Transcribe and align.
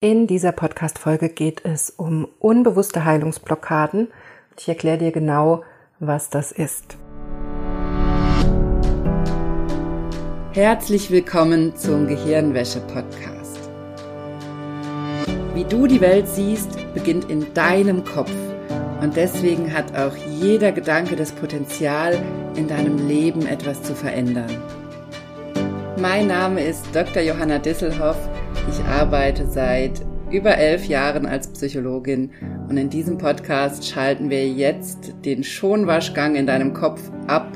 In 0.00 0.28
dieser 0.28 0.52
Podcast-Folge 0.52 1.28
geht 1.28 1.64
es 1.64 1.90
um 1.90 2.28
unbewusste 2.38 3.04
Heilungsblockaden. 3.04 4.06
Ich 4.56 4.68
erkläre 4.68 4.98
dir 4.98 5.10
genau, 5.10 5.64
was 5.98 6.30
das 6.30 6.52
ist. 6.52 6.96
Herzlich 10.52 11.10
willkommen 11.10 11.74
zum 11.74 12.06
Gehirnwäsche-Podcast. 12.06 13.58
Wie 15.54 15.64
du 15.64 15.88
die 15.88 16.00
Welt 16.00 16.28
siehst, 16.28 16.78
beginnt 16.94 17.28
in 17.28 17.52
deinem 17.52 18.04
Kopf. 18.04 18.30
Und 19.02 19.16
deswegen 19.16 19.74
hat 19.74 19.98
auch 19.98 20.14
jeder 20.40 20.70
Gedanke 20.70 21.16
das 21.16 21.32
Potenzial, 21.32 22.16
in 22.54 22.68
deinem 22.68 23.08
Leben 23.08 23.44
etwas 23.46 23.82
zu 23.82 23.96
verändern. 23.96 24.62
Mein 26.00 26.28
Name 26.28 26.62
ist 26.62 26.86
Dr. 26.94 27.20
Johanna 27.20 27.58
Disselhoff. 27.58 28.16
Ich 28.70 28.84
arbeite 28.84 29.46
seit 29.46 30.02
über 30.30 30.58
elf 30.58 30.84
Jahren 30.84 31.24
als 31.24 31.48
Psychologin 31.48 32.30
und 32.68 32.76
in 32.76 32.90
diesem 32.90 33.16
Podcast 33.16 33.88
schalten 33.88 34.28
wir 34.28 34.46
jetzt 34.46 35.14
den 35.24 35.42
Schonwaschgang 35.42 36.34
in 36.34 36.46
deinem 36.46 36.74
Kopf 36.74 37.00
ab 37.26 37.48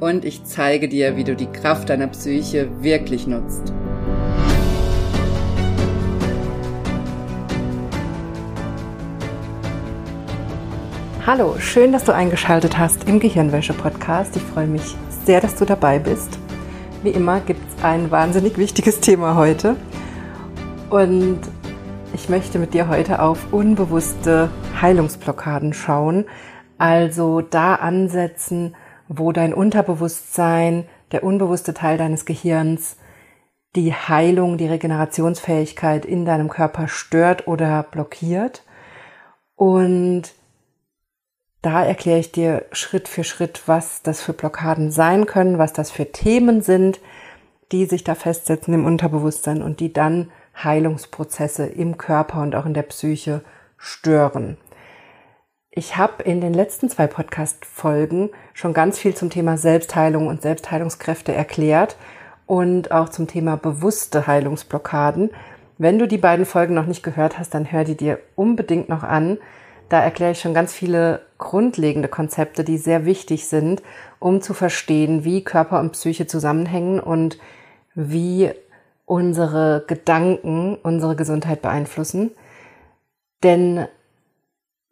und 0.00 0.24
ich 0.24 0.44
zeige 0.44 0.88
dir, 0.88 1.16
wie 1.16 1.24
du 1.24 1.36
die 1.36 1.48
Kraft 1.52 1.90
deiner 1.90 2.06
Psyche 2.06 2.70
wirklich 2.82 3.26
nutzt. 3.26 3.74
Hallo, 11.26 11.56
schön, 11.58 11.92
dass 11.92 12.04
du 12.04 12.14
eingeschaltet 12.14 12.78
hast 12.78 13.06
im 13.06 13.20
Gehirnwäsche-Podcast. 13.20 14.34
Ich 14.36 14.42
freue 14.42 14.66
mich 14.66 14.96
sehr, 15.26 15.42
dass 15.42 15.56
du 15.56 15.66
dabei 15.66 15.98
bist. 15.98 16.38
Wie 17.02 17.10
immer 17.10 17.40
gibt 17.40 17.60
es 17.68 17.84
ein 17.84 18.10
wahnsinnig 18.10 18.56
wichtiges 18.56 19.00
Thema 19.00 19.34
heute. 19.34 19.76
Und 20.90 21.40
ich 22.14 22.30
möchte 22.30 22.58
mit 22.58 22.72
dir 22.72 22.88
heute 22.88 23.20
auf 23.20 23.52
unbewusste 23.52 24.48
Heilungsblockaden 24.80 25.74
schauen. 25.74 26.24
Also 26.78 27.42
da 27.42 27.74
ansetzen, 27.74 28.74
wo 29.06 29.32
dein 29.32 29.52
Unterbewusstsein, 29.52 30.86
der 31.12 31.24
unbewusste 31.24 31.74
Teil 31.74 31.98
deines 31.98 32.24
Gehirns, 32.24 32.96
die 33.76 33.92
Heilung, 33.92 34.56
die 34.56 34.66
Regenerationsfähigkeit 34.66 36.06
in 36.06 36.24
deinem 36.24 36.48
Körper 36.48 36.88
stört 36.88 37.46
oder 37.46 37.82
blockiert. 37.82 38.64
Und 39.56 40.22
da 41.60 41.84
erkläre 41.84 42.20
ich 42.20 42.32
dir 42.32 42.64
Schritt 42.72 43.08
für 43.08 43.24
Schritt, 43.24 43.64
was 43.66 44.00
das 44.02 44.22
für 44.22 44.32
Blockaden 44.32 44.90
sein 44.90 45.26
können, 45.26 45.58
was 45.58 45.74
das 45.74 45.90
für 45.90 46.10
Themen 46.12 46.62
sind, 46.62 46.98
die 47.72 47.84
sich 47.84 48.04
da 48.04 48.14
festsetzen 48.14 48.72
im 48.72 48.86
Unterbewusstsein 48.86 49.62
und 49.62 49.80
die 49.80 49.92
dann 49.92 50.30
Heilungsprozesse 50.62 51.66
im 51.66 51.98
Körper 51.98 52.42
und 52.42 52.54
auch 52.54 52.66
in 52.66 52.74
der 52.74 52.82
Psyche 52.82 53.42
stören. 53.76 54.56
Ich 55.70 55.96
habe 55.96 56.24
in 56.24 56.40
den 56.40 56.54
letzten 56.54 56.88
zwei 56.88 57.06
Podcast-Folgen 57.06 58.30
schon 58.54 58.74
ganz 58.74 58.98
viel 58.98 59.14
zum 59.14 59.30
Thema 59.30 59.56
Selbstheilung 59.56 60.26
und 60.26 60.42
Selbstheilungskräfte 60.42 61.32
erklärt 61.32 61.96
und 62.46 62.90
auch 62.90 63.10
zum 63.10 63.28
Thema 63.28 63.56
bewusste 63.56 64.26
Heilungsblockaden. 64.26 65.30
Wenn 65.76 65.98
du 66.00 66.08
die 66.08 66.18
beiden 66.18 66.46
Folgen 66.46 66.74
noch 66.74 66.86
nicht 66.86 67.04
gehört 67.04 67.38
hast, 67.38 67.54
dann 67.54 67.70
hör 67.70 67.84
die 67.84 67.96
dir 67.96 68.18
unbedingt 68.34 68.88
noch 68.88 69.04
an. 69.04 69.38
Da 69.88 70.00
erkläre 70.00 70.32
ich 70.32 70.40
schon 70.40 70.54
ganz 70.54 70.72
viele 70.72 71.22
grundlegende 71.38 72.08
Konzepte, 72.08 72.64
die 72.64 72.78
sehr 72.78 73.04
wichtig 73.04 73.46
sind, 73.46 73.82
um 74.18 74.40
zu 74.42 74.54
verstehen, 74.54 75.24
wie 75.24 75.44
Körper 75.44 75.78
und 75.78 75.92
Psyche 75.92 76.26
zusammenhängen 76.26 76.98
und 76.98 77.38
wie 77.94 78.50
unsere 79.08 79.84
Gedanken 79.86 80.76
unsere 80.82 81.16
Gesundheit 81.16 81.62
beeinflussen. 81.62 82.30
Denn 83.42 83.88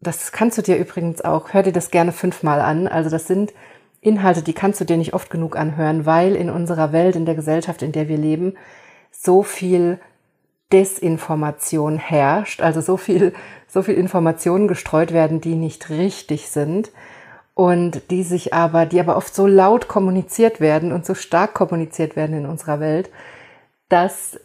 das 0.00 0.32
kannst 0.32 0.56
du 0.56 0.62
dir 0.62 0.78
übrigens 0.78 1.22
auch, 1.22 1.52
hör 1.52 1.62
dir 1.62 1.72
das 1.72 1.90
gerne 1.90 2.12
fünfmal 2.12 2.62
an. 2.62 2.88
Also 2.88 3.10
das 3.10 3.26
sind 3.26 3.52
Inhalte, 4.00 4.42
die 4.42 4.54
kannst 4.54 4.80
du 4.80 4.86
dir 4.86 4.96
nicht 4.96 5.12
oft 5.12 5.28
genug 5.28 5.56
anhören, 5.56 6.06
weil 6.06 6.34
in 6.34 6.48
unserer 6.48 6.92
Welt, 6.92 7.14
in 7.14 7.26
der 7.26 7.34
Gesellschaft, 7.34 7.82
in 7.82 7.92
der 7.92 8.08
wir 8.08 8.16
leben, 8.16 8.54
so 9.10 9.42
viel 9.42 9.98
Desinformation 10.72 11.98
herrscht, 11.98 12.62
also 12.62 12.80
so 12.80 12.96
viel, 12.96 13.34
so 13.68 13.82
viel 13.82 13.96
Informationen 13.96 14.66
gestreut 14.66 15.12
werden, 15.12 15.42
die 15.42 15.56
nicht 15.56 15.90
richtig 15.90 16.48
sind 16.48 16.90
und 17.54 18.10
die 18.10 18.22
sich 18.22 18.54
aber, 18.54 18.86
die 18.86 19.00
aber 19.00 19.16
oft 19.16 19.34
so 19.34 19.46
laut 19.46 19.88
kommuniziert 19.88 20.60
werden 20.60 20.92
und 20.92 21.04
so 21.04 21.14
stark 21.14 21.52
kommuniziert 21.52 22.16
werden 22.16 22.36
in 22.36 22.46
unserer 22.46 22.80
Welt, 22.80 23.10
dass 23.88 24.40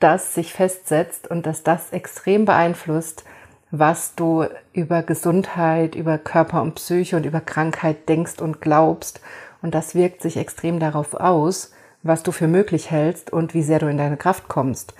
das 0.00 0.34
sich 0.34 0.52
festsetzt 0.52 1.30
und 1.30 1.46
dass 1.46 1.62
das 1.62 1.92
extrem 1.92 2.44
beeinflusst, 2.44 3.24
was 3.70 4.14
du 4.14 4.46
über 4.72 5.02
Gesundheit, 5.02 5.94
über 5.94 6.18
Körper 6.18 6.62
und 6.62 6.74
Psyche 6.74 7.16
und 7.16 7.26
über 7.26 7.40
Krankheit 7.40 8.08
denkst 8.08 8.40
und 8.40 8.60
glaubst. 8.60 9.20
Und 9.62 9.74
das 9.74 9.94
wirkt 9.94 10.22
sich 10.22 10.36
extrem 10.36 10.80
darauf 10.80 11.14
aus, 11.14 11.72
was 12.02 12.22
du 12.22 12.32
für 12.32 12.48
möglich 12.48 12.90
hältst 12.90 13.32
und 13.32 13.54
wie 13.54 13.62
sehr 13.62 13.78
du 13.78 13.86
in 13.86 13.98
deine 13.98 14.16
Kraft 14.16 14.48
kommst. 14.48 14.94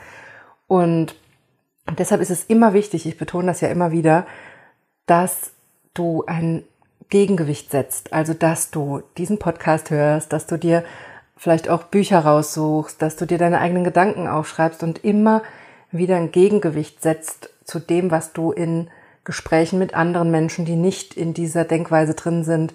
Und 0.66 1.14
deshalb 1.96 2.20
ist 2.20 2.30
es 2.30 2.44
immer 2.44 2.72
wichtig, 2.74 3.06
ich 3.06 3.16
betone 3.16 3.46
das 3.46 3.60
ja 3.60 3.68
immer 3.68 3.90
wieder, 3.92 4.26
dass 5.06 5.52
du 5.94 6.24
ein 6.26 6.64
Gegengewicht 7.08 7.70
setzt. 7.70 8.12
Also, 8.12 8.34
dass 8.34 8.70
du 8.70 9.02
diesen 9.16 9.38
Podcast 9.38 9.90
hörst, 9.90 10.32
dass 10.32 10.46
du 10.46 10.58
dir 10.58 10.84
vielleicht 11.38 11.68
auch 11.70 11.84
Bücher 11.84 12.18
raussuchst, 12.20 13.00
dass 13.00 13.16
du 13.16 13.24
dir 13.24 13.38
deine 13.38 13.60
eigenen 13.60 13.84
Gedanken 13.84 14.26
aufschreibst 14.26 14.82
und 14.82 15.04
immer 15.04 15.42
wieder 15.90 16.16
ein 16.16 16.32
Gegengewicht 16.32 17.00
setzt 17.00 17.50
zu 17.64 17.78
dem, 17.78 18.10
was 18.10 18.32
du 18.32 18.52
in 18.52 18.90
Gesprächen 19.24 19.78
mit 19.78 19.94
anderen 19.94 20.30
Menschen, 20.30 20.64
die 20.64 20.76
nicht 20.76 21.14
in 21.14 21.34
dieser 21.34 21.64
Denkweise 21.64 22.14
drin 22.14 22.44
sind, 22.44 22.74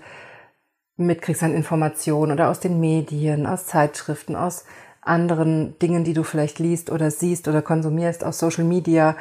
mitkriegst 0.96 1.44
an 1.44 1.54
Informationen 1.54 2.32
oder 2.32 2.50
aus 2.50 2.60
den 2.60 2.80
Medien, 2.80 3.46
aus 3.46 3.66
Zeitschriften, 3.66 4.36
aus 4.36 4.66
anderen 5.02 5.78
Dingen, 5.80 6.04
die 6.04 6.14
du 6.14 6.24
vielleicht 6.24 6.60
liest 6.60 6.90
oder 6.90 7.12
siehst 7.12 7.48
oder 7.48 7.62
konsumierst, 7.62 8.24
aus 8.24 8.40
Social 8.40 8.64
Media. 8.64 9.16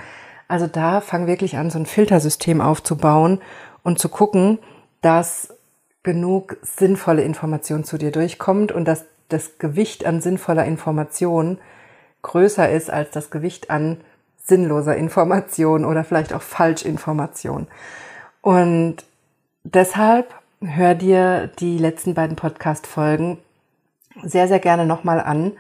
Also 0.47 0.67
da 0.67 1.01
fang 1.01 1.27
wirklich 1.27 1.57
an, 1.57 1.71
so 1.71 1.79
ein 1.79 1.87
Filtersystem 1.87 2.61
aufzubauen 2.61 3.41
und 3.83 3.99
zu 3.99 4.09
gucken, 4.09 4.59
dass 5.01 5.57
genug 6.03 6.59
sinnvolle 6.63 7.23
Information 7.23 7.85
zu 7.85 7.97
dir 7.97 8.11
durchkommt 8.11 8.73
und 8.73 8.85
dass 8.87 9.07
das 9.33 9.59
Gewicht 9.59 10.07
an 10.07 10.21
sinnvoller 10.21 10.65
Information 10.65 11.59
größer 12.23 12.71
ist 12.71 12.91
als 12.91 13.11
das 13.11 13.31
Gewicht 13.31 13.71
an 13.71 13.99
sinnloser 14.45 14.97
Information 14.97 15.85
oder 15.85 16.05
vielleicht 16.05 16.33
auch 16.33 16.43
Falschinformation. 16.43 17.67
Und 18.41 18.97
deshalb 19.65 20.35
hör 20.61 20.95
dir 20.95 21.49
die 21.59 21.79
letzten 21.79 22.15
beiden 22.15 22.37
Podcast-Folgen 22.37 23.39
sehr, 24.23 24.49
sehr 24.49 24.59
gerne 24.59 24.87
nochmal 24.87 25.21
an, 25.21 25.53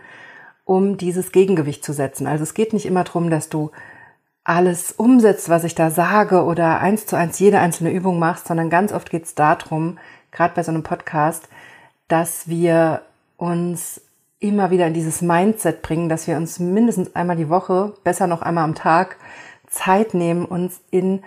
um 0.64 0.96
dieses 0.96 1.32
Gegengewicht 1.32 1.84
zu 1.84 1.92
setzen. 1.92 2.26
Also 2.26 2.42
es 2.42 2.54
geht 2.54 2.72
nicht 2.72 2.86
immer 2.86 3.04
darum, 3.04 3.30
dass 3.30 3.48
du 3.48 3.70
alles 4.44 4.92
umsetzt, 4.92 5.48
was 5.48 5.64
ich 5.64 5.74
da 5.74 5.90
sage 5.90 6.42
oder 6.44 6.80
eins 6.80 7.06
zu 7.06 7.16
eins 7.16 7.38
jede 7.38 7.60
einzelne 7.60 7.92
Übung 7.92 8.18
machst, 8.18 8.48
sondern 8.48 8.70
ganz 8.70 8.92
oft 8.92 9.10
geht 9.10 9.24
es 9.24 9.34
darum, 9.34 9.98
gerade 10.32 10.54
bei 10.54 10.62
so 10.62 10.72
einem 10.72 10.82
Podcast, 10.82 11.48
dass 12.08 12.48
wir 12.48 13.02
uns 13.42 14.00
immer 14.38 14.70
wieder 14.70 14.86
in 14.86 14.94
dieses 14.94 15.20
Mindset 15.20 15.82
bringen, 15.82 16.08
dass 16.08 16.28
wir 16.28 16.36
uns 16.36 16.60
mindestens 16.60 17.16
einmal 17.16 17.36
die 17.36 17.48
Woche, 17.48 17.94
besser 18.04 18.28
noch 18.28 18.40
einmal 18.40 18.62
am 18.62 18.76
Tag 18.76 19.16
Zeit 19.66 20.14
nehmen, 20.14 20.44
uns 20.44 20.80
in 20.92 21.24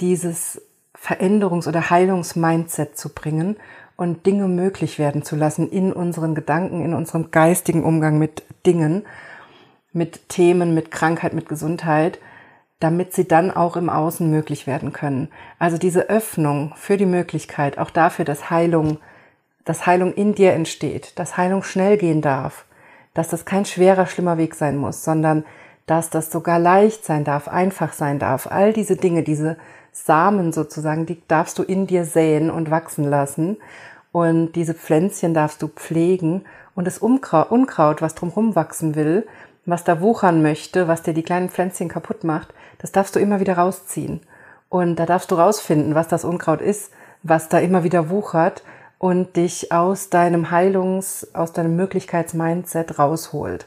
dieses 0.00 0.62
Veränderungs- 0.96 1.68
oder 1.68 1.90
Heilungsmindset 1.90 2.96
zu 2.96 3.10
bringen 3.10 3.56
und 3.96 4.24
Dinge 4.24 4.48
möglich 4.48 4.98
werden 4.98 5.22
zu 5.22 5.36
lassen 5.36 5.68
in 5.68 5.92
unseren 5.92 6.34
Gedanken, 6.34 6.82
in 6.82 6.94
unserem 6.94 7.30
geistigen 7.30 7.84
Umgang 7.84 8.18
mit 8.18 8.44
Dingen, 8.64 9.04
mit 9.92 10.30
Themen, 10.30 10.72
mit 10.72 10.90
Krankheit, 10.90 11.34
mit 11.34 11.50
Gesundheit, 11.50 12.18
damit 12.80 13.12
sie 13.12 13.28
dann 13.28 13.50
auch 13.50 13.76
im 13.76 13.90
Außen 13.90 14.30
möglich 14.30 14.66
werden 14.66 14.94
können. 14.94 15.28
Also 15.58 15.76
diese 15.76 16.08
Öffnung 16.08 16.72
für 16.76 16.96
die 16.96 17.06
Möglichkeit, 17.06 17.76
auch 17.76 17.90
dafür, 17.90 18.24
dass 18.24 18.48
Heilung 18.48 18.98
dass 19.68 19.84
Heilung 19.84 20.14
in 20.14 20.34
dir 20.34 20.54
entsteht, 20.54 21.12
dass 21.18 21.36
Heilung 21.36 21.62
schnell 21.62 21.98
gehen 21.98 22.22
darf, 22.22 22.64
dass 23.12 23.28
das 23.28 23.44
kein 23.44 23.66
schwerer, 23.66 24.06
schlimmer 24.06 24.38
Weg 24.38 24.54
sein 24.54 24.78
muss, 24.78 25.04
sondern 25.04 25.44
dass 25.84 26.08
das 26.08 26.32
sogar 26.32 26.58
leicht 26.58 27.04
sein 27.04 27.22
darf, 27.22 27.48
einfach 27.48 27.92
sein 27.92 28.18
darf. 28.18 28.46
All 28.46 28.72
diese 28.72 28.96
Dinge, 28.96 29.22
diese 29.22 29.58
Samen 29.92 30.52
sozusagen, 30.52 31.04
die 31.04 31.20
darfst 31.28 31.58
du 31.58 31.62
in 31.62 31.86
dir 31.86 32.06
säen 32.06 32.50
und 32.50 32.70
wachsen 32.70 33.04
lassen. 33.04 33.58
Und 34.10 34.52
diese 34.52 34.72
Pflänzchen 34.72 35.34
darfst 35.34 35.60
du 35.60 35.68
pflegen. 35.68 36.46
Und 36.74 36.86
das 36.86 36.96
Unkraut, 36.96 38.00
was 38.00 38.14
drumherum 38.14 38.56
wachsen 38.56 38.94
will, 38.94 39.26
was 39.66 39.84
da 39.84 40.00
wuchern 40.00 40.40
möchte, 40.40 40.88
was 40.88 41.02
dir 41.02 41.12
die 41.12 41.22
kleinen 41.22 41.50
Pflänzchen 41.50 41.88
kaputt 41.90 42.24
macht, 42.24 42.54
das 42.78 42.90
darfst 42.90 43.14
du 43.16 43.20
immer 43.20 43.38
wieder 43.38 43.58
rausziehen. 43.58 44.20
Und 44.70 44.96
da 44.96 45.04
darfst 45.04 45.30
du 45.30 45.34
rausfinden, 45.34 45.94
was 45.94 46.08
das 46.08 46.24
Unkraut 46.24 46.62
ist, 46.62 46.90
was 47.22 47.50
da 47.50 47.58
immer 47.58 47.84
wieder 47.84 48.08
wuchert 48.08 48.62
und 48.98 49.36
dich 49.36 49.72
aus 49.72 50.10
deinem 50.10 50.50
Heilungs-, 50.50 51.34
aus 51.34 51.52
deinem 51.52 51.76
Möglichkeitsmindset 51.76 52.98
rausholt. 52.98 53.66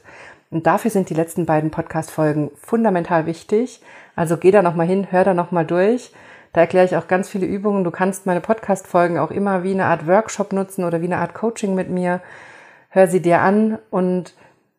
Und 0.50 0.68
dafür 0.68 0.92
sind 0.92 1.10
die 1.10 1.14
letzten 1.14 1.46
beiden 1.46 1.72
Podcast-Folgen 1.72 2.52
fundamental 2.56 3.26
wichtig. 3.26 3.82
Also 4.16 4.36
geh 4.36 4.52
da 4.52 4.62
nochmal 4.62 4.88
hin, 4.88 5.08
hör 5.10 5.24
da 5.24 5.34
nochmal 5.34 5.66
durch. 5.66 6.12
Da 6.52 6.62
erkläre 6.62 6.86
ich 6.86 6.98
auch 6.98 7.08
ganz 7.08 7.30
viele 7.30 7.46
Übungen. 7.46 7.86
Du 7.86 7.92
kannst 7.92 8.26
meine 8.26 8.42
Podcast-Folgen 8.42 9.18
auch 9.18 9.32
immer 9.32 9.64
wie 9.64 9.72
eine 9.72 9.86
Art 9.86 10.06
Workshop 10.08 10.52
nutzen 10.52 10.84
oder 10.84 11.02
wie 11.02 11.06
eine 11.06 11.18
Art 11.18 11.34
Coaching 11.34 11.74
mit 11.74 11.90
mir. 11.90 12.20
Hör 12.90 13.08
sie 13.08 13.22
dir 13.22 13.40
an 13.40 13.78
und 13.90 14.34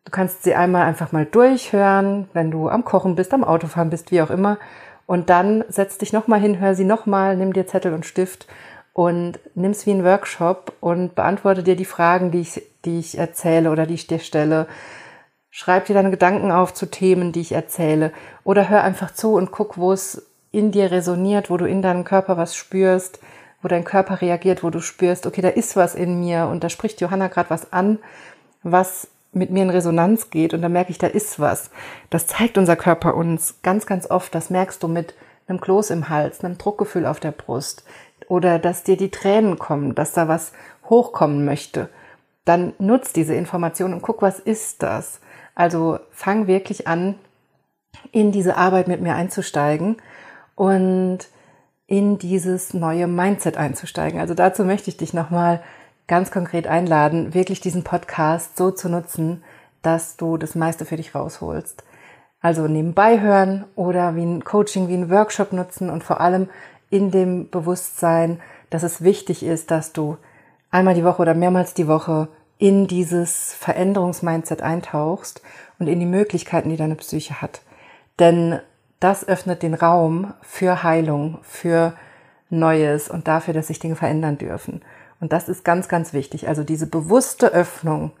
du 0.05 0.11
kannst 0.11 0.43
sie 0.43 0.53
einmal 0.53 0.83
einfach 0.83 1.11
mal 1.11 1.25
durchhören, 1.25 2.29
wenn 2.33 2.51
du 2.51 2.69
am 2.69 2.85
Kochen 2.85 3.15
bist, 3.15 3.33
am 3.33 3.43
Autofahren 3.43 3.89
bist, 3.89 4.11
wie 4.11 4.21
auch 4.21 4.29
immer. 4.29 4.59
Und 5.07 5.31
dann 5.31 5.63
setz 5.67 5.97
dich 5.97 6.13
nochmal 6.13 6.39
hin, 6.39 6.59
hör 6.59 6.75
sie 6.75 6.85
nochmal, 6.85 7.35
nimm 7.35 7.53
dir 7.53 7.65
Zettel 7.65 7.93
und 7.93 8.05
Stift 8.05 8.47
und 8.93 9.39
nimm's 9.55 9.85
wie 9.85 9.91
ein 9.91 10.03
Workshop 10.03 10.73
und 10.79 11.15
beantworte 11.15 11.63
dir 11.63 11.75
die 11.75 11.85
Fragen, 11.85 12.31
die 12.31 12.41
ich, 12.41 12.61
die 12.85 12.99
ich 12.99 13.17
erzähle 13.17 13.71
oder 13.71 13.87
die 13.87 13.95
ich 13.95 14.07
dir 14.07 14.19
stelle. 14.19 14.67
Schreib 15.49 15.85
dir 15.85 15.95
deine 15.95 16.11
Gedanken 16.11 16.51
auf 16.51 16.73
zu 16.73 16.85
Themen, 16.85 17.31
die 17.31 17.41
ich 17.41 17.51
erzähle. 17.51 18.11
Oder 18.43 18.69
hör 18.69 18.83
einfach 18.83 19.11
zu 19.11 19.33
und 19.33 19.51
guck, 19.51 19.77
wo 19.77 19.91
es 19.91 20.27
in 20.51 20.71
dir 20.71 20.91
resoniert, 20.91 21.49
wo 21.49 21.57
du 21.57 21.65
in 21.65 21.81
deinem 21.81 22.03
Körper 22.03 22.37
was 22.37 22.55
spürst, 22.55 23.19
wo 23.63 23.67
dein 23.67 23.83
Körper 23.83 24.21
reagiert, 24.21 24.63
wo 24.63 24.69
du 24.69 24.79
spürst, 24.79 25.25
okay, 25.25 25.41
da 25.41 25.49
ist 25.49 25.75
was 25.75 25.95
in 25.95 26.19
mir 26.19 26.47
und 26.47 26.63
da 26.63 26.69
spricht 26.69 27.01
Johanna 27.01 27.27
gerade 27.27 27.49
was 27.49 27.73
an, 27.73 27.97
was 28.61 29.07
mit 29.31 29.49
mir 29.49 29.63
in 29.63 29.71
Resonanz 29.71 30.29
geht 30.29 30.53
und 30.53 30.61
da 30.61 30.69
merke 30.69 30.91
ich, 30.91 30.99
da 30.99 31.07
ist 31.07 31.39
was. 31.39 31.71
Das 32.11 32.27
zeigt 32.27 32.59
unser 32.59 32.75
Körper 32.75 33.15
uns 33.15 33.55
ganz, 33.63 33.87
ganz 33.87 34.09
oft. 34.09 34.35
Das 34.35 34.51
merkst 34.51 34.83
du 34.83 34.87
mit 34.87 35.15
einem 35.47 35.59
Kloß 35.59 35.89
im 35.89 36.09
Hals, 36.09 36.43
einem 36.43 36.59
Druckgefühl 36.59 37.07
auf 37.07 37.19
der 37.19 37.31
Brust 37.31 37.83
oder 38.29 38.59
dass 38.59 38.83
dir 38.83 38.97
die 38.97 39.11
Tränen 39.11 39.59
kommen, 39.59 39.95
dass 39.95 40.13
da 40.13 40.27
was 40.27 40.53
hochkommen 40.89 41.45
möchte. 41.45 41.89
Dann 42.45 42.73
nutz 42.77 43.13
diese 43.13 43.33
Information 43.33 43.93
und 43.93 44.01
guck, 44.01 44.21
was 44.21 44.39
ist 44.39 44.83
das? 44.83 45.21
Also 45.55 45.99
fang 46.11 46.47
wirklich 46.47 46.87
an, 46.87 47.15
in 48.11 48.31
diese 48.31 48.57
Arbeit 48.57 48.87
mit 48.87 49.01
mir 49.01 49.15
einzusteigen 49.15 49.97
und 50.55 51.19
in 51.87 52.17
dieses 52.17 52.73
neue 52.73 53.07
Mindset 53.07 53.57
einzusteigen. 53.57 54.19
Also 54.19 54.33
dazu 54.33 54.65
möchte 54.65 54.89
ich 54.89 54.97
dich 54.97 55.13
nochmal 55.13 55.61
ganz 56.07 56.31
konkret 56.31 56.67
einladen, 56.67 57.33
wirklich 57.33 57.61
diesen 57.61 57.83
Podcast 57.83 58.57
so 58.57 58.71
zu 58.71 58.89
nutzen, 58.89 59.43
dass 59.81 60.17
du 60.17 60.37
das 60.37 60.55
meiste 60.55 60.85
für 60.85 60.97
dich 60.97 61.15
rausholst. 61.15 61.83
Also 62.41 62.67
nebenbei 62.67 63.21
hören 63.21 63.65
oder 63.75 64.15
wie 64.15 64.23
ein 64.23 64.43
Coaching, 64.43 64.89
wie 64.89 64.95
ein 64.95 65.09
Workshop 65.09 65.53
nutzen 65.53 65.89
und 65.89 66.03
vor 66.03 66.19
allem 66.19 66.49
in 66.93 67.09
dem 67.09 67.49
Bewusstsein, 67.49 68.39
dass 68.69 68.83
es 68.83 69.03
wichtig 69.03 69.43
ist, 69.43 69.71
dass 69.71 69.93
du 69.93 70.17
einmal 70.69 70.93
die 70.93 71.03
Woche 71.03 71.23
oder 71.23 71.33
mehrmals 71.33 71.73
die 71.73 71.87
Woche 71.87 72.27
in 72.59 72.85
dieses 72.85 73.53
Veränderungsmindset 73.53 74.61
eintauchst 74.61 75.41
und 75.79 75.87
in 75.87 75.99
die 75.99 76.05
Möglichkeiten, 76.05 76.69
die 76.69 76.77
deine 76.77 76.95
Psyche 76.95 77.41
hat. 77.41 77.61
Denn 78.19 78.59
das 78.99 79.27
öffnet 79.27 79.63
den 79.63 79.73
Raum 79.73 80.33
für 80.43 80.83
Heilung, 80.83 81.39
für 81.41 81.93
Neues 82.51 83.09
und 83.09 83.27
dafür, 83.27 83.55
dass 83.55 83.67
sich 83.67 83.79
Dinge 83.79 83.95
verändern 83.95 84.37
dürfen. 84.37 84.83
Und 85.19 85.33
das 85.33 85.49
ist 85.49 85.65
ganz, 85.65 85.87
ganz 85.87 86.13
wichtig. 86.13 86.47
Also 86.47 86.63
diese 86.63 86.85
bewusste 86.85 87.47
Öffnung 87.47 88.11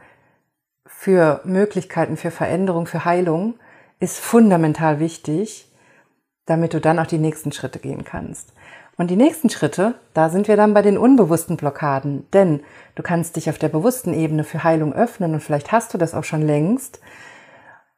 für 0.87 1.41
Möglichkeiten, 1.43 2.17
für 2.17 2.31
Veränderung, 2.31 2.87
für 2.87 3.05
Heilung 3.05 3.53
ist 3.99 4.19
fundamental 4.19 4.99
wichtig, 4.99 5.71
damit 6.45 6.73
du 6.73 6.81
dann 6.81 6.99
auch 6.99 7.07
die 7.07 7.19
nächsten 7.19 7.51
Schritte 7.51 7.79
gehen 7.79 8.03
kannst. 8.03 8.53
Und 8.97 9.09
die 9.09 9.15
nächsten 9.15 9.49
Schritte, 9.49 9.95
da 10.13 10.29
sind 10.29 10.47
wir 10.47 10.55
dann 10.55 10.73
bei 10.73 10.83
den 10.83 10.97
unbewussten 10.97 11.57
Blockaden. 11.57 12.27
Denn 12.31 12.61
du 12.95 13.01
kannst 13.01 13.35
dich 13.35 13.49
auf 13.49 13.57
der 13.57 13.69
bewussten 13.69 14.13
Ebene 14.13 14.43
für 14.43 14.63
Heilung 14.63 14.93
öffnen 14.93 15.33
und 15.33 15.41
vielleicht 15.41 15.71
hast 15.71 15.93
du 15.93 15.97
das 15.97 16.13
auch 16.13 16.23
schon 16.23 16.43
längst. 16.43 16.99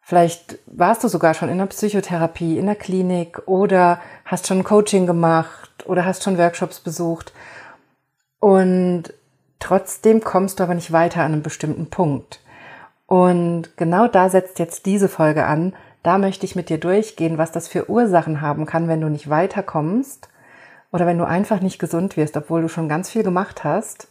Vielleicht 0.01 0.59
warst 0.67 1.03
du 1.03 1.07
sogar 1.07 1.33
schon 1.33 1.49
in 1.49 1.57
der 1.57 1.65
Psychotherapie, 1.65 2.57
in 2.59 2.67
der 2.67 2.75
Klinik 2.75 3.41
oder 3.47 3.99
hast 4.23 4.47
schon 4.47 4.63
Coaching 4.63 5.07
gemacht 5.07 5.83
oder 5.87 6.05
hast 6.05 6.23
schon 6.23 6.37
Workshops 6.37 6.79
besucht 6.79 7.33
und 8.39 9.05
trotzdem 9.59 10.21
kommst 10.21 10.59
du 10.59 10.63
aber 10.63 10.75
nicht 10.75 10.91
weiter 10.91 11.21
an 11.21 11.33
einem 11.33 11.41
bestimmten 11.41 11.89
Punkt. 11.89 12.39
Und 13.07 13.75
genau 13.77 14.07
da 14.07 14.29
setzt 14.29 14.59
jetzt 14.59 14.85
diese 14.85 15.09
Folge 15.09 15.45
an. 15.45 15.73
Da 16.03 16.19
möchte 16.19 16.45
ich 16.45 16.55
mit 16.55 16.69
dir 16.69 16.77
durchgehen, 16.77 17.39
was 17.39 17.51
das 17.51 17.67
für 17.67 17.89
Ursachen 17.89 18.41
haben 18.41 18.67
kann, 18.67 18.87
wenn 18.87 19.01
du 19.01 19.09
nicht 19.09 19.31
weiterkommst 19.31 20.29
oder 20.95 21.05
wenn 21.05 21.17
du 21.17 21.27
einfach 21.27 21.59
nicht 21.59 21.77
gesund 21.77 22.15
wirst, 22.15 22.37
obwohl 22.37 22.61
du 22.61 22.69
schon 22.69 22.87
ganz 22.87 23.09
viel 23.09 23.21
gemacht 23.21 23.65
hast 23.65 24.07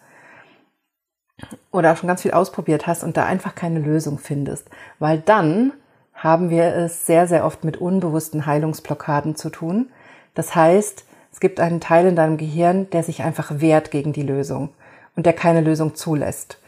oder 1.71 1.97
schon 1.97 2.09
ganz 2.09 2.21
viel 2.21 2.33
ausprobiert 2.33 2.87
hast 2.87 3.03
und 3.03 3.17
da 3.17 3.25
einfach 3.25 3.55
keine 3.55 3.79
Lösung 3.79 4.19
findest. 4.19 4.69
Weil 4.99 5.19
dann 5.19 5.73
haben 6.13 6.51
wir 6.51 6.75
es 6.75 7.07
sehr, 7.07 7.27
sehr 7.27 7.47
oft 7.47 7.65
mit 7.65 7.79
unbewussten 7.79 8.45
Heilungsblockaden 8.45 9.35
zu 9.35 9.49
tun. 9.49 9.89
Das 10.35 10.55
heißt, 10.55 11.07
es 11.33 11.41
gibt 11.41 11.59
einen 11.59 11.81
Teil 11.81 12.07
in 12.07 12.17
deinem 12.17 12.37
Gehirn, 12.37 12.91
der 12.91 13.03
sich 13.03 13.23
einfach 13.23 13.63
wehrt 13.63 13.91
gegen 13.91 14.13
die 14.13 14.23
Lösung 14.23 14.69
und 15.17 15.25
der 15.25 15.33
keine 15.33 15.63
Lösung 15.63 15.95
zulässt. 15.95 16.59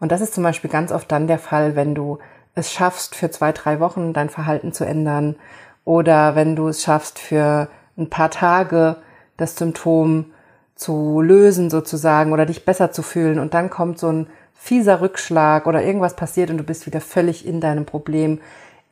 Und 0.00 0.10
das 0.10 0.22
ist 0.22 0.32
zum 0.32 0.42
Beispiel 0.42 0.70
ganz 0.70 0.90
oft 0.90 1.12
dann 1.12 1.26
der 1.26 1.38
Fall, 1.38 1.76
wenn 1.76 1.94
du 1.94 2.18
es 2.54 2.72
schaffst, 2.72 3.14
für 3.14 3.30
zwei, 3.30 3.52
drei 3.52 3.78
Wochen 3.78 4.14
dein 4.14 4.30
Verhalten 4.30 4.72
zu 4.72 4.84
ändern 4.84 5.36
oder 5.84 6.34
wenn 6.34 6.56
du 6.56 6.68
es 6.68 6.82
schaffst, 6.82 7.18
für 7.18 7.68
ein 7.98 8.08
paar 8.08 8.30
Tage 8.30 8.96
das 9.36 9.56
Symptom 9.56 10.26
zu 10.74 11.20
lösen 11.20 11.70
sozusagen 11.70 12.32
oder 12.32 12.46
dich 12.46 12.64
besser 12.64 12.92
zu 12.92 13.02
fühlen 13.02 13.38
und 13.38 13.54
dann 13.54 13.70
kommt 13.70 13.98
so 13.98 14.08
ein 14.08 14.26
fieser 14.54 15.00
Rückschlag 15.00 15.66
oder 15.66 15.82
irgendwas 15.82 16.16
passiert 16.16 16.50
und 16.50 16.58
du 16.58 16.64
bist 16.64 16.86
wieder 16.86 17.00
völlig 17.00 17.46
in 17.46 17.60
deinem 17.60 17.86
Problem, 17.86 18.40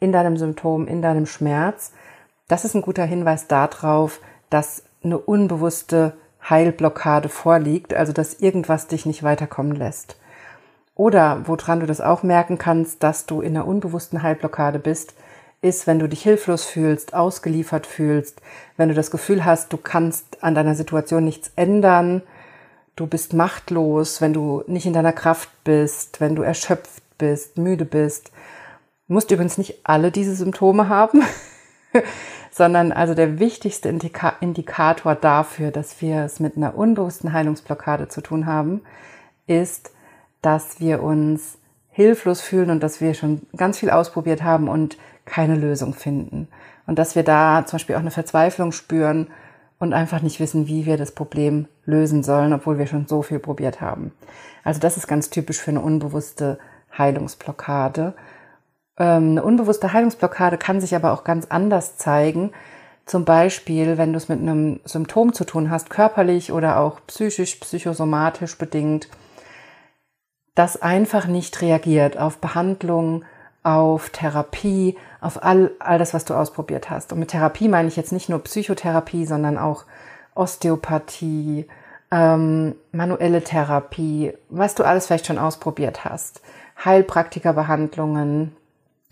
in 0.00 0.12
deinem 0.12 0.36
Symptom, 0.36 0.86
in 0.86 1.02
deinem 1.02 1.26
Schmerz. 1.26 1.92
Das 2.48 2.64
ist 2.64 2.74
ein 2.74 2.82
guter 2.82 3.04
Hinweis 3.04 3.48
darauf, 3.48 4.20
dass 4.50 4.84
eine 5.02 5.18
unbewusste 5.18 6.14
Heilblockade 6.48 7.28
vorliegt, 7.28 7.94
also 7.94 8.12
dass 8.12 8.34
irgendwas 8.34 8.86
dich 8.86 9.06
nicht 9.06 9.22
weiterkommen 9.22 9.74
lässt. 9.74 10.16
Oder 10.94 11.42
woran 11.46 11.80
du 11.80 11.86
das 11.86 12.00
auch 12.00 12.22
merken 12.22 12.58
kannst, 12.58 13.02
dass 13.02 13.26
du 13.26 13.40
in 13.40 13.56
einer 13.56 13.66
unbewussten 13.66 14.22
Heilblockade 14.22 14.78
bist, 14.78 15.14
ist, 15.64 15.86
wenn 15.86 15.98
du 15.98 16.08
dich 16.08 16.22
hilflos 16.22 16.64
fühlst, 16.64 17.14
ausgeliefert 17.14 17.86
fühlst, 17.86 18.40
wenn 18.76 18.88
du 18.88 18.94
das 18.94 19.10
Gefühl 19.10 19.44
hast, 19.44 19.72
du 19.72 19.76
kannst 19.76 20.42
an 20.42 20.54
deiner 20.54 20.74
Situation 20.74 21.24
nichts 21.24 21.50
ändern, 21.56 22.22
du 22.96 23.06
bist 23.06 23.32
machtlos, 23.32 24.20
wenn 24.20 24.32
du 24.32 24.62
nicht 24.66 24.86
in 24.86 24.92
deiner 24.92 25.12
Kraft 25.12 25.48
bist, 25.64 26.20
wenn 26.20 26.36
du 26.36 26.42
erschöpft 26.42 27.02
bist, 27.18 27.56
müde 27.58 27.84
bist. 27.84 28.30
Du 29.08 29.14
musst 29.14 29.30
übrigens 29.30 29.58
nicht 29.58 29.80
alle 29.84 30.10
diese 30.10 30.34
Symptome 30.34 30.88
haben. 30.88 31.22
sondern 32.50 32.92
also 32.92 33.14
der 33.14 33.40
wichtigste 33.40 33.88
Indika 33.88 34.34
Indikator 34.40 35.16
dafür, 35.16 35.72
dass 35.72 36.00
wir 36.00 36.20
es 36.22 36.38
mit 36.38 36.56
einer 36.56 36.76
unbewussten 36.76 37.32
Heilungsblockade 37.32 38.06
zu 38.06 38.20
tun 38.20 38.46
haben, 38.46 38.82
ist, 39.48 39.90
dass 40.40 40.78
wir 40.78 41.02
uns 41.02 41.58
hilflos 41.90 42.40
fühlen 42.40 42.70
und 42.70 42.80
dass 42.80 43.00
wir 43.00 43.14
schon 43.14 43.42
ganz 43.56 43.78
viel 43.78 43.90
ausprobiert 43.90 44.44
haben 44.44 44.68
und 44.68 44.96
keine 45.24 45.56
Lösung 45.56 45.94
finden. 45.94 46.48
Und 46.86 46.98
dass 46.98 47.14
wir 47.14 47.22
da 47.22 47.64
zum 47.66 47.76
Beispiel 47.76 47.96
auch 47.96 48.00
eine 48.00 48.10
Verzweiflung 48.10 48.72
spüren 48.72 49.28
und 49.78 49.92
einfach 49.92 50.22
nicht 50.22 50.40
wissen, 50.40 50.66
wie 50.66 50.86
wir 50.86 50.96
das 50.96 51.12
Problem 51.12 51.66
lösen 51.84 52.22
sollen, 52.22 52.52
obwohl 52.52 52.78
wir 52.78 52.86
schon 52.86 53.06
so 53.06 53.22
viel 53.22 53.38
probiert 53.38 53.80
haben. 53.80 54.12
Also 54.62 54.80
das 54.80 54.96
ist 54.96 55.06
ganz 55.06 55.30
typisch 55.30 55.60
für 55.60 55.70
eine 55.70 55.80
unbewusste 55.80 56.58
Heilungsblockade. 56.96 58.14
Ähm, 58.98 59.30
eine 59.30 59.42
unbewusste 59.42 59.92
Heilungsblockade 59.92 60.58
kann 60.58 60.80
sich 60.80 60.94
aber 60.94 61.12
auch 61.12 61.24
ganz 61.24 61.46
anders 61.46 61.96
zeigen. 61.96 62.52
Zum 63.06 63.24
Beispiel, 63.24 63.98
wenn 63.98 64.12
du 64.12 64.16
es 64.16 64.28
mit 64.28 64.40
einem 64.40 64.80
Symptom 64.84 65.34
zu 65.34 65.44
tun 65.44 65.70
hast, 65.70 65.90
körperlich 65.90 66.52
oder 66.52 66.78
auch 66.78 67.00
psychisch, 67.06 67.56
psychosomatisch 67.56 68.56
bedingt, 68.56 69.08
das 70.54 70.80
einfach 70.80 71.26
nicht 71.26 71.60
reagiert 71.60 72.16
auf 72.16 72.38
Behandlung, 72.38 73.24
auf 73.64 74.10
Therapie, 74.10 74.96
auf 75.20 75.42
all, 75.42 75.72
all 75.80 75.98
das, 75.98 76.14
was 76.14 76.24
du 76.24 76.34
ausprobiert 76.34 76.90
hast. 76.90 77.12
Und 77.12 77.18
mit 77.18 77.30
Therapie 77.30 77.68
meine 77.68 77.88
ich 77.88 77.96
jetzt 77.96 78.12
nicht 78.12 78.28
nur 78.28 78.38
Psychotherapie, 78.44 79.26
sondern 79.26 79.58
auch 79.58 79.84
Osteopathie, 80.34 81.66
ähm, 82.12 82.74
manuelle 82.92 83.42
Therapie, 83.42 84.34
was 84.50 84.74
du 84.74 84.84
alles 84.84 85.06
vielleicht 85.06 85.26
schon 85.26 85.38
ausprobiert 85.38 86.04
hast, 86.04 86.42
Heilpraktikerbehandlungen, 86.84 88.54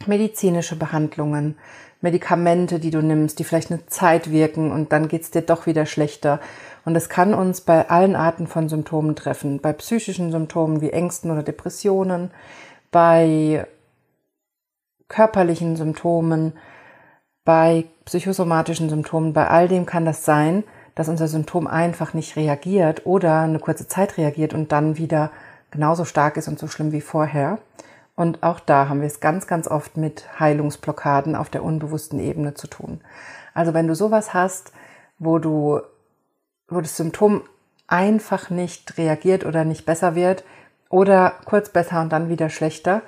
medizinische 0.07 0.77
Behandlungen, 0.77 1.57
Medikamente, 2.03 2.81
die 2.81 2.91
du 2.91 3.01
nimmst, 3.01 3.39
die 3.39 3.45
vielleicht 3.45 3.71
eine 3.71 3.87
Zeit 3.87 4.31
wirken 4.31 4.73
und 4.73 4.93
dann 4.93 5.07
geht's 5.07 5.31
dir 5.31 5.43
doch 5.43 5.67
wieder 5.67 5.87
schlechter. 5.87 6.41
Und 6.85 6.97
es 6.97 7.09
kann 7.09 7.33
uns 7.33 7.61
bei 7.61 7.89
allen 7.89 8.17
Arten 8.17 8.49
von 8.49 8.69
Symptomen 8.69 9.15
treffen, 9.15 9.61
bei 9.61 9.73
psychischen 9.73 10.33
Symptomen 10.33 10.81
wie 10.81 10.91
Ängsten 10.91 11.31
oder 11.31 11.45
Depressionen, 11.45 12.33
bei 12.91 13.67
körperlichen 15.13 15.77
Symptomen, 15.77 16.55
bei 17.45 17.85
psychosomatischen 18.05 18.89
Symptomen, 18.89 19.33
bei 19.33 19.49
all 19.49 19.69
dem 19.69 19.87
kann 19.87 20.05
das 20.05 20.25
sein, 20.25 20.65
dass 20.95 21.09
unser 21.09 21.29
Symptom 21.29 21.67
einfach 21.67 22.15
nicht 22.15 22.37
reagiert 22.37 23.07
oder 23.07 23.41
eine 23.41 23.59
kurze 23.59 23.87
Zeit 23.87 24.17
reagiert 24.19 24.55
und 24.55 24.73
dann 24.73 24.99
wieder 24.99 25.31
genauso 25.71 26.05
stark 26.05 26.37
ist 26.37 26.49
und 26.49 26.59
so 26.59 26.67
schlimm 26.67 26.93
wie 26.93 27.01
vorher. 27.01 27.59
Und 28.15 28.43
auch 28.43 28.61
da 28.61 28.89
haben 28.89 29.01
wir 29.01 29.07
es 29.07 29.21
ganz, 29.21 29.47
ganz 29.47 29.69
oft 29.69 29.97
mit 29.97 30.39
Heilungsblockaden 30.39 31.35
auf 31.35 31.49
der 31.49 31.65
unbewussten 31.65 32.21
Ebene 32.21 32.55
zu 32.55 32.67
tun. 32.67 33.01
Also 33.55 33.75
wenn 33.75 33.89
du 33.89 33.95
sowas 33.95 34.35
hast, 34.35 34.73
wo 35.19 35.39
du, 35.39 35.81
wo 36.69 36.81
das 36.81 36.97
Symptom 36.97 37.43
einfach 37.87 38.51
nicht 38.51 38.99
reagiert 38.99 39.45
oder 39.45 39.65
nicht 39.65 39.87
besser 39.87 40.15
wird 40.15 40.45
oder 40.91 41.35
kurz 41.45 41.71
besser 41.71 42.01
und 42.01 42.13
dann 42.13 42.29
wieder 42.29 42.51
schlechter, 42.51 43.03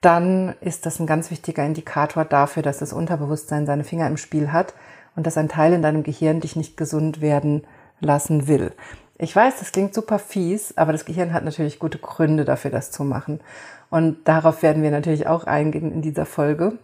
dann 0.00 0.54
ist 0.60 0.86
das 0.86 0.98
ein 0.98 1.06
ganz 1.06 1.30
wichtiger 1.30 1.64
Indikator 1.64 2.24
dafür, 2.24 2.62
dass 2.62 2.78
das 2.78 2.92
Unterbewusstsein 2.92 3.66
seine 3.66 3.84
Finger 3.84 4.06
im 4.06 4.16
Spiel 4.16 4.52
hat 4.52 4.74
und 5.14 5.26
dass 5.26 5.36
ein 5.36 5.48
Teil 5.48 5.72
in 5.72 5.82
deinem 5.82 6.02
Gehirn 6.02 6.40
dich 6.40 6.56
nicht 6.56 6.76
gesund 6.76 7.20
werden 7.20 7.66
lassen 8.00 8.48
will. 8.48 8.72
Ich 9.18 9.36
weiß, 9.36 9.58
das 9.58 9.72
klingt 9.72 9.92
super 9.92 10.18
fies, 10.18 10.78
aber 10.78 10.92
das 10.92 11.04
Gehirn 11.04 11.34
hat 11.34 11.44
natürlich 11.44 11.78
gute 11.78 11.98
Gründe 11.98 12.46
dafür, 12.46 12.70
das 12.70 12.90
zu 12.90 13.04
machen. 13.04 13.40
Und 13.90 14.26
darauf 14.26 14.62
werden 14.62 14.82
wir 14.82 14.90
natürlich 14.90 15.26
auch 15.26 15.44
eingehen 15.44 15.92
in 15.92 16.00
dieser 16.00 16.24
Folge. 16.24 16.78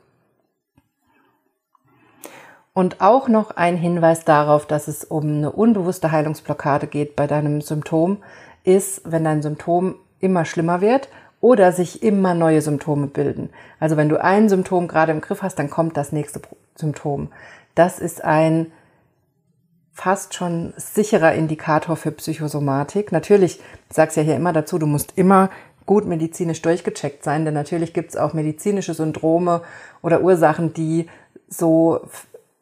Und 2.74 3.00
auch 3.00 3.28
noch 3.28 3.52
ein 3.52 3.78
Hinweis 3.78 4.26
darauf, 4.26 4.66
dass 4.66 4.86
es 4.86 5.02
um 5.04 5.24
eine 5.24 5.52
unbewusste 5.52 6.12
Heilungsblockade 6.12 6.86
geht 6.88 7.16
bei 7.16 7.26
deinem 7.26 7.62
Symptom, 7.62 8.18
ist, 8.64 9.00
wenn 9.10 9.24
dein 9.24 9.40
Symptom 9.40 9.94
immer 10.20 10.44
schlimmer 10.44 10.82
wird 10.82 11.08
oder 11.40 11.72
sich 11.72 12.02
immer 12.02 12.34
neue 12.34 12.62
Symptome 12.62 13.06
bilden. 13.06 13.50
Also 13.78 13.96
wenn 13.96 14.08
du 14.08 14.22
ein 14.22 14.48
Symptom 14.48 14.88
gerade 14.88 15.12
im 15.12 15.20
Griff 15.20 15.42
hast, 15.42 15.58
dann 15.58 15.70
kommt 15.70 15.96
das 15.96 16.12
nächste 16.12 16.40
Symptom. 16.74 17.30
Das 17.74 17.98
ist 17.98 18.24
ein 18.24 18.72
fast 19.92 20.34
schon 20.34 20.74
sicherer 20.76 21.34
Indikator 21.34 21.96
für 21.96 22.10
Psychosomatik. 22.12 23.12
Natürlich, 23.12 23.60
ich 23.88 23.96
sage 23.96 24.10
es 24.10 24.16
ja 24.16 24.22
hier 24.22 24.36
immer 24.36 24.52
dazu, 24.52 24.78
du 24.78 24.86
musst 24.86 25.12
immer 25.16 25.50
gut 25.86 26.04
medizinisch 26.04 26.60
durchgecheckt 26.62 27.22
sein, 27.22 27.44
denn 27.44 27.54
natürlich 27.54 27.94
gibt 27.94 28.10
es 28.10 28.16
auch 28.16 28.34
medizinische 28.34 28.92
Syndrome 28.92 29.62
oder 30.02 30.20
Ursachen, 30.20 30.74
die 30.74 31.08
so 31.48 32.00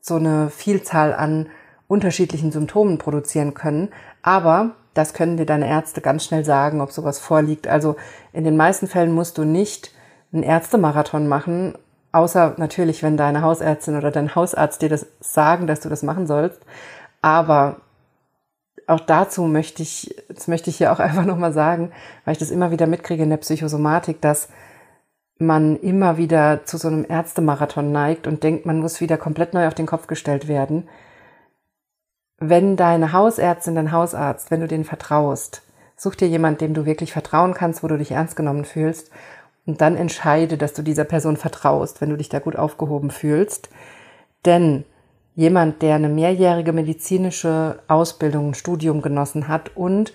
so 0.04 0.16
eine 0.16 0.50
Vielzahl 0.50 1.14
an 1.14 1.48
unterschiedlichen 1.88 2.52
Symptomen 2.52 2.98
produzieren 2.98 3.54
können. 3.54 3.88
Aber 4.22 4.72
das 4.94 5.12
können 5.12 5.36
dir 5.36 5.46
deine 5.46 5.68
Ärzte 5.68 6.00
ganz 6.00 6.24
schnell 6.24 6.44
sagen, 6.44 6.80
ob 6.80 6.92
sowas 6.92 7.18
vorliegt. 7.18 7.66
Also 7.66 7.96
in 8.32 8.44
den 8.44 8.56
meisten 8.56 8.86
Fällen 8.86 9.12
musst 9.12 9.38
du 9.38 9.44
nicht 9.44 9.90
einen 10.32 10.42
Ärztemarathon 10.42 11.28
machen, 11.28 11.74
außer 12.12 12.54
natürlich, 12.56 13.02
wenn 13.02 13.16
deine 13.16 13.42
Hausärztin 13.42 13.96
oder 13.96 14.10
dein 14.10 14.34
Hausarzt 14.34 14.82
dir 14.82 14.88
das 14.88 15.06
sagen, 15.20 15.66
dass 15.66 15.80
du 15.80 15.88
das 15.88 16.02
machen 16.02 16.26
sollst. 16.26 16.60
Aber 17.22 17.76
auch 18.86 19.00
dazu 19.00 19.44
möchte 19.44 19.82
ich, 19.82 20.14
das 20.28 20.46
möchte 20.46 20.70
ich 20.70 20.76
hier 20.76 20.92
auch 20.92 20.98
einfach 21.00 21.24
nochmal 21.24 21.52
sagen, 21.52 21.92
weil 22.24 22.32
ich 22.32 22.38
das 22.38 22.50
immer 22.50 22.70
wieder 22.70 22.86
mitkriege 22.86 23.22
in 23.22 23.30
der 23.30 23.38
Psychosomatik, 23.38 24.20
dass 24.20 24.48
man 25.38 25.76
immer 25.80 26.16
wieder 26.16 26.64
zu 26.64 26.76
so 26.76 26.88
einem 26.88 27.04
Ärztemarathon 27.08 27.90
neigt 27.90 28.26
und 28.26 28.44
denkt, 28.44 28.66
man 28.66 28.78
muss 28.78 29.00
wieder 29.00 29.16
komplett 29.16 29.52
neu 29.52 29.66
auf 29.66 29.74
den 29.74 29.86
Kopf 29.86 30.06
gestellt 30.06 30.46
werden. 30.46 30.88
Wenn 32.48 32.76
deine 32.76 33.12
Hausärztin, 33.12 33.74
dein 33.74 33.92
Hausarzt, 33.92 34.50
wenn 34.50 34.60
du 34.60 34.68
denen 34.68 34.84
vertraust, 34.84 35.62
such 35.96 36.14
dir 36.14 36.28
jemand, 36.28 36.60
dem 36.60 36.74
du 36.74 36.84
wirklich 36.84 37.12
vertrauen 37.12 37.54
kannst, 37.54 37.82
wo 37.82 37.88
du 37.88 37.96
dich 37.96 38.10
ernst 38.10 38.36
genommen 38.36 38.64
fühlst 38.64 39.10
und 39.66 39.80
dann 39.80 39.96
entscheide, 39.96 40.58
dass 40.58 40.74
du 40.74 40.82
dieser 40.82 41.04
Person 41.04 41.36
vertraust, 41.36 42.00
wenn 42.00 42.10
du 42.10 42.16
dich 42.16 42.28
da 42.28 42.40
gut 42.40 42.56
aufgehoben 42.56 43.10
fühlst. 43.10 43.70
Denn 44.44 44.84
jemand, 45.34 45.80
der 45.80 45.94
eine 45.94 46.10
mehrjährige 46.10 46.72
medizinische 46.72 47.78
Ausbildung, 47.88 48.50
ein 48.50 48.54
Studium 48.54 49.00
genossen 49.00 49.48
hat 49.48 49.74
und 49.74 50.12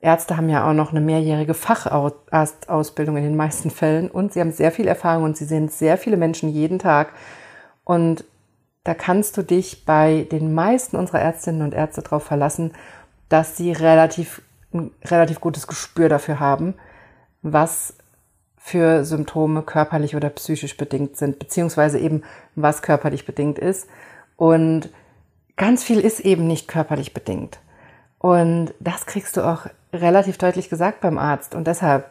Ärzte 0.00 0.36
haben 0.36 0.48
ja 0.48 0.68
auch 0.68 0.72
noch 0.72 0.90
eine 0.90 1.00
mehrjährige 1.00 1.54
Fachausbildung 1.54 3.16
in 3.16 3.22
den 3.22 3.36
meisten 3.36 3.70
Fällen 3.70 4.10
und 4.10 4.32
sie 4.32 4.40
haben 4.40 4.50
sehr 4.50 4.72
viel 4.72 4.88
Erfahrung 4.88 5.24
und 5.24 5.36
sie 5.36 5.44
sehen 5.44 5.68
sehr 5.68 5.98
viele 5.98 6.16
Menschen 6.16 6.48
jeden 6.48 6.78
Tag. 6.78 7.12
Und 7.84 8.24
da 8.84 8.94
kannst 8.94 9.36
du 9.36 9.42
dich 9.42 9.84
bei 9.84 10.26
den 10.30 10.54
meisten 10.54 10.96
unserer 10.96 11.20
Ärztinnen 11.20 11.62
und 11.62 11.74
Ärzte 11.74 12.02
darauf 12.02 12.24
verlassen, 12.24 12.72
dass 13.28 13.56
sie 13.56 13.72
relativ, 13.72 14.42
ein 14.72 14.90
relativ 15.04 15.40
gutes 15.40 15.66
Gespür 15.66 16.08
dafür 16.08 16.40
haben, 16.40 16.74
was 17.42 17.94
für 18.56 19.04
Symptome 19.04 19.62
körperlich 19.62 20.16
oder 20.16 20.30
psychisch 20.30 20.76
bedingt 20.76 21.16
sind, 21.16 21.38
beziehungsweise 21.38 21.98
eben 21.98 22.22
was 22.54 22.82
körperlich 22.82 23.26
bedingt 23.26 23.58
ist. 23.58 23.88
Und 24.36 24.90
ganz 25.56 25.82
viel 25.82 26.00
ist 26.00 26.20
eben 26.20 26.46
nicht 26.46 26.68
körperlich 26.68 27.12
bedingt. 27.14 27.58
Und 28.18 28.74
das 28.80 29.06
kriegst 29.06 29.36
du 29.36 29.42
auch 29.42 29.66
relativ 29.92 30.38
deutlich 30.38 30.68
gesagt 30.68 31.00
beim 31.00 31.18
Arzt. 31.18 31.54
Und 31.54 31.66
deshalb 31.66 32.10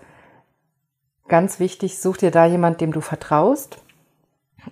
ganz 1.28 1.60
wichtig, 1.60 2.00
such 2.00 2.18
dir 2.18 2.32
da 2.32 2.46
jemand, 2.46 2.82
dem 2.82 2.92
du 2.92 3.02
vertraust 3.02 3.80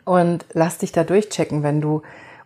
und 0.05 0.45
lass 0.53 0.77
dich 0.77 0.91
da 0.91 1.03
durchchecken, 1.03 1.63
wenn 1.63 1.81
du 1.81 2.01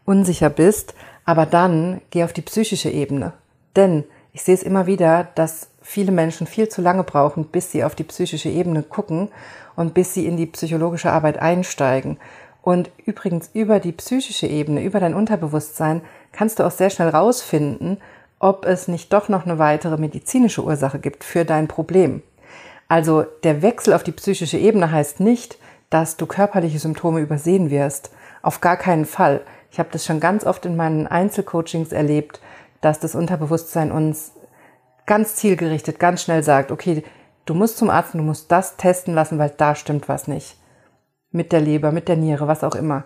unsicher 0.06 0.50
bist. 0.50 0.94
Aber 1.26 1.46
dann 1.46 2.02
geh 2.10 2.24
auf 2.24 2.34
die 2.34 2.42
psychische 2.42 2.90
Ebene. 2.90 3.34
Denn 3.76 4.04
ich 4.34 4.44
sehe 4.44 4.56
es 4.56 4.64
immer 4.64 4.88
wieder, 4.88 5.28
dass 5.36 5.68
viele 5.82 6.12
Menschen 6.12 6.48
viel 6.48 6.70
zu 6.70 6.82
lange 6.82 7.04
brauchen, 7.04 7.46
bis 7.46 7.72
sie 7.72 7.84
auf 7.84 7.96
die 7.96 8.04
psychische 8.04 8.50
Ebene 8.50 8.84
gucken 8.84 9.30
und 9.76 9.94
bis 9.94 10.14
sie 10.14 10.26
in 10.26 10.38
die 10.38 10.46
psychologische 10.46 11.12
Arbeit 11.12 11.40
einsteigen. 11.40 12.18
Und 12.62 12.92
übrigens 13.06 13.50
über 13.54 13.80
die 13.80 13.92
psychische 13.92 14.48
Ebene, 14.48 14.84
über 14.84 15.00
dein 15.00 15.16
Unterbewusstsein, 15.16 16.02
kannst 16.32 16.60
du 16.60 16.64
auch 16.64 16.72
sehr 16.72 16.90
schnell 16.90 17.10
rausfinden, 17.10 17.98
ob 18.40 18.66
es 18.66 18.88
nicht 18.88 19.12
doch 19.14 19.30
noch 19.30 19.46
eine 19.46 19.60
weitere 19.60 19.98
medizinische 19.98 20.64
Ursache 20.64 21.00
gibt 21.00 21.24
für 21.24 21.46
dein 21.46 21.68
Problem. 21.68 22.22
Also 22.88 23.24
der 23.44 23.62
Wechsel 23.62 23.94
auf 23.94 24.04
die 24.04 24.12
psychische 24.12 24.58
Ebene 24.58 24.92
heißt 24.92 25.20
nicht, 25.20 25.58
dass 25.92 26.18
du 26.18 26.26
körperliche 26.26 26.80
Symptome 26.80 27.20
übersehen 27.20 27.70
wirst. 27.70 28.10
Auf 28.42 28.62
gar 28.62 28.78
keinen 28.78 29.06
Fall. 29.06 29.42
Ich 29.70 29.78
habe 29.78 29.90
das 29.92 30.04
schon 30.04 30.20
ganz 30.20 30.46
oft 30.46 30.66
in 30.66 30.76
meinen 30.76 31.06
Einzelcoachings 31.06 31.92
erlebt, 31.92 32.42
dass 32.80 33.00
das 33.00 33.14
Unterbewusstsein 33.14 33.92
uns 33.92 34.32
ganz 35.06 35.36
zielgerichtet, 35.36 36.00
ganz 36.00 36.24
schnell 36.24 36.42
sagt, 36.42 36.72
okay, 36.72 37.04
du 37.46 37.54
musst 37.54 37.78
zum 37.78 37.90
Arzt, 37.90 38.14
du 38.14 38.20
musst 38.20 38.52
das 38.52 38.78
testen 38.78 39.14
lassen, 39.14 39.38
weil 39.38 39.54
da 39.56 39.76
stimmt 39.76 40.10
was 40.10 40.28
nicht. 40.28 40.58
Mit 41.30 41.52
der 41.52 41.62
Leber, 41.62 41.92
mit 41.92 42.08
der 42.08 42.18
Niere, 42.18 42.48
was 42.48 42.64
auch 42.64 42.76
immer. 42.76 43.04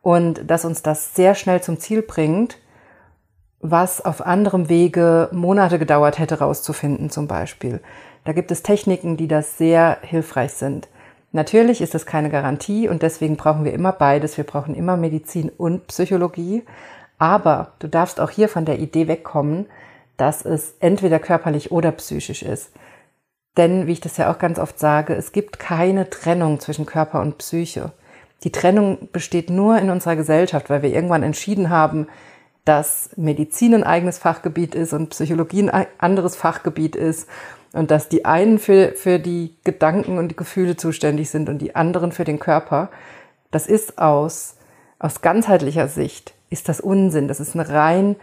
Und 0.00 0.48
dass 0.48 0.64
uns 0.64 0.82
das 0.82 1.14
sehr 1.14 1.34
schnell 1.34 1.60
zum 1.60 1.78
Ziel 1.78 2.02
bringt, 2.02 2.58
was 3.60 4.02
auf 4.04 4.24
anderem 4.24 4.68
Wege 4.68 5.28
Monate 5.32 5.78
gedauert 5.78 6.18
hätte 6.18 6.38
rauszufinden 6.38 7.10
zum 7.10 7.26
Beispiel. 7.26 7.80
Da 8.24 8.32
gibt 8.32 8.50
es 8.50 8.62
Techniken, 8.62 9.16
die 9.16 9.28
das 9.28 9.58
sehr 9.58 9.98
hilfreich 10.02 10.52
sind. 10.52 10.88
Natürlich 11.32 11.80
ist 11.80 11.94
das 11.94 12.06
keine 12.06 12.30
Garantie 12.30 12.88
und 12.88 13.02
deswegen 13.02 13.36
brauchen 13.36 13.64
wir 13.64 13.72
immer 13.72 13.92
beides. 13.92 14.36
Wir 14.36 14.44
brauchen 14.44 14.74
immer 14.74 14.96
Medizin 14.96 15.48
und 15.48 15.86
Psychologie. 15.86 16.64
Aber 17.18 17.72
du 17.78 17.88
darfst 17.88 18.18
auch 18.18 18.30
hier 18.30 18.48
von 18.48 18.64
der 18.64 18.78
Idee 18.78 19.06
wegkommen, 19.06 19.66
dass 20.16 20.44
es 20.44 20.74
entweder 20.80 21.18
körperlich 21.18 21.70
oder 21.70 21.92
psychisch 21.92 22.42
ist. 22.42 22.72
Denn, 23.56 23.86
wie 23.86 23.92
ich 23.92 24.00
das 24.00 24.16
ja 24.16 24.32
auch 24.32 24.38
ganz 24.38 24.58
oft 24.58 24.78
sage, 24.78 25.14
es 25.14 25.32
gibt 25.32 25.58
keine 25.58 26.08
Trennung 26.10 26.60
zwischen 26.60 26.86
Körper 26.86 27.20
und 27.20 27.38
Psyche. 27.38 27.92
Die 28.42 28.52
Trennung 28.52 29.08
besteht 29.12 29.50
nur 29.50 29.78
in 29.78 29.90
unserer 29.90 30.16
Gesellschaft, 30.16 30.70
weil 30.70 30.82
wir 30.82 30.94
irgendwann 30.94 31.22
entschieden 31.22 31.68
haben, 31.68 32.06
dass 32.64 33.10
Medizin 33.16 33.74
ein 33.74 33.84
eigenes 33.84 34.18
Fachgebiet 34.18 34.74
ist 34.74 34.92
und 34.92 35.10
Psychologie 35.10 35.68
ein 35.68 35.86
anderes 35.98 36.36
Fachgebiet 36.36 36.96
ist 36.96 37.28
und 37.72 37.90
dass 37.90 38.08
die 38.08 38.24
einen 38.24 38.58
für, 38.58 38.92
für 38.92 39.18
die 39.18 39.54
Gedanken 39.64 40.18
und 40.18 40.28
die 40.28 40.36
Gefühle 40.36 40.76
zuständig 40.76 41.30
sind 41.30 41.48
und 41.48 41.58
die 41.58 41.76
anderen 41.76 42.12
für 42.12 42.24
den 42.24 42.38
Körper. 42.38 42.90
Das 43.50 43.66
ist 43.66 43.98
aus, 43.98 44.56
aus 44.98 45.22
ganzheitlicher 45.22 45.88
Sicht, 45.88 46.34
ist 46.50 46.68
das 46.68 46.80
Unsinn. 46.80 47.28
Das 47.28 47.40
ist 47.40 47.54
eine 47.54 47.68
rein, 47.68 48.16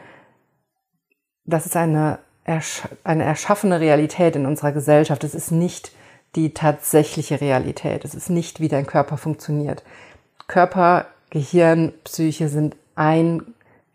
das 1.46 1.66
ist 1.66 1.78
eine, 1.78 2.20
eine 3.04 3.24
erschaffene 3.24 3.80
Realität 3.80 4.36
in 4.36 4.46
unserer 4.46 4.74
Gesellschaft. 4.74 5.24
Es 5.24 5.34
ist 5.34 5.52
nicht 5.52 5.92
die 6.36 6.54
tatsächliche 6.54 7.42
Realität. 7.42 8.04
Es 8.04 8.14
ist 8.14 8.30
nicht, 8.30 8.60
wie 8.60 8.68
dein 8.68 8.86
Körper 8.86 9.18
funktioniert. 9.18 9.84
Körper, 10.48 11.08
Gehirn, 11.30 11.94
Psyche 12.04 12.50
sind 12.50 12.76
ein 12.96 13.42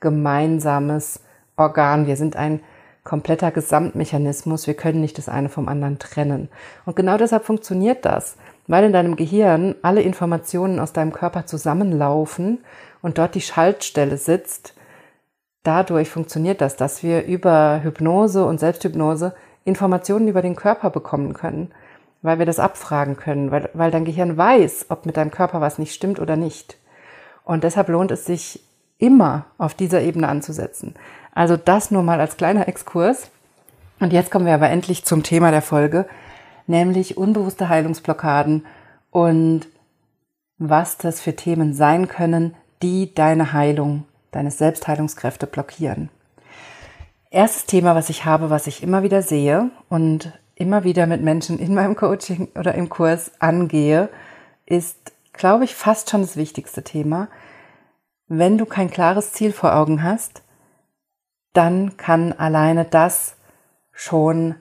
gemeinsames 0.00 1.21
Organ. 1.56 2.06
Wir 2.06 2.16
sind 2.16 2.37
ein 2.37 2.61
kompletter 3.04 3.50
Gesamtmechanismus. 3.50 4.66
Wir 4.66 4.75
können 4.75 5.00
nicht 5.00 5.18
das 5.18 5.28
eine 5.28 5.49
vom 5.49 5.68
anderen 5.68 5.99
trennen. 5.99 6.49
Und 6.87 6.97
genau 6.97 7.16
deshalb 7.16 7.44
funktioniert 7.44 8.04
das, 8.04 8.37
weil 8.66 8.85
in 8.85 8.92
deinem 8.92 9.16
Gehirn 9.16 9.75
alle 9.82 10.02
Informationen 10.02 10.78
aus 10.78 10.92
deinem 10.92 11.12
Körper 11.12 11.47
zusammenlaufen 11.47 12.59
und 13.00 13.18
dort 13.18 13.35
die 13.35 13.40
Schaltstelle 13.40 14.16
sitzt. 14.16 14.75
Dadurch 15.64 16.11
funktioniert 16.11 16.61
das, 16.61 16.76
dass 16.76 17.02
wir 17.02 17.25
über 17.25 17.80
Hypnose 17.82 18.44
und 18.44 18.61
Selbsthypnose 18.61 19.35
Informationen 19.64 20.28
über 20.28 20.42
den 20.42 20.56
Körper 20.56 20.90
bekommen 20.90 21.35
können, 21.35 21.71
weil 22.21 22.38
wir 22.38 22.47
das 22.47 22.59
abfragen 22.59 23.16
können, 23.16 23.50
weil, 23.50 23.71
weil 23.75 23.90
dein 23.90 24.04
Gehirn 24.04 24.37
weiß, 24.37 24.87
ob 24.88 25.06
mit 25.06 25.16
deinem 25.16 25.30
Körper 25.30 25.61
was 25.61 25.78
nicht 25.78 25.94
stimmt 25.94 26.18
oder 26.21 26.37
nicht. 26.37 26.78
Und 27.44 27.64
deshalb 27.64 27.88
lohnt 27.88 28.11
es 28.11 28.25
sich, 28.25 28.64
immer 29.02 29.47
auf 29.59 29.75
dieser 29.75 30.00
Ebene 30.00 30.28
anzusetzen. 30.28 30.94
Also 31.35 31.56
das 31.56 31.90
nur 31.90 32.04
mal 32.04 32.21
als 32.21 32.37
kleiner 32.37 32.68
Exkurs. 32.68 33.30
Und 33.99 34.12
jetzt 34.12 34.30
kommen 34.30 34.47
wir 34.47 34.54
aber 34.54 34.71
endlich 34.71 35.04
zum 35.04 35.25
Thema 35.25 35.50
der 35.50 35.62
Folge, 35.62 36.06
nämlich 36.68 37.16
unbewusste 37.16 37.68
Heilungsblockaden 37.68 38.64
und 39.11 39.66
was 40.59 40.99
das 40.99 41.21
für 41.21 41.35
Themen 41.35 41.75
sein 41.75 42.06
können, 42.06 42.54
die 42.80 43.12
deine 43.12 43.52
Heilung, 43.52 44.04
deine 44.30 44.52
Selbstheilungskräfte 44.52 45.49
blockieren. 45.49 46.09
Erstes 47.30 47.66
Thema, 47.66 47.97
was 47.97 48.09
ich 48.09 48.25
habe, 48.25 48.50
was 48.50 48.68
ich 48.68 48.82
immer 48.85 49.02
wieder 49.02 49.23
sehe 49.23 49.71
und 49.88 50.32
immer 50.54 50.85
wieder 50.85 51.06
mit 51.09 51.23
Menschen 51.23 51.59
in 51.59 51.75
meinem 51.75 51.97
Coaching 51.97 52.49
oder 52.54 52.75
im 52.76 52.88
Kurs 52.88 53.32
angehe, 53.40 54.11
ist, 54.64 55.12
glaube 55.32 55.64
ich, 55.64 55.75
fast 55.75 56.11
schon 56.11 56.21
das 56.21 56.37
wichtigste 56.37 56.85
Thema. 56.85 57.28
Wenn 58.34 58.56
du 58.56 58.64
kein 58.64 58.90
klares 58.90 59.32
Ziel 59.32 59.52
vor 59.52 59.76
Augen 59.76 60.02
hast, 60.02 60.40
dann 61.52 61.98
kann 61.98 62.32
alleine 62.32 62.86
das 62.86 63.36
schon 63.92 64.54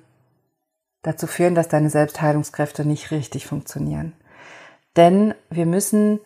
dazu 1.03 1.25
führen, 1.25 1.55
dass 1.55 1.69
deine 1.69 1.89
Selbstheilungskräfte 1.89 2.83
nicht 2.83 3.11
richtig 3.11 3.47
funktionieren. 3.47 4.11
Denn 4.97 5.35
wir 5.49 5.65
müssen, 5.65 6.19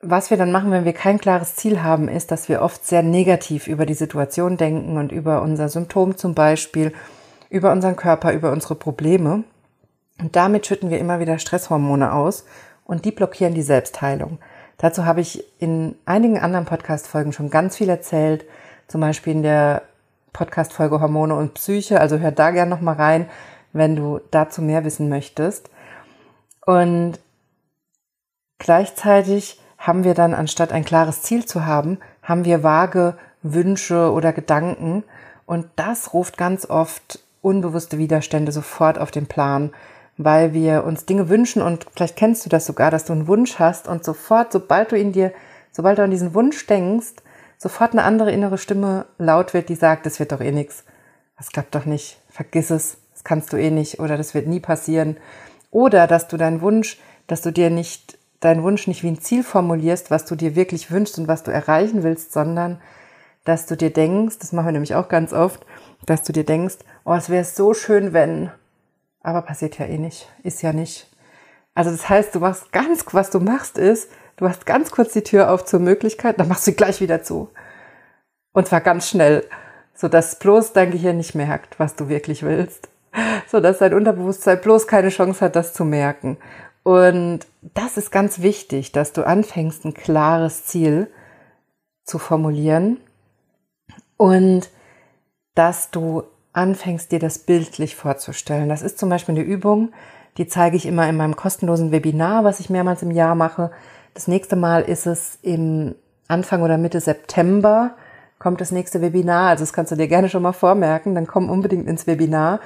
was 0.00 0.30
wir 0.30 0.38
dann 0.38 0.50
machen, 0.50 0.70
wenn 0.70 0.86
wir 0.86 0.94
kein 0.94 1.18
klares 1.18 1.56
Ziel 1.56 1.82
haben, 1.82 2.08
ist, 2.08 2.30
dass 2.30 2.48
wir 2.48 2.62
oft 2.62 2.86
sehr 2.86 3.02
negativ 3.02 3.66
über 3.66 3.84
die 3.84 3.92
Situation 3.92 4.56
denken 4.56 4.96
und 4.96 5.12
über 5.12 5.42
unser 5.42 5.68
Symptom 5.68 6.16
zum 6.16 6.34
Beispiel, 6.34 6.94
über 7.50 7.70
unseren 7.70 7.96
Körper, 7.96 8.32
über 8.32 8.50
unsere 8.50 8.76
Probleme. 8.76 9.44
Und 10.18 10.36
damit 10.36 10.66
schütten 10.66 10.88
wir 10.88 11.00
immer 11.00 11.20
wieder 11.20 11.38
Stresshormone 11.38 12.14
aus 12.14 12.46
und 12.86 13.04
die 13.04 13.12
blockieren 13.12 13.52
die 13.52 13.60
Selbstheilung. 13.60 14.38
Dazu 14.78 15.04
habe 15.04 15.20
ich 15.20 15.44
in 15.58 15.96
einigen 16.04 16.38
anderen 16.38 16.66
Podcast-Folgen 16.66 17.32
schon 17.32 17.50
ganz 17.50 17.76
viel 17.76 17.88
erzählt, 17.88 18.44
zum 18.88 19.00
Beispiel 19.00 19.32
in 19.32 19.42
der 19.42 19.82
Podcast-Folge 20.32 21.00
Hormone 21.00 21.34
und 21.34 21.54
Psyche. 21.54 22.00
Also 22.00 22.18
hör 22.18 22.32
da 22.32 22.50
gerne 22.50 22.70
nochmal 22.70 22.96
rein, 22.96 23.28
wenn 23.72 23.96
du 23.96 24.20
dazu 24.30 24.62
mehr 24.62 24.84
wissen 24.84 25.08
möchtest. 25.08 25.70
Und 26.66 27.18
gleichzeitig 28.58 29.60
haben 29.78 30.04
wir 30.04 30.14
dann, 30.14 30.34
anstatt 30.34 30.72
ein 30.72 30.84
klares 30.84 31.22
Ziel 31.22 31.44
zu 31.44 31.66
haben, 31.66 31.98
haben 32.22 32.44
wir 32.44 32.62
vage 32.62 33.16
Wünsche 33.42 34.12
oder 34.12 34.32
Gedanken. 34.32 35.04
Und 35.46 35.66
das 35.76 36.12
ruft 36.14 36.36
ganz 36.36 36.68
oft 36.68 37.20
unbewusste 37.42 37.98
Widerstände 37.98 38.52
sofort 38.52 38.98
auf 38.98 39.10
den 39.10 39.26
Plan, 39.26 39.72
weil 40.16 40.52
wir 40.52 40.84
uns 40.84 41.06
Dinge 41.06 41.28
wünschen 41.28 41.62
und 41.62 41.86
vielleicht 41.94 42.16
kennst 42.16 42.44
du 42.44 42.48
das 42.48 42.66
sogar, 42.66 42.90
dass 42.90 43.04
du 43.04 43.12
einen 43.12 43.26
Wunsch 43.26 43.58
hast 43.58 43.88
und 43.88 44.04
sofort, 44.04 44.52
sobald 44.52 44.92
du 44.92 44.98
ihn 44.98 45.12
dir, 45.12 45.32
sobald 45.72 45.98
du 45.98 46.02
an 46.02 46.10
diesen 46.10 46.34
Wunsch 46.34 46.66
denkst, 46.66 47.14
sofort 47.58 47.92
eine 47.92 48.04
andere 48.04 48.30
innere 48.30 48.58
Stimme 48.58 49.06
laut 49.18 49.54
wird, 49.54 49.68
die 49.68 49.74
sagt, 49.74 50.06
das 50.06 50.18
wird 50.18 50.32
doch 50.32 50.40
eh 50.40 50.52
nix. 50.52 50.84
Das 51.36 51.48
klappt 51.48 51.74
doch 51.74 51.84
nicht. 51.84 52.18
Vergiss 52.30 52.70
es. 52.70 52.98
Das 53.12 53.24
kannst 53.24 53.52
du 53.52 53.56
eh 53.56 53.70
nicht 53.70 54.00
oder 54.00 54.16
das 54.16 54.34
wird 54.34 54.46
nie 54.46 54.60
passieren. 54.60 55.16
Oder 55.70 56.06
dass 56.06 56.28
du 56.28 56.36
deinen 56.36 56.60
Wunsch, 56.60 57.00
dass 57.26 57.42
du 57.42 57.50
dir 57.50 57.70
nicht, 57.70 58.18
deinen 58.40 58.62
Wunsch 58.62 58.86
nicht 58.86 59.02
wie 59.02 59.08
ein 59.08 59.20
Ziel 59.20 59.42
formulierst, 59.42 60.10
was 60.10 60.24
du 60.24 60.36
dir 60.36 60.54
wirklich 60.54 60.90
wünschst 60.90 61.18
und 61.18 61.26
was 61.26 61.42
du 61.42 61.50
erreichen 61.50 62.02
willst, 62.02 62.32
sondern 62.32 62.80
dass 63.44 63.66
du 63.66 63.76
dir 63.76 63.90
denkst, 63.90 64.38
das 64.38 64.52
machen 64.52 64.68
wir 64.68 64.72
nämlich 64.72 64.94
auch 64.94 65.08
ganz 65.08 65.32
oft, 65.32 65.64
dass 66.06 66.22
du 66.22 66.32
dir 66.32 66.44
denkst, 66.44 66.76
oh, 67.04 67.14
es 67.14 67.28
wäre 67.28 67.44
so 67.44 67.74
schön, 67.74 68.12
wenn, 68.12 68.50
aber 69.24 69.42
passiert 69.42 69.78
ja 69.78 69.86
eh 69.86 69.98
nicht, 69.98 70.28
ist 70.44 70.62
ja 70.62 70.72
nicht. 70.72 71.08
Also 71.74 71.90
das 71.90 72.08
heißt, 72.08 72.32
du 72.36 72.38
machst 72.38 72.70
ganz, 72.70 73.04
was 73.10 73.30
du 73.30 73.40
machst 73.40 73.78
ist, 73.78 74.08
Du 74.36 74.48
hast 74.48 74.66
ganz 74.66 74.90
kurz 74.90 75.12
die 75.12 75.22
Tür 75.22 75.50
auf 75.50 75.64
zur 75.64 75.80
Möglichkeit, 75.80 76.40
dann 76.40 76.48
machst 76.48 76.66
du 76.66 76.72
sie 76.72 76.76
gleich 76.76 77.00
wieder 77.00 77.22
zu. 77.22 77.50
Und 78.52 78.66
zwar 78.66 78.80
ganz 78.80 79.08
schnell, 79.08 79.46
sodass 79.94 80.38
bloß 80.38 80.72
dein 80.72 80.90
Gehirn 80.90 81.16
nicht 81.16 81.34
merkt, 81.34 81.78
was 81.78 81.94
du 81.94 82.08
wirklich 82.08 82.42
willst. 82.42 82.88
Sodass 83.46 83.78
dein 83.78 83.94
Unterbewusstsein 83.94 84.60
bloß 84.60 84.88
keine 84.88 85.10
Chance 85.10 85.44
hat, 85.44 85.54
das 85.54 85.72
zu 85.72 85.84
merken. 85.84 86.36
Und 86.82 87.40
das 87.62 87.96
ist 87.96 88.10
ganz 88.10 88.42
wichtig, 88.42 88.90
dass 88.90 89.12
du 89.12 89.24
anfängst, 89.24 89.84
ein 89.84 89.94
klares 89.94 90.64
Ziel 90.66 91.08
zu 92.04 92.18
formulieren 92.18 92.98
und 94.16 94.68
dass 95.54 95.90
du 95.92 96.24
anfängst, 96.54 97.12
dir 97.12 97.18
das 97.18 97.38
bildlich 97.38 97.96
vorzustellen. 97.96 98.68
Das 98.68 98.82
ist 98.82 98.98
zum 98.98 99.10
Beispiel 99.10 99.34
eine 99.34 99.44
Übung, 99.44 99.92
die 100.38 100.46
zeige 100.46 100.76
ich 100.76 100.86
immer 100.86 101.08
in 101.08 101.16
meinem 101.16 101.36
kostenlosen 101.36 101.92
Webinar, 101.92 102.44
was 102.44 102.60
ich 102.60 102.70
mehrmals 102.70 103.02
im 103.02 103.10
Jahr 103.10 103.34
mache. 103.34 103.70
Das 104.14 104.28
nächste 104.28 104.56
Mal 104.56 104.82
ist 104.82 105.06
es 105.06 105.38
im 105.42 105.94
Anfang 106.28 106.62
oder 106.62 106.78
Mitte 106.78 107.00
September 107.00 107.94
kommt 108.38 108.60
das 108.60 108.72
nächste 108.72 109.00
Webinar. 109.00 109.50
Also 109.50 109.62
das 109.62 109.72
kannst 109.72 109.92
du 109.92 109.96
dir 109.96 110.08
gerne 110.08 110.28
schon 110.28 110.42
mal 110.42 110.52
vormerken. 110.52 111.14
Dann 111.14 111.26
komm 111.26 111.50
unbedingt 111.50 111.88
ins 111.88 112.06
Webinar 112.06 112.60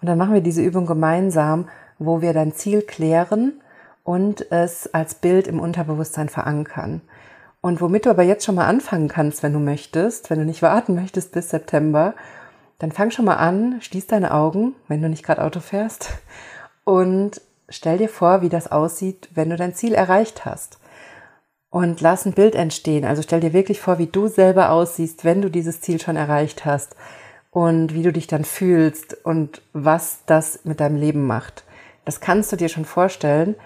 und 0.00 0.08
dann 0.08 0.18
machen 0.18 0.34
wir 0.34 0.40
diese 0.40 0.62
Übung 0.62 0.86
gemeinsam, 0.86 1.68
wo 1.98 2.20
wir 2.20 2.32
dein 2.32 2.52
Ziel 2.52 2.82
klären 2.82 3.60
und 4.02 4.50
es 4.52 4.92
als 4.92 5.14
Bild 5.14 5.46
im 5.46 5.60
Unterbewusstsein 5.60 6.28
verankern. 6.28 7.00
Und 7.60 7.80
womit 7.80 8.04
du 8.04 8.10
aber 8.10 8.22
jetzt 8.22 8.44
schon 8.44 8.56
mal 8.56 8.66
anfangen 8.66 9.08
kannst, 9.08 9.42
wenn 9.42 9.54
du 9.54 9.58
möchtest, 9.58 10.28
wenn 10.28 10.38
du 10.38 10.44
nicht 10.44 10.60
warten 10.60 10.94
möchtest 10.94 11.32
bis 11.32 11.48
September, 11.48 12.14
dann 12.78 12.92
fang 12.92 13.10
schon 13.10 13.24
mal 13.24 13.36
an, 13.36 13.80
schließ 13.80 14.06
deine 14.06 14.32
Augen, 14.32 14.74
wenn 14.88 15.02
du 15.02 15.08
nicht 15.08 15.24
gerade 15.24 15.42
Auto 15.42 15.60
fährst, 15.60 16.10
und 16.84 17.40
stell 17.68 17.98
dir 17.98 18.08
vor, 18.08 18.42
wie 18.42 18.48
das 18.48 18.70
aussieht, 18.70 19.28
wenn 19.34 19.50
du 19.50 19.56
dein 19.56 19.74
Ziel 19.74 19.94
erreicht 19.94 20.44
hast 20.44 20.78
und 21.70 22.00
lass 22.00 22.24
ein 22.24 22.34
Bild 22.34 22.54
entstehen. 22.54 23.04
Also 23.04 23.22
stell 23.22 23.40
dir 23.40 23.52
wirklich 23.52 23.80
vor, 23.80 23.98
wie 23.98 24.06
du 24.06 24.28
selber 24.28 24.70
aussiehst, 24.70 25.24
wenn 25.24 25.42
du 25.42 25.50
dieses 25.50 25.80
Ziel 25.80 26.00
schon 26.00 26.16
erreicht 26.16 26.64
hast 26.64 26.94
und 27.50 27.94
wie 27.94 28.02
du 28.02 28.12
dich 28.12 28.26
dann 28.26 28.44
fühlst 28.44 29.16
und 29.24 29.62
was 29.72 30.20
das 30.26 30.60
mit 30.64 30.80
deinem 30.80 30.96
Leben 30.96 31.26
macht. 31.26 31.64
Das 32.04 32.20
kannst 32.20 32.52
du 32.52 32.56
dir 32.56 32.68
schon 32.68 32.84
vorstellen. 32.84 33.56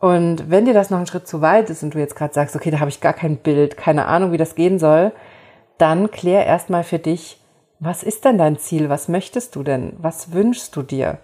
Und 0.00 0.50
wenn 0.50 0.64
dir 0.64 0.74
das 0.74 0.90
noch 0.90 0.98
ein 0.98 1.06
Schritt 1.06 1.28
zu 1.28 1.42
weit 1.42 1.70
ist 1.70 1.82
und 1.82 1.94
du 1.94 1.98
jetzt 1.98 2.16
gerade 2.16 2.34
sagst, 2.34 2.56
okay, 2.56 2.70
da 2.70 2.80
habe 2.80 2.90
ich 2.90 3.00
gar 3.00 3.12
kein 3.12 3.36
Bild, 3.36 3.76
keine 3.76 4.06
Ahnung, 4.06 4.32
wie 4.32 4.36
das 4.36 4.54
gehen 4.54 4.78
soll, 4.78 5.12
dann 5.78 6.10
klär 6.10 6.46
erstmal 6.46 6.82
für 6.82 6.98
dich, 6.98 7.40
was 7.84 8.02
ist 8.02 8.24
denn 8.24 8.38
dein 8.38 8.58
Ziel? 8.58 8.88
Was 8.88 9.08
möchtest 9.08 9.54
du 9.56 9.62
denn? 9.62 9.94
Was 9.98 10.32
wünschst 10.32 10.74
du 10.74 10.82
dir? 10.82 11.18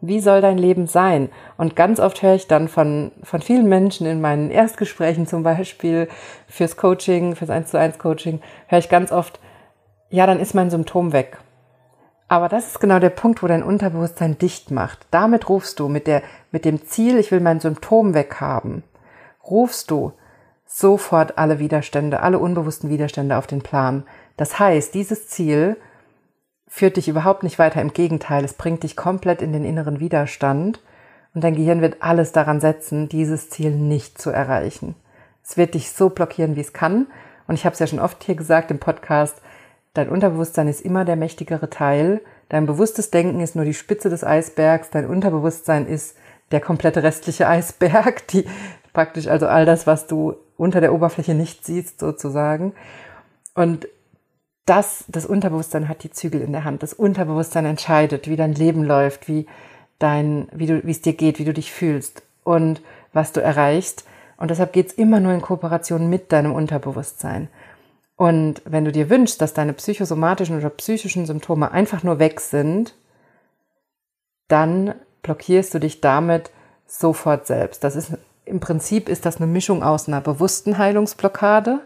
Wie 0.00 0.20
soll 0.20 0.40
dein 0.40 0.56
Leben 0.56 0.86
sein? 0.86 1.28
Und 1.58 1.76
ganz 1.76 2.00
oft 2.00 2.22
höre 2.22 2.34
ich 2.34 2.48
dann 2.48 2.68
von, 2.68 3.12
von 3.22 3.42
vielen 3.42 3.68
Menschen 3.68 4.06
in 4.06 4.20
meinen 4.20 4.50
Erstgesprächen 4.50 5.26
zum 5.26 5.42
Beispiel 5.42 6.08
fürs 6.48 6.78
Coaching, 6.78 7.36
fürs 7.36 7.50
1 7.50 7.70
zu 7.70 7.78
1 7.78 7.98
Coaching, 7.98 8.40
höre 8.66 8.78
ich 8.78 8.88
ganz 8.88 9.12
oft, 9.12 9.40
ja, 10.08 10.26
dann 10.26 10.40
ist 10.40 10.54
mein 10.54 10.70
Symptom 10.70 11.12
weg. 11.12 11.38
Aber 12.28 12.48
das 12.48 12.68
ist 12.68 12.80
genau 12.80 12.98
der 12.98 13.10
Punkt, 13.10 13.42
wo 13.42 13.46
dein 13.46 13.62
Unterbewusstsein 13.62 14.38
dicht 14.38 14.70
macht. 14.70 15.06
Damit 15.10 15.48
rufst 15.50 15.80
du 15.80 15.88
mit 15.88 16.06
der, 16.06 16.22
mit 16.50 16.64
dem 16.64 16.86
Ziel, 16.86 17.18
ich 17.18 17.30
will 17.30 17.40
mein 17.40 17.60
Symptom 17.60 18.14
weghaben, 18.14 18.84
rufst 19.44 19.90
du 19.90 20.12
sofort 20.64 21.36
alle 21.36 21.58
Widerstände, 21.58 22.20
alle 22.20 22.38
unbewussten 22.38 22.88
Widerstände 22.88 23.36
auf 23.36 23.46
den 23.46 23.60
Plan. 23.60 24.04
Das 24.36 24.58
heißt, 24.58 24.94
dieses 24.94 25.28
Ziel 25.28 25.76
führt 26.70 26.96
dich 26.96 27.08
überhaupt 27.08 27.42
nicht 27.42 27.58
weiter. 27.58 27.82
Im 27.82 27.92
Gegenteil, 27.92 28.44
es 28.44 28.54
bringt 28.54 28.84
dich 28.84 28.96
komplett 28.96 29.42
in 29.42 29.52
den 29.52 29.64
inneren 29.64 29.98
Widerstand 29.98 30.80
und 31.34 31.42
dein 31.44 31.56
Gehirn 31.56 31.82
wird 31.82 31.96
alles 32.00 32.32
daran 32.32 32.60
setzen, 32.60 33.08
dieses 33.08 33.50
Ziel 33.50 33.72
nicht 33.72 34.18
zu 34.18 34.30
erreichen. 34.30 34.94
Es 35.42 35.56
wird 35.56 35.74
dich 35.74 35.90
so 35.90 36.08
blockieren, 36.08 36.54
wie 36.54 36.60
es 36.60 36.72
kann. 36.72 37.08
Und 37.48 37.56
ich 37.56 37.64
habe 37.64 37.72
es 37.72 37.80
ja 37.80 37.88
schon 37.88 37.98
oft 37.98 38.22
hier 38.22 38.36
gesagt 38.36 38.70
im 38.70 38.78
Podcast, 38.78 39.42
dein 39.94 40.08
Unterbewusstsein 40.08 40.68
ist 40.68 40.80
immer 40.80 41.04
der 41.04 41.16
mächtigere 41.16 41.68
Teil. 41.68 42.20
Dein 42.48 42.66
bewusstes 42.66 43.10
Denken 43.10 43.40
ist 43.40 43.56
nur 43.56 43.64
die 43.64 43.74
Spitze 43.74 44.08
des 44.08 44.22
Eisbergs. 44.22 44.90
Dein 44.90 45.06
Unterbewusstsein 45.06 45.86
ist 45.86 46.16
der 46.52 46.60
komplette 46.60 47.02
restliche 47.02 47.48
Eisberg, 47.48 48.26
die 48.28 48.46
praktisch 48.92 49.26
also 49.26 49.48
all 49.48 49.66
das, 49.66 49.88
was 49.88 50.06
du 50.06 50.36
unter 50.56 50.80
der 50.80 50.94
Oberfläche 50.94 51.34
nicht 51.34 51.66
siehst, 51.66 51.98
sozusagen. 51.98 52.74
Und 53.54 53.88
das, 54.66 55.04
das 55.08 55.26
Unterbewusstsein 55.26 55.88
hat 55.88 56.02
die 56.02 56.10
Zügel 56.10 56.40
in 56.40 56.52
der 56.52 56.64
Hand. 56.64 56.82
Das 56.82 56.92
Unterbewusstsein 56.92 57.66
entscheidet, 57.66 58.28
wie 58.28 58.36
dein 58.36 58.54
Leben 58.54 58.84
läuft, 58.84 59.28
wie 59.28 59.46
dein, 59.98 60.48
wie 60.52 60.66
du, 60.66 60.84
wie 60.84 60.90
es 60.90 61.02
dir 61.02 61.14
geht, 61.14 61.38
wie 61.38 61.44
du 61.44 61.52
dich 61.52 61.72
fühlst 61.72 62.22
und 62.44 62.80
was 63.12 63.32
du 63.32 63.40
erreichst. 63.40 64.04
Und 64.36 64.50
deshalb 64.50 64.72
geht's 64.72 64.94
immer 64.94 65.20
nur 65.20 65.32
in 65.32 65.42
Kooperation 65.42 66.08
mit 66.08 66.32
deinem 66.32 66.52
Unterbewusstsein. 66.52 67.48
Und 68.16 68.62
wenn 68.64 68.84
du 68.84 68.92
dir 68.92 69.10
wünschst, 69.10 69.40
dass 69.40 69.54
deine 69.54 69.72
psychosomatischen 69.72 70.56
oder 70.56 70.70
psychischen 70.70 71.26
Symptome 71.26 71.72
einfach 71.72 72.02
nur 72.02 72.18
weg 72.18 72.40
sind, 72.40 72.94
dann 74.48 74.94
blockierst 75.22 75.72
du 75.74 75.78
dich 75.78 76.00
damit 76.00 76.50
sofort 76.86 77.46
selbst. 77.46 77.84
Das 77.84 77.96
ist 77.96 78.12
im 78.44 78.60
Prinzip 78.60 79.08
ist 79.08 79.26
das 79.26 79.36
eine 79.36 79.46
Mischung 79.46 79.82
aus 79.82 80.08
einer 80.08 80.20
bewussten 80.20 80.76
Heilungsblockade 80.76 81.80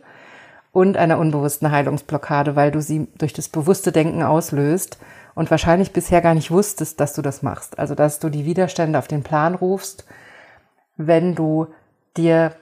und 0.75 0.99
einer 0.99 1.19
unbewussten 1.19 1.71
Heilungsblockade, 1.71 2.57
weil 2.57 2.71
du 2.71 2.83
sie 2.83 3.09
durch 3.17 3.33
das 3.33 3.49
bewusste 3.49 3.93
Denken 3.93 4.23
auslöst 4.23 4.99
und 5.35 5.51
wahrscheinlich 5.51 5.93
bisher 5.93 6.21
gar 6.21 6.35
nicht 6.35 6.51
wusstest, 6.51 7.01
dass 7.01 7.15
du 7.15 7.23
das 7.23 7.43
machst. 7.43 7.79
Also, 7.79 7.95
dass 7.95 8.19
du 8.19 8.29
die 8.29 8.45
Widerstände 8.45 8.99
auf 8.99 9.09
den 9.09 9.23
Plan 9.23 9.55
rufst, 9.55 10.05
wenn 10.97 11.35
du 11.35 11.69
dir 12.17 12.55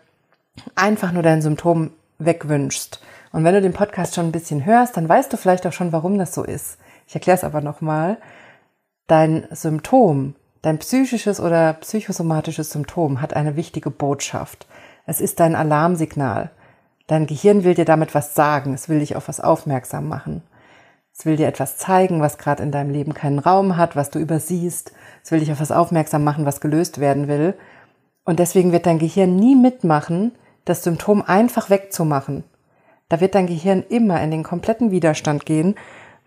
einfach 0.77 1.11
nur 1.13 1.25
dein 1.25 1.43
Symptom 1.43 1.91
wegwünschst. 2.19 3.01
Und 3.33 3.43
wenn 3.43 3.55
du 3.55 3.63
den 3.63 3.73
Podcast 3.73 4.15
schon 4.15 4.27
ein 4.27 4.33
bisschen 4.33 4.65
hörst, 4.65 4.97
dann 4.97 5.09
weißt 5.09 5.33
du 5.33 5.37
vielleicht 5.37 5.67
auch 5.67 5.73
schon, 5.73 5.93
warum 5.93 6.19
das 6.19 6.35
so 6.35 6.45
ist. 6.45 6.79
Ich 7.09 7.15
erkläre 7.15 7.39
es 7.39 7.45
aber 7.45 7.63
nochmal. 7.63 8.19
Dein 9.09 9.47
Symptom 9.51 10.35
Dein 10.63 10.79
psychisches 10.79 11.41
oder 11.41 11.73
psychosomatisches 11.73 12.71
Symptom 12.71 13.21
hat 13.21 13.35
eine 13.35 13.57
wichtige 13.57 13.91
Botschaft. 13.91 14.69
Es 15.07 15.21
ist 15.21 15.41
dein 15.41 15.57
Alarmsignal. 15.57 16.53
Dein 17.07 17.27
Gehirn 17.27 17.65
will 17.65 17.75
dir 17.75 17.85
damit 17.85 18.15
was 18.15 18.35
sagen, 18.35 18.75
es 18.75 18.89
will 18.89 19.01
dich 19.01 19.17
auf 19.17 19.29
was 19.29 19.41
aufmerksam 19.41 20.09
machen. 20.09 20.43
Es 21.15 21.27
will 21.27 21.37
dir 21.37 21.47
etwas 21.47 21.77
zeigen, 21.77 22.21
was 22.21 22.39
gerade 22.39 22.63
in 22.63 22.73
deinem 22.73 22.91
Leben 22.91 23.13
keinen 23.15 23.39
Raum 23.39 23.77
hat, 23.77 23.97
was 23.97 24.11
du 24.11 24.19
übersiehst. 24.19 24.93
Es 25.23 25.31
will 25.31 25.41
dich 25.41 25.53
auf 25.53 25.61
was 25.61 25.73
aufmerksam 25.73 26.25
machen, 26.25 26.47
was 26.47 26.61
gelöst 26.61 27.01
werden 27.01 27.29
will. 27.29 27.55
Und 28.25 28.39
deswegen 28.39 28.73
wird 28.73 28.87
dein 28.87 28.99
Gehirn 28.99 29.37
nie 29.37 29.57
mitmachen, 29.57 30.33
das 30.65 30.85
Symptom 30.85 31.23
einfach 31.23 31.71
wegzumachen. 31.71 32.45
Da 33.09 33.21
wird 33.21 33.35
dein 33.35 33.47
Gehirn 33.47 33.85
immer 33.89 34.23
in 34.23 34.31
den 34.31 34.43
kompletten 34.43 34.91
Widerstand 34.91 35.45
gehen, 35.45 35.75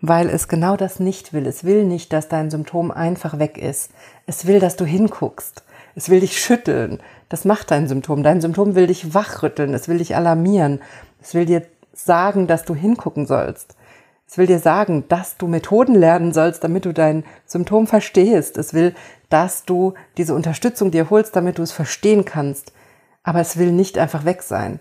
weil 0.00 0.28
es 0.28 0.46
genau 0.46 0.76
das 0.76 1.00
nicht 1.00 1.32
will. 1.32 1.46
Es 1.46 1.64
will 1.64 1.84
nicht, 1.84 2.12
dass 2.12 2.28
dein 2.28 2.50
Symptom 2.50 2.90
einfach 2.90 3.38
weg 3.38 3.58
ist. 3.58 3.90
Es 4.26 4.46
will, 4.46 4.60
dass 4.60 4.76
du 4.76 4.84
hinguckst. 4.84 5.64
Es 5.96 6.10
will 6.10 6.20
dich 6.20 6.38
schütteln. 6.38 7.00
Das 7.30 7.46
macht 7.46 7.70
dein 7.70 7.88
Symptom. 7.88 8.22
Dein 8.22 8.42
Symptom 8.42 8.74
will 8.74 8.86
dich 8.86 9.14
wachrütteln. 9.14 9.72
Es 9.72 9.88
will 9.88 9.98
dich 9.98 10.14
alarmieren. 10.14 10.80
Es 11.22 11.32
will 11.34 11.46
dir 11.46 11.62
sagen, 11.94 12.46
dass 12.46 12.64
du 12.64 12.74
hingucken 12.74 13.26
sollst. 13.26 13.74
Es 14.28 14.36
will 14.36 14.46
dir 14.46 14.58
sagen, 14.58 15.04
dass 15.08 15.38
du 15.38 15.46
Methoden 15.46 15.94
lernen 15.94 16.34
sollst, 16.34 16.62
damit 16.62 16.84
du 16.84 16.92
dein 16.92 17.24
Symptom 17.46 17.86
verstehst. 17.86 18.58
Es 18.58 18.74
will, 18.74 18.94
dass 19.30 19.64
du 19.64 19.94
diese 20.18 20.34
Unterstützung 20.34 20.90
dir 20.90 21.08
holst, 21.08 21.34
damit 21.34 21.56
du 21.56 21.62
es 21.62 21.72
verstehen 21.72 22.26
kannst. 22.26 22.72
Aber 23.22 23.40
es 23.40 23.56
will 23.56 23.72
nicht 23.72 23.96
einfach 23.96 24.26
weg 24.26 24.42
sein. 24.42 24.80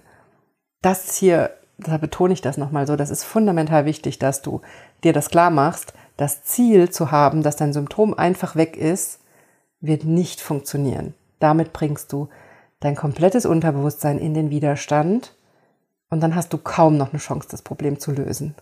Das 0.82 1.16
hier, 1.16 1.52
da 1.78 1.98
betone 1.98 2.34
ich 2.34 2.42
das 2.42 2.58
nochmal 2.58 2.88
so, 2.88 2.98
das 2.98 3.10
ist 3.10 3.24
fundamental 3.24 3.86
wichtig, 3.86 4.20
dass 4.20 4.42
du 4.42 4.62
dir 5.06 5.14
das 5.14 5.30
klar 5.30 5.50
machst. 5.50 5.94
Das 6.18 6.44
Ziel 6.44 6.90
zu 6.90 7.12
haben, 7.12 7.42
dass 7.42 7.56
dein 7.56 7.72
Symptom 7.72 8.14
einfach 8.14 8.58
weg 8.58 8.76
ist, 8.76 9.20
wird 9.88 10.04
nicht 10.04 10.42
funktionieren. 10.42 11.14
Damit 11.40 11.74
bringst 11.74 12.12
du 12.12 12.30
dein 12.80 12.96
komplettes 12.96 13.46
Unterbewusstsein 13.46 14.20
in 14.20 14.34
den 14.34 14.50
Widerstand 14.50 15.36
und 16.10 16.22
dann 16.22 16.36
hast 16.36 16.54
du 16.54 16.58
kaum 16.58 16.98
noch 16.98 17.12
eine 17.12 17.20
Chance, 17.20 17.48
das 17.50 17.62
Problem 17.62 18.00
zu 18.00 18.12
lösen. 18.12 18.56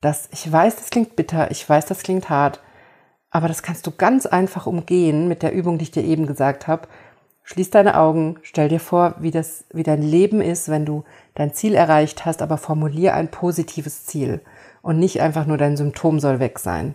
Das, 0.00 0.28
ich 0.32 0.50
weiß, 0.50 0.76
das 0.76 0.90
klingt 0.90 1.16
bitter, 1.16 1.50
ich 1.50 1.68
weiß, 1.68 1.86
das 1.86 2.02
klingt 2.02 2.30
hart, 2.30 2.60
aber 3.30 3.48
das 3.48 3.62
kannst 3.62 3.86
du 3.86 3.90
ganz 3.90 4.26
einfach 4.26 4.66
umgehen 4.66 5.28
mit 5.28 5.42
der 5.42 5.52
Übung, 5.52 5.78
die 5.78 5.84
ich 5.84 5.90
dir 5.90 6.04
eben 6.04 6.26
gesagt 6.26 6.66
habe. 6.66 6.88
Schließ 7.42 7.70
deine 7.70 7.98
Augen, 7.98 8.36
stell 8.42 8.68
dir 8.68 8.80
vor, 8.80 9.14
wie 9.18 9.30
das, 9.30 9.64
wie 9.72 9.82
dein 9.82 10.02
Leben 10.02 10.40
ist, 10.40 10.68
wenn 10.68 10.86
du 10.86 11.04
dein 11.34 11.52
Ziel 11.52 11.74
erreicht 11.74 12.24
hast, 12.24 12.42
aber 12.42 12.58
formulier 12.58 13.14
ein 13.14 13.30
positives 13.30 14.06
Ziel 14.06 14.40
und 14.82 14.98
nicht 14.98 15.20
einfach 15.20 15.46
nur 15.46 15.58
dein 15.58 15.76
Symptom 15.76 16.20
soll 16.20 16.38
weg 16.38 16.58
sein. 16.58 16.94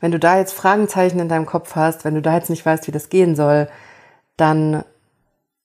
Wenn 0.00 0.12
du 0.12 0.18
da 0.18 0.38
jetzt 0.38 0.52
Fragenzeichen 0.52 1.20
in 1.20 1.28
deinem 1.28 1.46
Kopf 1.46 1.76
hast, 1.76 2.04
wenn 2.04 2.14
du 2.14 2.22
da 2.22 2.34
jetzt 2.34 2.50
nicht 2.50 2.66
weißt, 2.66 2.86
wie 2.86 2.92
das 2.92 3.08
gehen 3.08 3.36
soll, 3.36 3.68
dann 4.36 4.84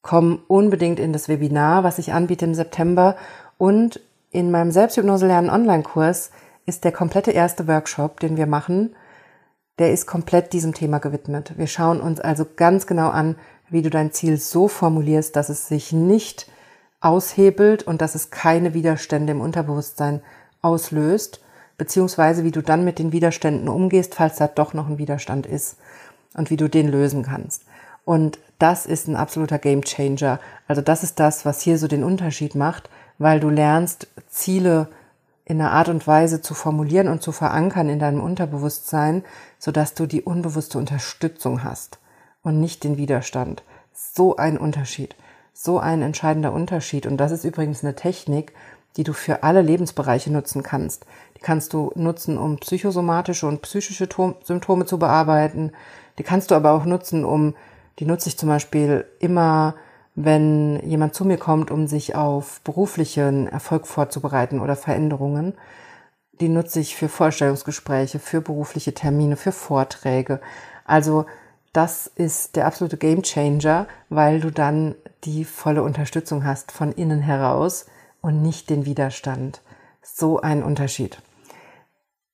komm 0.01 0.41
unbedingt 0.47 0.99
in 0.99 1.13
das 1.13 1.27
Webinar, 1.27 1.83
was 1.83 1.97
ich 1.97 2.13
anbiete 2.13 2.45
im 2.45 2.53
September 2.53 3.15
und 3.57 3.99
in 4.31 4.51
meinem 4.51 4.71
Selbsthypnose 4.71 5.27
lernen 5.27 5.49
Online-Kurs 5.49 6.31
ist 6.65 6.83
der 6.83 6.91
komplette 6.91 7.31
erste 7.31 7.67
Workshop, 7.67 8.19
den 8.19 8.37
wir 8.37 8.45
machen, 8.45 8.95
der 9.79 9.91
ist 9.91 10.05
komplett 10.05 10.53
diesem 10.53 10.73
Thema 10.73 10.99
gewidmet. 10.99 11.53
Wir 11.57 11.67
schauen 11.67 12.01
uns 12.01 12.19
also 12.19 12.45
ganz 12.55 12.87
genau 12.87 13.09
an, 13.09 13.35
wie 13.69 13.81
du 13.81 13.89
dein 13.89 14.11
Ziel 14.11 14.37
so 14.37 14.67
formulierst, 14.67 15.35
dass 15.35 15.49
es 15.49 15.67
sich 15.67 15.91
nicht 15.91 16.49
aushebelt 16.99 17.83
und 17.83 18.01
dass 18.01 18.15
es 18.15 18.31
keine 18.31 18.73
Widerstände 18.73 19.31
im 19.31 19.41
Unterbewusstsein 19.41 20.21
auslöst, 20.61 21.41
beziehungsweise 21.77 22.43
wie 22.43 22.51
du 22.51 22.61
dann 22.61 22.83
mit 22.83 22.99
den 22.99 23.11
Widerständen 23.11 23.69
umgehst, 23.69 24.15
falls 24.15 24.37
da 24.37 24.47
doch 24.47 24.73
noch 24.73 24.87
ein 24.87 24.97
Widerstand 24.97 25.45
ist 25.45 25.77
und 26.33 26.49
wie 26.49 26.57
du 26.57 26.67
den 26.67 26.87
lösen 26.87 27.23
kannst. 27.23 27.63
Und 28.05 28.39
das 28.59 28.85
ist 28.85 29.07
ein 29.07 29.15
absoluter 29.15 29.59
Game 29.59 29.83
Changer. 29.83 30.39
Also 30.67 30.81
das 30.81 31.03
ist 31.03 31.19
das, 31.19 31.45
was 31.45 31.61
hier 31.61 31.77
so 31.77 31.87
den 31.87 32.03
Unterschied 32.03 32.55
macht 32.55 32.89
weil 33.17 33.39
du 33.39 33.49
lernst, 33.49 34.07
Ziele 34.27 34.87
in 35.45 35.61
einer 35.61 35.71
Art 35.71 35.89
und 35.89 36.05
Weise 36.07 36.41
zu 36.41 36.53
formulieren 36.53 37.07
und 37.07 37.21
zu 37.21 37.31
verankern 37.31 37.89
in 37.89 37.99
deinem 37.99 38.21
Unterbewusstsein, 38.21 39.23
sodass 39.59 39.93
du 39.93 40.05
die 40.05 40.21
unbewusste 40.21 40.77
Unterstützung 40.77 41.63
hast 41.63 41.99
und 42.43 42.59
nicht 42.59 42.83
den 42.83 42.97
Widerstand. 42.97 43.63
So 43.93 44.35
ein 44.35 44.57
Unterschied, 44.57 45.15
so 45.53 45.79
ein 45.79 46.01
entscheidender 46.01 46.51
Unterschied. 46.51 47.05
Und 47.05 47.17
das 47.17 47.31
ist 47.31 47.45
übrigens 47.45 47.83
eine 47.83 47.95
Technik, 47.95 48.53
die 48.97 49.03
du 49.03 49.13
für 49.13 49.43
alle 49.43 49.61
Lebensbereiche 49.61 50.31
nutzen 50.31 50.63
kannst. 50.63 51.05
Die 51.37 51.41
kannst 51.41 51.73
du 51.73 51.91
nutzen, 51.95 52.37
um 52.37 52.57
psychosomatische 52.57 53.47
und 53.47 53.61
psychische 53.61 54.09
Symptome 54.43 54.85
zu 54.85 54.99
bearbeiten. 54.99 55.71
Die 56.17 56.23
kannst 56.23 56.51
du 56.51 56.55
aber 56.55 56.71
auch 56.71 56.85
nutzen, 56.85 57.23
um, 57.23 57.55
die 57.99 58.05
nutze 58.05 58.29
ich 58.29 58.37
zum 58.37 58.49
Beispiel 58.49 59.05
immer 59.19 59.75
wenn 60.19 60.81
jemand 60.83 61.13
zu 61.13 61.25
mir 61.25 61.37
kommt, 61.37 61.69
um 61.69 61.85
sich 61.85 62.15
auf 62.15 62.59
beruflichen 62.61 63.47
Erfolg 63.47 63.85
vorzubereiten 63.85 64.59
oder 64.59 64.75
Veränderungen. 64.75 65.53
Die 66.41 66.49
nutze 66.49 66.79
ich 66.79 66.95
für 66.95 67.07
Vorstellungsgespräche, 67.07 68.17
für 68.17 68.41
berufliche 68.41 68.95
Termine, 68.95 69.35
für 69.35 69.51
Vorträge. 69.51 70.41
Also 70.85 71.27
das 71.71 72.07
ist 72.07 72.55
der 72.55 72.65
absolute 72.65 72.97
Game 72.97 73.21
Changer, 73.21 73.85
weil 74.09 74.39
du 74.39 74.49
dann 74.49 74.95
die 75.23 75.45
volle 75.45 75.83
Unterstützung 75.83 76.45
hast 76.45 76.71
von 76.71 76.91
innen 76.91 77.21
heraus 77.21 77.85
und 78.27 78.41
nicht 78.41 78.69
den 78.69 78.85
Widerstand. 78.85 79.61
So 80.01 80.41
ein 80.41 80.61
Unterschied. 80.61 81.21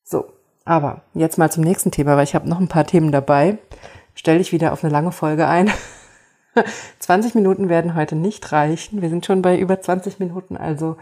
So, 0.03 0.25
aber 0.65 1.01
jetzt 1.13 1.37
mal 1.37 1.51
zum 1.51 1.63
nächsten 1.63 1.91
Thema, 1.91 2.17
weil 2.17 2.23
ich 2.23 2.33
habe 2.33 2.49
noch 2.49 2.59
ein 2.59 2.67
paar 2.67 2.85
Themen 2.85 3.11
dabei. 3.11 3.59
Stell 4.15 4.39
dich 4.39 4.51
wieder 4.51 4.73
auf 4.73 4.83
eine 4.83 4.91
lange 4.91 5.11
Folge 5.11 5.47
ein. 5.47 5.71
20 6.99 7.35
Minuten 7.35 7.69
werden 7.69 7.93
heute 7.93 8.15
nicht 8.15 8.51
reichen. 8.51 9.03
Wir 9.03 9.09
sind 9.09 9.25
schon 9.25 9.43
bei 9.43 9.55
über 9.57 9.79
20 9.79 10.19
Minuten. 10.19 10.57
Also 10.57 10.97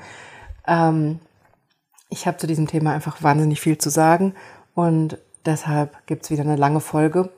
ähm, 0.67 1.19
ich 2.09 2.27
habe 2.27 2.37
zu 2.37 2.45
diesem 2.45 2.67
Thema 2.67 2.91
einfach 2.91 3.23
wahnsinnig 3.23 3.61
viel 3.61 3.77
zu 3.77 3.89
sagen 3.89 4.35
und 4.75 5.17
deshalb 5.45 6.05
gibt's 6.05 6.29
wieder 6.29 6.43
eine 6.43 6.57
lange 6.57 6.81
Folge. 6.81 7.29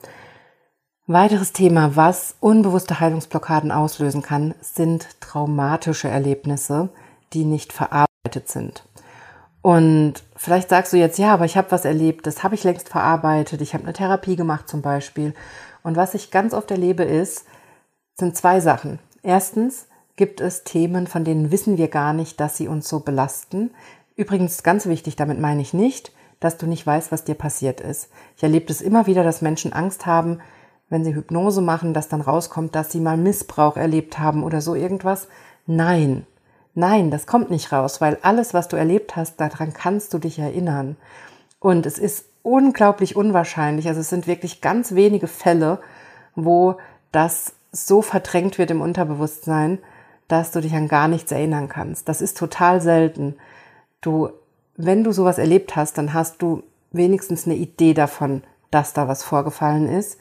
Weiteres 1.06 1.54
Thema, 1.54 1.96
was 1.96 2.36
unbewusste 2.40 3.00
Heilungsblockaden 3.00 3.72
auslösen 3.72 4.24
kann, 4.24 4.56
sind 4.62 5.22
traumatische 5.22 6.08
Erlebnisse, 6.08 6.90
die 7.34 7.46
nicht 7.46 7.74
verarbeitet 7.74 8.48
sind. 8.48 8.84
Und 9.62 10.16
vielleicht 10.36 10.70
sagst 10.70 10.92
du 10.92 10.98
jetzt, 10.98 11.18
ja, 11.18 11.34
aber 11.34 11.46
ich 11.46 11.56
habe 11.56 11.72
was 11.72 11.86
erlebt, 11.86 12.28
das 12.28 12.44
habe 12.44 12.56
ich 12.56 12.66
längst 12.66 12.90
verarbeitet, 12.90 13.62
ich 13.62 13.74
habe 13.74 13.86
eine 13.86 13.94
Therapie 13.94 14.36
gemacht 14.36 14.68
zum 14.68 14.82
Beispiel. 14.82 15.34
Und 15.84 15.96
was 15.96 16.14
ich 16.14 16.32
ganz 16.32 16.54
oft 16.54 16.70
erlebe 16.70 17.04
ist, 17.04 17.46
sind 18.16 18.36
zwei 18.36 18.60
Sachen. 18.60 19.00
Erstens 19.22 19.88
gibt 20.16 20.42
es 20.42 20.64
Themen, 20.64 21.08
von 21.08 21.24
denen 21.24 21.50
wissen 21.50 21.78
wir 21.78 21.88
gar 21.88 22.14
nicht, 22.14 22.40
dass 22.40 22.58
sie 22.58 22.68
uns 22.68 22.90
so 22.90 23.00
belasten. 23.00 23.72
Übrigens 24.16 24.64
ganz 24.64 24.86
wichtig, 24.86 25.16
damit 25.16 25.40
meine 25.40 25.62
ich 25.62 25.74
nicht, 25.74 26.12
dass 26.40 26.58
du 26.58 26.68
nicht 26.68 26.86
weißt, 26.86 27.12
was 27.12 27.24
dir 27.24 27.36
passiert 27.36 27.80
ist. 27.80 28.10
Ich 28.36 28.44
erlebe 28.44 28.72
es 28.72 28.82
immer 28.82 29.08
wieder, 29.08 29.24
dass 29.24 29.42
Menschen 29.42 29.72
Angst 29.72 30.06
haben, 30.06 30.40
wenn 30.90 31.06
sie 31.06 31.16
Hypnose 31.16 31.62
machen, 31.62 31.94
dass 31.94 32.10
dann 32.10 32.22
rauskommt, 32.22 32.76
dass 32.76 32.92
sie 32.92 33.00
mal 33.00 33.18
Missbrauch 33.18 33.78
erlebt 33.78 34.20
haben 34.20 34.44
oder 34.44 34.62
so 34.62 34.76
irgendwas. 34.76 35.28
Nein, 35.66 36.28
nein, 36.76 37.12
das 37.12 37.28
kommt 37.28 37.50
nicht 37.50 37.72
raus, 37.72 38.02
weil 38.02 38.18
alles, 38.22 38.54
was 38.54 38.68
du 38.68 38.76
erlebt 38.78 39.16
hast, 39.16 39.40
daran 39.40 39.74
kannst 39.74 40.14
du 40.14 40.20
dich 40.20 40.40
erinnern. 40.40 40.96
Und 41.60 41.86
es 41.86 41.98
ist 41.98 42.26
unglaublich 42.42 43.16
unwahrscheinlich, 43.16 43.88
also 43.88 44.02
es 44.02 44.10
sind 44.10 44.28
wirklich 44.28 44.62
ganz 44.62 44.96
wenige 44.96 45.28
Fälle, 45.28 45.80
wo 46.36 46.76
das 47.12 47.54
so 47.72 48.02
verdrängt 48.02 48.58
wird 48.58 48.72
im 48.72 48.82
Unterbewusstsein, 48.82 49.80
dass 50.28 50.52
du 50.52 50.62
dich 50.62 50.74
an 50.74 50.88
gar 50.88 51.08
nichts 51.08 51.32
erinnern 51.32 51.70
kannst. 51.70 52.10
Das 52.10 52.22
ist 52.22 52.38
total 52.38 52.82
selten. 52.82 53.36
Du, 54.02 54.30
wenn 54.76 55.04
du 55.04 55.12
sowas 55.12 55.38
erlebt 55.38 55.76
hast, 55.76 55.98
dann 55.98 56.14
hast 56.14 56.42
du 56.42 56.64
wenigstens 56.92 57.46
eine 57.46 57.56
Idee 57.56 57.94
davon, 57.94 58.44
dass 58.72 58.94
da 58.94 59.08
was 59.08 59.24
vorgefallen 59.24 59.88
ist. 59.88 60.18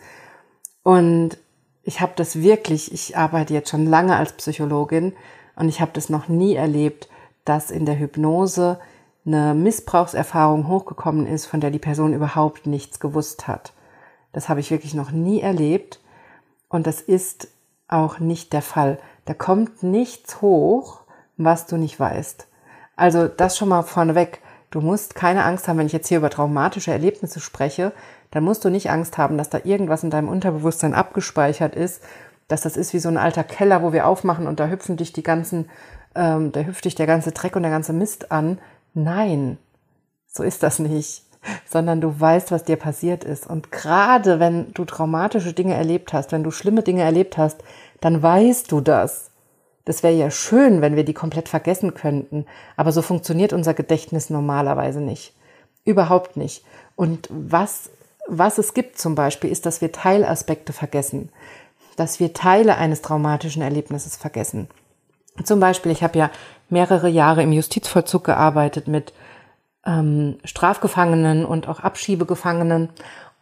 Und 0.83 1.38
ich 1.83 2.01
habe 2.01 2.12
das 2.17 2.41
wirklich, 2.41 2.93
ich 2.93 3.17
arbeite 3.17 3.55
jetzt 3.55 3.71
schon 3.71 3.87
lange 3.87 4.17
als 4.17 4.33
Psychologin 4.33 5.12
und 5.57 5.69
ich 5.69 5.81
habe 5.81 5.93
das 5.95 6.09
noch 6.09 6.29
nie 6.29 6.55
erlebt, 6.55 7.09
dass 7.45 7.71
in 7.71 7.87
der 7.87 7.99
Hypnose 7.99 8.79
eine 9.25 9.55
Missbrauchserfahrung 9.55 10.69
hochgekommen 10.69 11.27
ist, 11.27 11.47
von 11.47 11.61
der 11.61 11.71
die 11.71 11.79
Person 11.79 12.12
überhaupt 12.12 12.67
nichts 12.67 13.01
gewusst 13.01 13.47
hat. 13.47 13.73
Das 14.33 14.49
habe 14.49 14.61
ich 14.61 14.71
wirklich 14.71 14.95
noch 14.95 15.11
nie 15.11 15.41
erlebt. 15.41 16.01
Und 16.69 16.87
das 16.87 17.01
ist 17.01 17.49
auch 17.87 18.19
nicht 18.19 18.53
der 18.53 18.62
Fall. 18.62 18.99
Da 19.27 19.35
kommt 19.35 19.83
nichts 19.83 20.41
hoch, 20.41 21.01
was 21.37 21.67
du 21.67 21.77
nicht 21.77 22.01
weißt. 22.01 22.47
Also 22.97 23.29
das 23.29 23.57
schon 23.57 23.69
mal 23.69 23.83
vorneweg. 23.83 24.41
Du 24.71 24.81
musst 24.81 25.15
keine 25.15 25.45
Angst 25.45 25.69
haben, 25.69 25.79
wenn 25.79 25.87
ich 25.87 25.93
jetzt 25.93 26.09
hier 26.09 26.19
über 26.19 26.31
traumatische 26.31 26.91
Erlebnisse 26.91 27.41
spreche, 27.41 27.93
dann 28.31 28.43
musst 28.43 28.65
du 28.65 28.71
nicht 28.71 28.91
Angst 28.91 29.19
haben, 29.19 29.37
dass 29.37 29.51
da 29.51 29.61
irgendwas 29.62 30.03
in 30.03 30.11
deinem 30.11 30.29
Unterbewusstsein 30.29 30.95
abgespeichert 30.95 31.77
ist, 31.77 32.03
dass 32.48 32.62
das 32.62 32.76
ist 32.76 32.92
wie 32.92 32.98
so 32.98 33.09
ein 33.09 33.16
alter 33.16 33.44
Keller, 33.44 33.83
wo 33.83 33.92
wir 33.92 34.07
aufmachen 34.07 34.46
und 34.46 34.61
da 34.61 34.68
hüpfen 34.68 34.96
dich 34.96 35.12
die 35.12 35.22
ganzen, 35.22 35.70
ähm, 36.14 36.52
da 36.52 36.61
hüpft 36.61 36.85
dich 36.85 36.94
der 36.94 37.07
ganze 37.07 37.33
Dreck 37.33 37.57
und 37.57 37.62
der 37.62 37.70
ganze 37.70 37.92
Mist 37.92 38.33
an. 38.33 38.59
Nein, 38.94 39.59
so 40.26 40.42
ist 40.42 40.62
das 40.62 40.78
nicht. 40.78 41.24
sondern 41.66 42.00
du 42.00 42.18
weißt, 42.18 42.50
was 42.50 42.64
dir 42.64 42.76
passiert 42.76 43.24
ist. 43.24 43.46
Und 43.46 43.72
gerade 43.72 44.40
wenn 44.40 44.72
du 44.74 44.85
traumatische 44.85 45.52
Dinge 45.52 45.74
erlebt 45.74 46.12
hast, 46.12 46.33
wenn 46.33 46.44
du 46.44 46.50
schlimme 46.50 46.83
Dinge 46.83 47.02
erlebt 47.02 47.37
hast, 47.38 47.62
dann 48.00 48.22
weißt 48.22 48.70
du 48.70 48.81
das. 48.81 49.31
Das 49.85 50.02
wäre 50.02 50.14
ja 50.14 50.31
schön, 50.31 50.81
wenn 50.81 50.96
wir 50.96 51.05
die 51.05 51.14
komplett 51.14 51.48
vergessen 51.48 51.94
könnten. 51.94 52.46
Aber 52.76 52.92
so 52.92 53.02
funktioniert 53.02 53.52
unser 53.52 53.74
Gedächtnis 53.74 54.31
normalerweise 54.31 55.00
nicht. 55.00 55.35
Überhaupt 55.85 56.37
nicht. 56.37 56.64
Und 56.94 57.28
was, 57.31 57.90
was 58.28 58.59
es 58.59 58.74
gibt 58.74 58.98
zum 58.98 59.16
Beispiel, 59.16 59.50
ist, 59.50 59.66
dass 59.66 59.81
wir 59.81 59.90
Teilaspekte 59.90 60.72
vergessen. 60.72 61.31
Dass 61.96 62.20
wir 62.20 62.33
Teile 62.33 62.76
eines 62.76 63.02
traumatischen 63.02 63.62
Erlebnisses 63.62 64.16
vergessen. 64.16 64.68
Zum 65.44 65.61
Beispiel, 65.61 65.92
ich 65.92 66.02
habe 66.02 66.18
ja 66.18 66.31
mehrere 66.68 67.09
Jahre 67.09 67.42
im 67.42 67.52
Justizvollzug 67.52 68.24
gearbeitet 68.24 68.88
mit 68.88 69.12
ähm, 69.85 70.38
Strafgefangenen 70.44 71.44
und 71.44 71.68
auch 71.68 71.81
Abschiebegefangenen. 71.81 72.90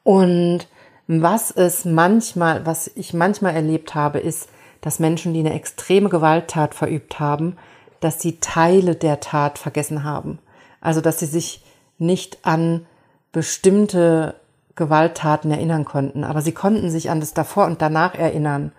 Und 0.03 0.67
was 1.07 1.51
es 1.51 1.85
manchmal, 1.85 2.65
was 2.67 2.91
ich 2.95 3.13
manchmal 3.15 3.55
erlebt 3.55 3.95
habe, 3.95 4.21
ist, 4.21 4.49
dass 4.81 4.99
Menschen, 4.99 5.35
die 5.35 5.41
eine 5.41 5.55
extreme 5.55 6.09
Gewalttat 6.09 6.75
verübt 6.75 7.21
haben, 7.21 7.57
dass 8.01 8.21
sie 8.21 8.41
Teile 8.41 8.95
der 8.95 9.21
Tat 9.21 9.59
vergessen 9.59 10.05
haben. 10.05 10.39
Also, 10.81 11.01
dass 11.01 11.19
sie 11.19 11.27
sich 11.27 11.63
nicht 11.99 12.39
an 12.47 12.87
bestimmte 13.33 14.40
Gewalttaten 14.81 15.53
erinnern 15.53 15.85
konnten, 15.85 16.25
aber 16.25 16.43
sie 16.43 16.53
konnten 16.53 16.91
sich 16.91 17.11
an 17.11 17.21
das 17.21 17.35
davor 17.35 17.67
und 17.67 17.81
danach 17.81 18.17
erinnern. 18.17 18.73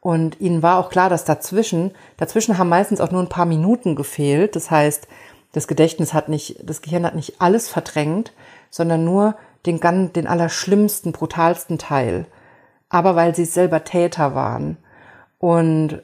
Und 0.00 0.40
ihnen 0.40 0.62
war 0.62 0.78
auch 0.78 0.90
klar, 0.90 1.08
dass 1.08 1.24
dazwischen, 1.24 1.92
dazwischen 2.18 2.58
haben 2.58 2.68
meistens 2.68 3.00
auch 3.00 3.10
nur 3.10 3.22
ein 3.22 3.30
paar 3.30 3.46
Minuten 3.46 3.96
gefehlt. 3.96 4.54
Das 4.54 4.70
heißt, 4.70 5.08
das 5.52 5.66
Gedächtnis 5.66 6.12
hat 6.12 6.28
nicht, 6.28 6.58
das 6.62 6.82
Gehirn 6.82 7.06
hat 7.06 7.14
nicht 7.14 7.40
alles 7.40 7.68
verdrängt, 7.68 8.32
sondern 8.70 9.04
nur 9.04 9.36
den, 9.64 9.80
den 10.12 10.26
allerschlimmsten, 10.26 11.12
brutalsten 11.12 11.78
Teil. 11.78 12.26
Aber 12.88 13.16
weil 13.16 13.34
sie 13.34 13.46
selber 13.46 13.84
Täter 13.84 14.34
waren 14.34 14.76
und, 15.38 16.02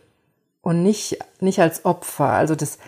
und 0.62 0.82
nicht, 0.82 1.18
nicht 1.40 1.60
als 1.60 1.84
Opfer. 1.84 2.30
Also 2.30 2.54
das, 2.54 2.78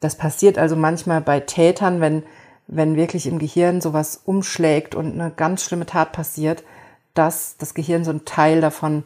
das 0.00 0.16
passiert 0.16 0.58
also 0.58 0.74
manchmal 0.74 1.20
bei 1.20 1.40
Tätern, 1.40 2.00
wenn, 2.00 2.24
wenn 2.68 2.96
wirklich 2.96 3.26
im 3.26 3.38
Gehirn 3.38 3.80
sowas 3.80 4.20
umschlägt 4.24 4.94
und 4.94 5.12
eine 5.12 5.30
ganz 5.30 5.64
schlimme 5.64 5.86
Tat 5.86 6.12
passiert, 6.12 6.62
dass 7.14 7.56
das 7.56 7.74
Gehirn 7.74 8.04
so 8.04 8.10
einen 8.10 8.26
Teil 8.26 8.60
davon 8.60 9.04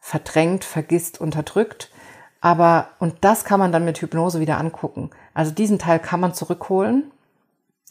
verdrängt, 0.00 0.64
vergisst, 0.64 1.20
unterdrückt. 1.20 1.90
Aber, 2.40 2.88
und 2.98 3.16
das 3.20 3.44
kann 3.44 3.60
man 3.60 3.72
dann 3.72 3.84
mit 3.84 3.98
Hypnose 3.98 4.40
wieder 4.40 4.58
angucken. 4.58 5.10
Also 5.34 5.52
diesen 5.52 5.78
Teil 5.78 5.98
kann 5.98 6.20
man 6.20 6.32
zurückholen. 6.32 7.10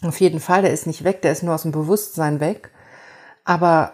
Auf 0.02 0.20
jeden 0.20 0.40
Fall, 0.40 0.62
der 0.62 0.72
ist 0.72 0.88
nicht 0.88 1.04
weg, 1.04 1.22
der 1.22 1.34
ist 1.34 1.44
nur 1.44 1.56
aus 1.56 1.62
dem 1.62 1.72
Bewusstsein 1.72 2.40
weg. 2.40 2.72
Aber 3.44 3.94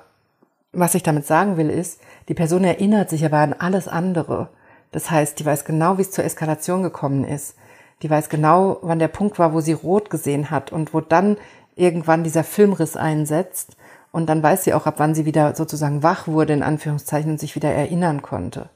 was 0.72 0.96
ich 0.96 1.04
damit 1.04 1.26
sagen 1.26 1.58
will, 1.58 1.70
ist, 1.70 2.00
die 2.30 2.34
Person 2.34 2.64
erinnert 2.64 3.10
sich 3.10 3.26
aber 3.26 3.38
an 3.40 3.54
alles 3.54 3.88
andere. 3.88 4.50
Das 4.92 5.10
heißt, 5.12 5.40
die 5.40 5.46
weiß 5.46 5.66
genau, 5.66 5.98
wie 5.98 6.04
es 6.04 6.12
zur 6.12 6.24
Eskalation 6.24 6.84
gekommen 6.84 7.24
ist. 7.24 7.56
Die 8.02 8.10
weiß 8.10 8.30
genau, 8.30 8.78
wann 8.82 9.00
der 9.00 9.08
Punkt 9.08 9.40
war, 9.40 9.54
wo 9.54 9.62
sie 9.62 9.74
rot 9.74 10.10
gesehen 10.10 10.52
hat 10.52 10.72
und 10.72 10.94
wo 10.94 11.02
dann 11.02 11.38
irgendwann 11.76 12.24
dieser 12.24 12.44
Filmriss 12.44 12.96
einsetzt. 12.96 13.76
Und 14.12 14.28
dann 14.28 14.42
weiß 14.42 14.64
sie 14.64 14.74
auch, 14.74 14.86
ab 14.86 14.96
wann 14.98 15.16
sie 15.16 15.26
wieder 15.26 15.56
sozusagen 15.56 16.04
wach 16.04 16.28
wurde, 16.28 16.54
in 16.54 16.64
Anführungszeichen, 16.64 17.32
und 17.32 17.40
sich 17.40 17.56
wieder 17.56 17.72
erinnern 17.72 18.22
konnte. 18.22 18.70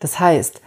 Das 0.00 0.20
heißt, 0.20 0.60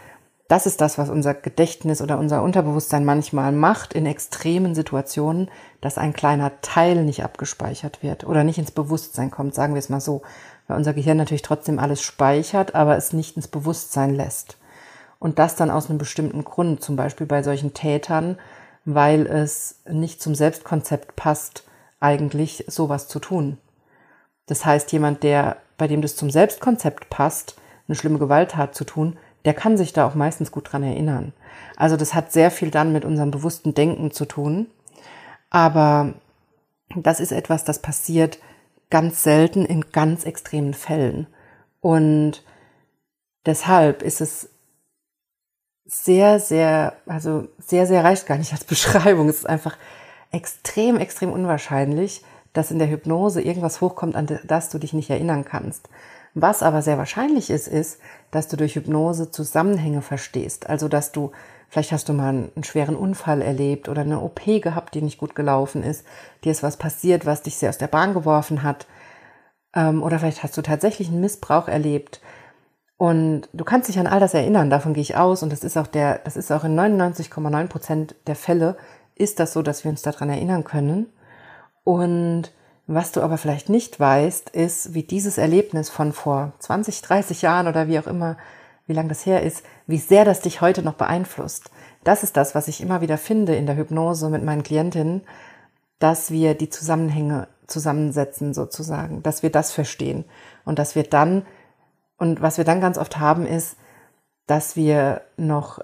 das 0.48 0.66
ist 0.66 0.82
das, 0.82 0.98
was 0.98 1.12
unser 1.12 1.36
Gedächtnis 1.36 2.02
oder 2.02 2.18
unser 2.18 2.42
Unterbewusstsein 2.42 3.06
manchmal 3.06 3.52
macht 3.52 3.94
in 3.94 4.08
extremen 4.08 4.74
Situationen, 4.74 5.52
dass 5.80 6.00
ein 6.00 6.12
kleiner 6.12 6.60
Teil 6.62 7.04
nicht 7.04 7.24
abgespeichert 7.24 8.02
wird 8.02 8.26
oder 8.26 8.44
nicht 8.44 8.58
ins 8.58 8.72
Bewusstsein 8.72 9.30
kommt, 9.30 9.54
sagen 9.54 9.76
wir 9.76 9.80
es 9.80 9.90
mal 9.90 10.02
so. 10.02 10.24
Weil 10.68 10.78
unser 10.78 10.94
Gehirn 10.94 11.18
natürlich 11.18 11.44
trotzdem 11.44 11.78
alles 11.78 12.02
speichert, 12.02 12.74
aber 12.74 12.98
es 12.98 13.14
nicht 13.14 13.36
ins 13.36 13.48
Bewusstsein 13.48 14.16
lässt. 14.16 14.58
Und 15.20 15.38
das 15.38 15.56
dann 15.56 15.70
aus 15.70 15.90
einem 15.90 16.00
bestimmten 16.00 16.44
Grund, 16.46 16.82
zum 16.82 16.96
Beispiel 16.96 17.28
bei 17.28 17.44
solchen 17.44 17.74
Tätern, 17.74 18.38
weil 18.86 19.28
es 19.28 19.82
nicht 19.90 20.22
zum 20.22 20.34
Selbstkonzept 20.34 21.16
passt, 21.16 21.66
eigentlich 22.00 22.64
sowas 22.68 23.08
zu 23.08 23.20
tun. 23.20 23.58
Das 24.46 24.66
heißt, 24.66 24.92
jemand, 24.94 25.24
der, 25.24 25.58
bei 25.78 25.88
dem 25.88 26.02
das 26.02 26.16
zum 26.16 26.30
Selbstkonzept 26.30 27.10
passt, 27.10 27.56
eine 27.88 27.96
schlimme 27.96 28.20
Gewalttat 28.20 28.74
zu 28.74 28.86
tun, 28.86 29.18
der 29.46 29.54
kann 29.54 29.78
sich 29.78 29.94
da 29.94 30.08
auch 30.08 30.16
meistens 30.16 30.52
gut 30.52 30.72
dran 30.72 30.84
erinnern. 30.84 31.34
Also 31.76 31.98
das 31.98 32.14
hat 32.14 32.32
sehr 32.32 32.52
viel 32.52 32.72
dann 32.72 32.92
mit 32.92 33.06
unserem 33.06 33.32
bewussten 33.32 33.74
Denken 33.74 34.12
zu 34.12 34.26
tun. 34.26 34.68
Aber 35.50 36.14
das 36.96 37.20
ist 37.20 37.32
etwas, 37.32 37.64
das 37.64 37.80
passiert 37.80 38.40
ganz 38.90 39.24
selten 39.24 39.66
in 39.66 39.92
ganz 39.92 40.26
extremen 40.26 40.74
Fällen. 40.74 41.28
Und 41.82 42.44
deshalb 43.46 44.02
ist 44.02 44.22
es 44.22 44.50
sehr, 45.90 46.40
sehr, 46.40 46.94
also 47.08 47.48
sehr, 47.58 47.88
sehr 47.88 48.04
reicht 48.04 48.28
gar 48.28 48.38
nicht 48.38 48.54
als 48.54 48.64
Beschreibung. 48.66 49.28
Es 49.28 49.40
ist 49.40 49.50
einfach 49.50 49.76
extrem, 50.32 50.98
extrem 50.98 51.32
unwahrscheinlich, 51.32 52.24
dass 52.54 52.72
in 52.72 52.80
der 52.80 52.90
Hypnose 52.90 53.42
irgendwas 53.42 53.82
hochkommt, 53.82 54.16
an 54.16 54.40
das 54.46 54.70
du 54.70 54.78
dich 54.78 54.94
nicht 54.94 55.10
erinnern 55.10 55.46
kannst. 55.46 55.90
Was 56.36 56.62
aber 56.62 56.82
sehr 56.82 56.98
wahrscheinlich 56.98 57.50
ist, 57.50 57.68
ist, 57.68 58.00
dass 58.32 58.48
du 58.48 58.56
durch 58.56 58.76
Hypnose 58.76 59.32
Zusammenhänge 59.32 60.02
verstehst. 60.02 60.70
Also, 60.70 60.88
dass 60.88 61.12
du, 61.12 61.32
vielleicht 61.70 61.92
hast 61.92 62.08
du 62.08 62.14
mal 62.14 62.30
einen 62.30 62.64
schweren 62.64 62.96
Unfall 62.96 63.42
erlebt 63.42 63.90
oder 63.90 64.02
eine 64.02 64.22
OP 64.22 64.46
gehabt, 64.46 64.94
die 64.94 65.02
nicht 65.02 65.18
gut 65.18 65.36
gelaufen 65.36 65.84
ist. 65.84 66.06
Dir 66.44 66.52
ist 66.52 66.62
was 66.62 66.78
passiert, 66.78 67.26
was 67.26 67.42
dich 67.42 67.58
sehr 67.58 67.70
aus 67.70 67.80
der 67.80 67.88
Bahn 67.88 68.14
geworfen 68.14 68.62
hat. 68.62 68.86
Ähm, 69.76 70.04
oder 70.04 70.20
vielleicht 70.20 70.44
hast 70.44 70.56
du 70.56 70.62
tatsächlich 70.62 71.08
einen 71.08 71.22
Missbrauch 71.22 71.68
erlebt. 71.68 72.22
Und 73.00 73.48
du 73.54 73.64
kannst 73.64 73.88
dich 73.88 73.98
an 73.98 74.08
all 74.08 74.20
das 74.20 74.34
erinnern, 74.34 74.70
davon 74.70 74.94
gehe 74.94 75.02
ich 75.02 75.16
aus. 75.16 75.42
Und 75.42 75.54
das 75.54 75.64
ist 75.64 75.78
auch 75.78 75.88
der, 75.88 76.20
das 76.26 76.36
ist 76.36 76.52
auch 76.52 76.66
in 76.66 76.78
99,9 76.78 77.68
Prozent 77.68 78.16
der 78.28 78.36
Fälle 78.36 78.76
ist 79.16 79.40
das 79.40 79.54
so, 79.54 79.62
dass 79.62 79.86
wir 79.86 79.92
uns 79.92 80.02
daran 80.02 80.30
erinnern 80.30 80.66
können. 80.66 81.08
Und 81.86 82.52
was 82.88 83.14
du 83.14 83.22
aber 83.22 83.38
vielleicht 83.38 83.70
nicht 83.70 84.02
weißt, 84.02 84.50
ist, 84.50 84.94
wie 84.94 85.04
dieses 85.04 85.38
Erlebnis 85.38 85.90
von 85.90 86.12
vor 86.12 86.52
20, 86.60 87.02
30 87.02 87.42
Jahren 87.42 87.68
oder 87.68 87.88
wie 87.88 88.00
auch 88.00 88.08
immer, 88.08 88.36
wie 88.86 88.94
lang 88.94 89.08
das 89.08 89.26
her 89.26 89.44
ist, 89.44 89.64
wie 89.88 89.98
sehr 89.98 90.26
das 90.26 90.42
dich 90.42 90.60
heute 90.60 90.84
noch 90.84 90.96
beeinflusst. 90.96 91.72
Das 92.04 92.24
ist 92.24 92.36
das, 92.36 92.54
was 92.54 92.68
ich 92.68 92.82
immer 92.82 93.00
wieder 93.00 93.18
finde 93.18 93.56
in 93.56 93.66
der 93.66 93.78
Hypnose 93.78 94.30
mit 94.30 94.44
meinen 94.44 94.64
Klientinnen, 94.64 95.22
dass 96.00 96.32
wir 96.32 96.54
die 96.54 96.70
Zusammenhänge 96.70 97.48
zusammensetzen 97.68 98.54
sozusagen, 98.54 99.24
dass 99.24 99.42
wir 99.42 99.52
das 99.52 99.72
verstehen 99.72 100.26
und 100.66 100.80
dass 100.80 100.96
wir 100.96 101.04
dann, 101.04 101.46
und 102.20 102.42
was 102.42 102.58
wir 102.58 102.66
dann 102.66 102.82
ganz 102.82 102.98
oft 102.98 103.18
haben 103.18 103.46
ist, 103.46 103.78
dass 104.46 104.76
wir 104.76 105.22
noch 105.38 105.80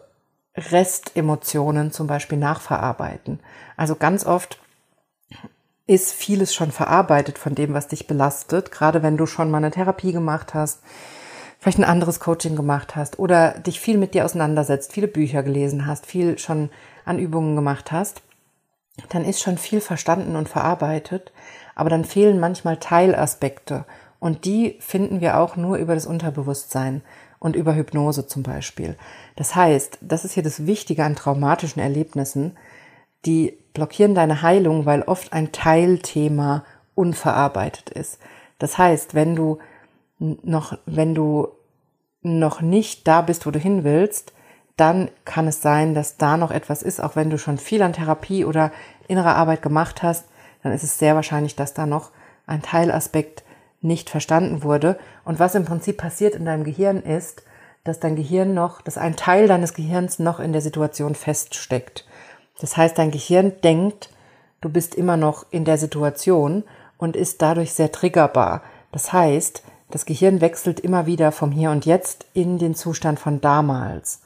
Restemotionen 0.55 1.91
zum 1.91 2.07
Beispiel 2.07 2.37
nachverarbeiten. 2.37 3.39
Also 3.77 3.95
ganz 3.95 4.25
oft 4.25 4.59
ist 5.87 6.13
vieles 6.13 6.53
schon 6.53 6.71
verarbeitet 6.71 7.37
von 7.37 7.55
dem, 7.55 7.73
was 7.73 7.87
dich 7.87 8.07
belastet, 8.07 8.71
gerade 8.71 9.03
wenn 9.03 9.17
du 9.17 9.25
schon 9.25 9.51
mal 9.51 9.57
eine 9.57 9.71
Therapie 9.71 10.13
gemacht 10.13 10.53
hast, 10.53 10.81
vielleicht 11.59 11.77
ein 11.77 11.83
anderes 11.83 12.19
Coaching 12.19 12.55
gemacht 12.55 12.95
hast 12.95 13.19
oder 13.19 13.51
dich 13.59 13.79
viel 13.79 13.97
mit 13.97 14.13
dir 14.13 14.25
auseinandersetzt, 14.25 14.93
viele 14.93 15.07
Bücher 15.07 15.43
gelesen 15.43 15.85
hast, 15.85 16.05
viel 16.05 16.37
schon 16.39 16.69
an 17.05 17.19
Übungen 17.19 17.55
gemacht 17.55 17.91
hast, 17.91 18.21
dann 19.09 19.25
ist 19.25 19.41
schon 19.41 19.57
viel 19.57 19.81
verstanden 19.81 20.35
und 20.35 20.49
verarbeitet, 20.49 21.31
aber 21.75 21.89
dann 21.89 22.05
fehlen 22.05 22.39
manchmal 22.39 22.77
Teilaspekte 22.77 23.85
und 24.19 24.45
die 24.45 24.77
finden 24.79 25.21
wir 25.21 25.37
auch 25.37 25.55
nur 25.55 25.77
über 25.77 25.93
das 25.93 26.05
Unterbewusstsein 26.05 27.01
und 27.39 27.55
über 27.55 27.75
Hypnose 27.75 28.27
zum 28.27 28.43
Beispiel. 28.43 28.95
Das 29.35 29.55
heißt, 29.55 29.99
das 30.01 30.25
ist 30.25 30.33
hier 30.33 30.43
das 30.43 30.65
Wichtige 30.65 31.03
an 31.03 31.15
traumatischen 31.15 31.81
Erlebnissen, 31.81 32.57
die 33.25 33.57
blockieren 33.73 34.15
deine 34.15 34.41
Heilung, 34.41 34.85
weil 34.85 35.01
oft 35.01 35.33
ein 35.33 35.51
Teilthema 35.51 36.63
unverarbeitet 36.95 37.89
ist. 37.89 38.19
Das 38.57 38.77
heißt, 38.77 39.13
wenn 39.15 39.35
du 39.35 39.59
noch, 40.19 40.77
wenn 40.85 41.13
du 41.13 41.49
noch 42.21 42.61
nicht 42.61 43.07
da 43.07 43.21
bist, 43.21 43.45
wo 43.45 43.51
du 43.51 43.59
hin 43.59 43.83
willst, 43.83 44.33
dann 44.77 45.09
kann 45.23 45.47
es 45.47 45.61
sein, 45.61 45.93
dass 45.93 46.17
da 46.17 46.37
noch 46.37 46.51
etwas 46.51 46.83
ist, 46.83 47.01
auch 47.01 47.15
wenn 47.15 47.29
du 47.29 47.37
schon 47.37 47.57
viel 47.57 47.81
an 47.81 47.93
Therapie 47.93 48.43
oder 48.43 48.71
innerer 49.07 49.35
Arbeit 49.35 49.61
gemacht 49.61 50.03
hast, 50.03 50.25
dann 50.63 50.73
ist 50.73 50.83
es 50.83 50.97
sehr 50.97 51.15
wahrscheinlich, 51.15 51.55
dass 51.55 51.73
da 51.73 51.85
noch 51.85 52.11
ein 52.47 52.61
Teilaspekt 52.61 53.43
nicht 53.81 54.09
verstanden 54.09 54.63
wurde. 54.63 54.97
Und 55.23 55.39
was 55.39 55.55
im 55.55 55.65
Prinzip 55.65 55.97
passiert 55.97 56.35
in 56.35 56.45
deinem 56.45 56.63
Gehirn 56.63 57.01
ist, 57.01 57.43
dass 57.83 57.99
dein 57.99 58.15
Gehirn 58.15 58.53
noch, 58.53 58.81
dass 58.81 58.97
ein 58.97 59.15
Teil 59.15 59.47
deines 59.47 59.73
Gehirns 59.73 60.19
noch 60.19 60.39
in 60.39 60.53
der 60.53 60.61
Situation 60.61 61.15
feststeckt. 61.15 62.05
Das 62.59 62.77
heißt, 62.77 62.97
dein 62.97 63.11
Gehirn 63.11 63.53
denkt, 63.63 64.09
du 64.61 64.69
bist 64.69 64.95
immer 64.95 65.17
noch 65.17 65.45
in 65.51 65.65
der 65.65 65.77
Situation 65.77 66.63
und 66.97 67.15
ist 67.15 67.41
dadurch 67.41 67.73
sehr 67.73 67.91
triggerbar. 67.91 68.63
Das 68.91 69.13
heißt, 69.13 69.63
das 69.91 70.05
Gehirn 70.05 70.41
wechselt 70.41 70.79
immer 70.79 71.05
wieder 71.05 71.31
vom 71.31 71.51
Hier 71.51 71.69
und 71.69 71.85
Jetzt 71.85 72.25
in 72.33 72.57
den 72.57 72.73
Zustand 72.73 73.19
von 73.19 73.39
damals. 73.39 74.21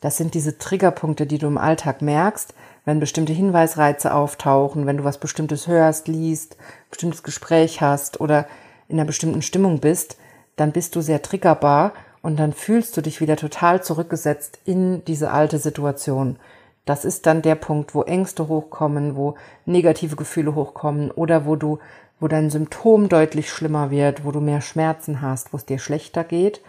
Das 0.00 0.16
sind 0.16 0.34
diese 0.34 0.58
Triggerpunkte, 0.58 1.26
die 1.26 1.38
du 1.38 1.46
im 1.46 1.58
Alltag 1.58 2.02
merkst, 2.02 2.54
wenn 2.84 3.00
bestimmte 3.00 3.32
Hinweisreize 3.32 4.14
auftauchen, 4.14 4.86
wenn 4.86 4.96
du 4.96 5.04
was 5.04 5.18
Bestimmtes 5.18 5.66
hörst, 5.66 6.08
liest, 6.08 6.56
bestimmtes 6.90 7.22
Gespräch 7.22 7.80
hast 7.80 8.20
oder 8.20 8.46
in 8.88 8.98
einer 8.98 9.06
bestimmten 9.06 9.42
Stimmung 9.42 9.80
bist, 9.80 10.16
dann 10.56 10.72
bist 10.72 10.96
du 10.96 11.00
sehr 11.00 11.22
triggerbar 11.22 11.92
und 12.22 12.38
dann 12.38 12.52
fühlst 12.52 12.96
du 12.96 13.00
dich 13.00 13.20
wieder 13.20 13.36
total 13.36 13.82
zurückgesetzt 13.82 14.58
in 14.64 15.04
diese 15.04 15.30
alte 15.30 15.58
Situation. 15.58 16.36
Das 16.84 17.04
ist 17.04 17.26
dann 17.26 17.42
der 17.42 17.54
Punkt, 17.54 17.94
wo 17.94 18.02
Ängste 18.02 18.48
hochkommen, 18.48 19.14
wo 19.14 19.34
negative 19.66 20.16
Gefühle 20.16 20.54
hochkommen 20.54 21.10
oder 21.10 21.44
wo 21.44 21.54
du, 21.54 21.78
wo 22.18 22.28
dein 22.28 22.50
Symptom 22.50 23.08
deutlich 23.08 23.50
schlimmer 23.50 23.90
wird, 23.90 24.24
wo 24.24 24.32
du 24.32 24.40
mehr 24.40 24.62
Schmerzen 24.62 25.20
hast, 25.20 25.52
wo 25.52 25.58
es 25.58 25.66
dir 25.66 25.78
schlechter 25.78 26.24
geht. 26.24 26.62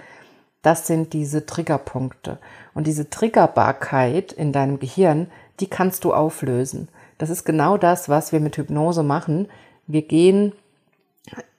Das 0.61 0.87
sind 0.87 1.13
diese 1.13 1.45
Triggerpunkte. 1.45 2.37
Und 2.73 2.85
diese 2.85 3.09
Triggerbarkeit 3.09 4.33
in 4.33 4.51
deinem 4.51 4.79
Gehirn, 4.79 5.27
die 5.61 5.67
kannst 5.67 6.03
du 6.03 6.13
auflösen. 6.13 6.89
Das 7.17 7.29
ist 7.29 7.45
genau 7.45 7.77
das, 7.77 8.09
was 8.09 8.31
wir 8.33 8.41
mit 8.41 8.57
Hypnose 8.57 9.03
machen. 9.03 9.47
Wir 9.87 10.01
gehen 10.01 10.51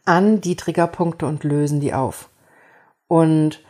an 0.05 0.41
die 0.41 0.57
Triggerpunkte 0.57 1.27
und 1.27 1.45
lösen 1.45 1.81
die 1.81 1.95
auf. 1.95 2.29
Und 3.09 3.61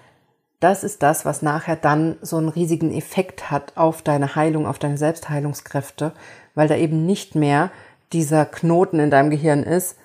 das 0.60 0.84
ist 0.84 1.02
das, 1.02 1.24
was 1.24 1.40
nachher 1.40 1.76
dann 1.76 2.16
so 2.20 2.36
einen 2.36 2.50
riesigen 2.50 2.92
Effekt 2.92 3.50
hat 3.50 3.76
auf 3.76 4.02
deine 4.02 4.34
Heilung, 4.34 4.66
auf 4.66 4.78
deine 4.78 4.98
Selbstheilungskräfte, 4.98 6.12
weil 6.54 6.68
da 6.68 6.76
eben 6.76 7.06
nicht 7.06 7.34
mehr 7.34 7.70
dieser 8.12 8.44
Knoten 8.44 9.00
in 9.00 9.10
deinem 9.10 9.30
Gehirn 9.30 9.62
ist, 9.62 9.96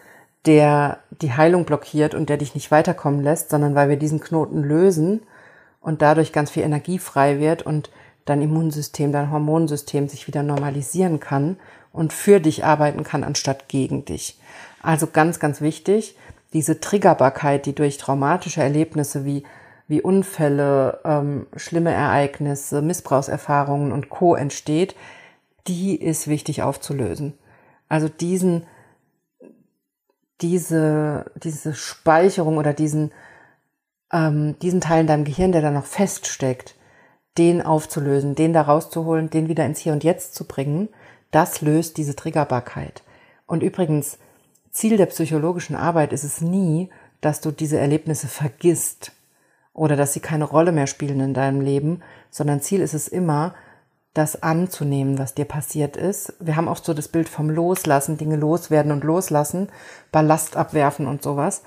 der 0.46 1.00
die 1.22 1.34
Heilung 1.34 1.66
blockiert 1.66 2.14
und 2.14 2.30
der 2.30 2.38
dich 2.38 2.56
nicht 2.56 2.72
weiterkommen 2.72 3.22
lässt, 3.22 3.50
sondern 3.50 3.76
weil 3.76 3.90
wir 3.90 3.98
diesen 3.98 4.20
Knoten 4.20 4.64
lösen 4.64 5.24
und 5.82 6.02
dadurch 6.02 6.32
ganz 6.32 6.52
viel 6.52 6.64
Energie 6.64 7.00
frei 7.00 7.40
wird 7.40 7.64
und 7.64 7.90
dein 8.26 8.42
Immunsystem, 8.42 9.12
dein 9.12 9.32
Hormonsystem 9.32 10.08
sich 10.08 10.28
wieder 10.28 10.44
normalisieren 10.44 11.20
kann 11.20 11.58
und 11.96 12.14
für 12.14 12.40
dich 12.40 12.66
arbeiten 12.66 13.04
kann, 13.04 13.24
anstatt 13.24 13.68
gegen 13.68 14.06
dich. 14.06 14.38
Also 14.82 15.08
ganz, 15.08 15.40
ganz 15.40 15.62
wichtig, 15.62 16.16
diese 16.54 16.80
Triggerbarkeit, 16.80 17.66
die 17.66 17.74
durch 17.74 17.98
traumatische 17.98 18.62
Erlebnisse 18.62 19.26
wie, 19.26 19.44
wie 19.88 20.02
Unfälle, 20.02 21.00
ähm, 21.04 21.48
schlimme 21.56 21.92
Ereignisse, 21.92 22.82
Missbrauchserfahrungen 22.82 23.92
und 23.92 24.10
Co. 24.10 24.36
entsteht, 24.36 24.96
die 25.68 25.96
ist 26.00 26.28
wichtig 26.28 26.62
aufzulösen. 26.62 27.34
Also 27.90 28.08
diesen, 28.08 28.66
diese, 30.42 31.32
diese 31.36 31.74
Speicherung 31.74 32.58
oder 32.58 32.74
diesen, 32.74 33.12
ähm, 34.12 34.58
diesen 34.62 34.82
Teil 34.82 35.02
in 35.02 35.08
deinem 35.08 35.26
Gehirn, 35.26 35.52
der 35.52 35.62
da 35.62 35.72
noch 35.72 35.86
feststeckt, 35.86 36.76
den 37.38 37.62
aufzulösen, 37.62 38.36
den 38.36 38.54
da 38.54 38.62
rauszuholen, 38.62 39.30
den 39.30 39.50
wieder 39.50 39.66
ins 39.66 39.80
Hier 39.80 39.94
und 39.94 40.04
Jetzt 40.04 40.36
zu 40.36 40.46
bringen, 40.46 40.90
das 41.32 41.62
löst 41.62 41.98
diese 41.98 42.16
Triggerbarkeit. 42.16 43.04
Und 43.48 43.64
übrigens, 43.64 44.18
Ziel 44.72 44.98
der 44.98 45.06
psychologischen 45.08 45.76
Arbeit 45.76 46.14
ist 46.14 46.24
es 46.24 46.42
nie, 46.42 46.90
dass 47.22 47.42
du 47.42 47.52
diese 47.52 47.78
Erlebnisse 47.78 48.28
vergisst 48.28 49.12
oder 49.74 49.96
dass 49.96 50.14
sie 50.14 50.20
keine 50.20 50.46
Rolle 50.46 50.72
mehr 50.72 50.88
spielen 50.88 51.20
in 51.20 51.34
deinem 51.34 51.62
Leben, 51.62 52.02
sondern 52.30 52.62
Ziel 52.62 52.82
ist 52.82 52.94
es 52.94 53.08
immer, 53.08 53.54
das 54.16 54.42
anzunehmen, 54.42 55.20
was 55.20 55.36
dir 55.36 55.44
passiert 55.44 55.98
ist. 55.98 56.34
Wir 56.40 56.56
haben 56.56 56.70
oft 56.70 56.86
so 56.86 56.94
das 56.94 57.10
Bild 57.10 57.28
vom 57.28 57.50
Loslassen, 57.50 58.18
Dinge 58.18 58.38
loswerden 58.38 58.94
und 58.94 59.04
loslassen, 59.04 59.68
Ballast 60.12 60.56
abwerfen 60.56 61.06
und 61.06 61.22
sowas. 61.22 61.64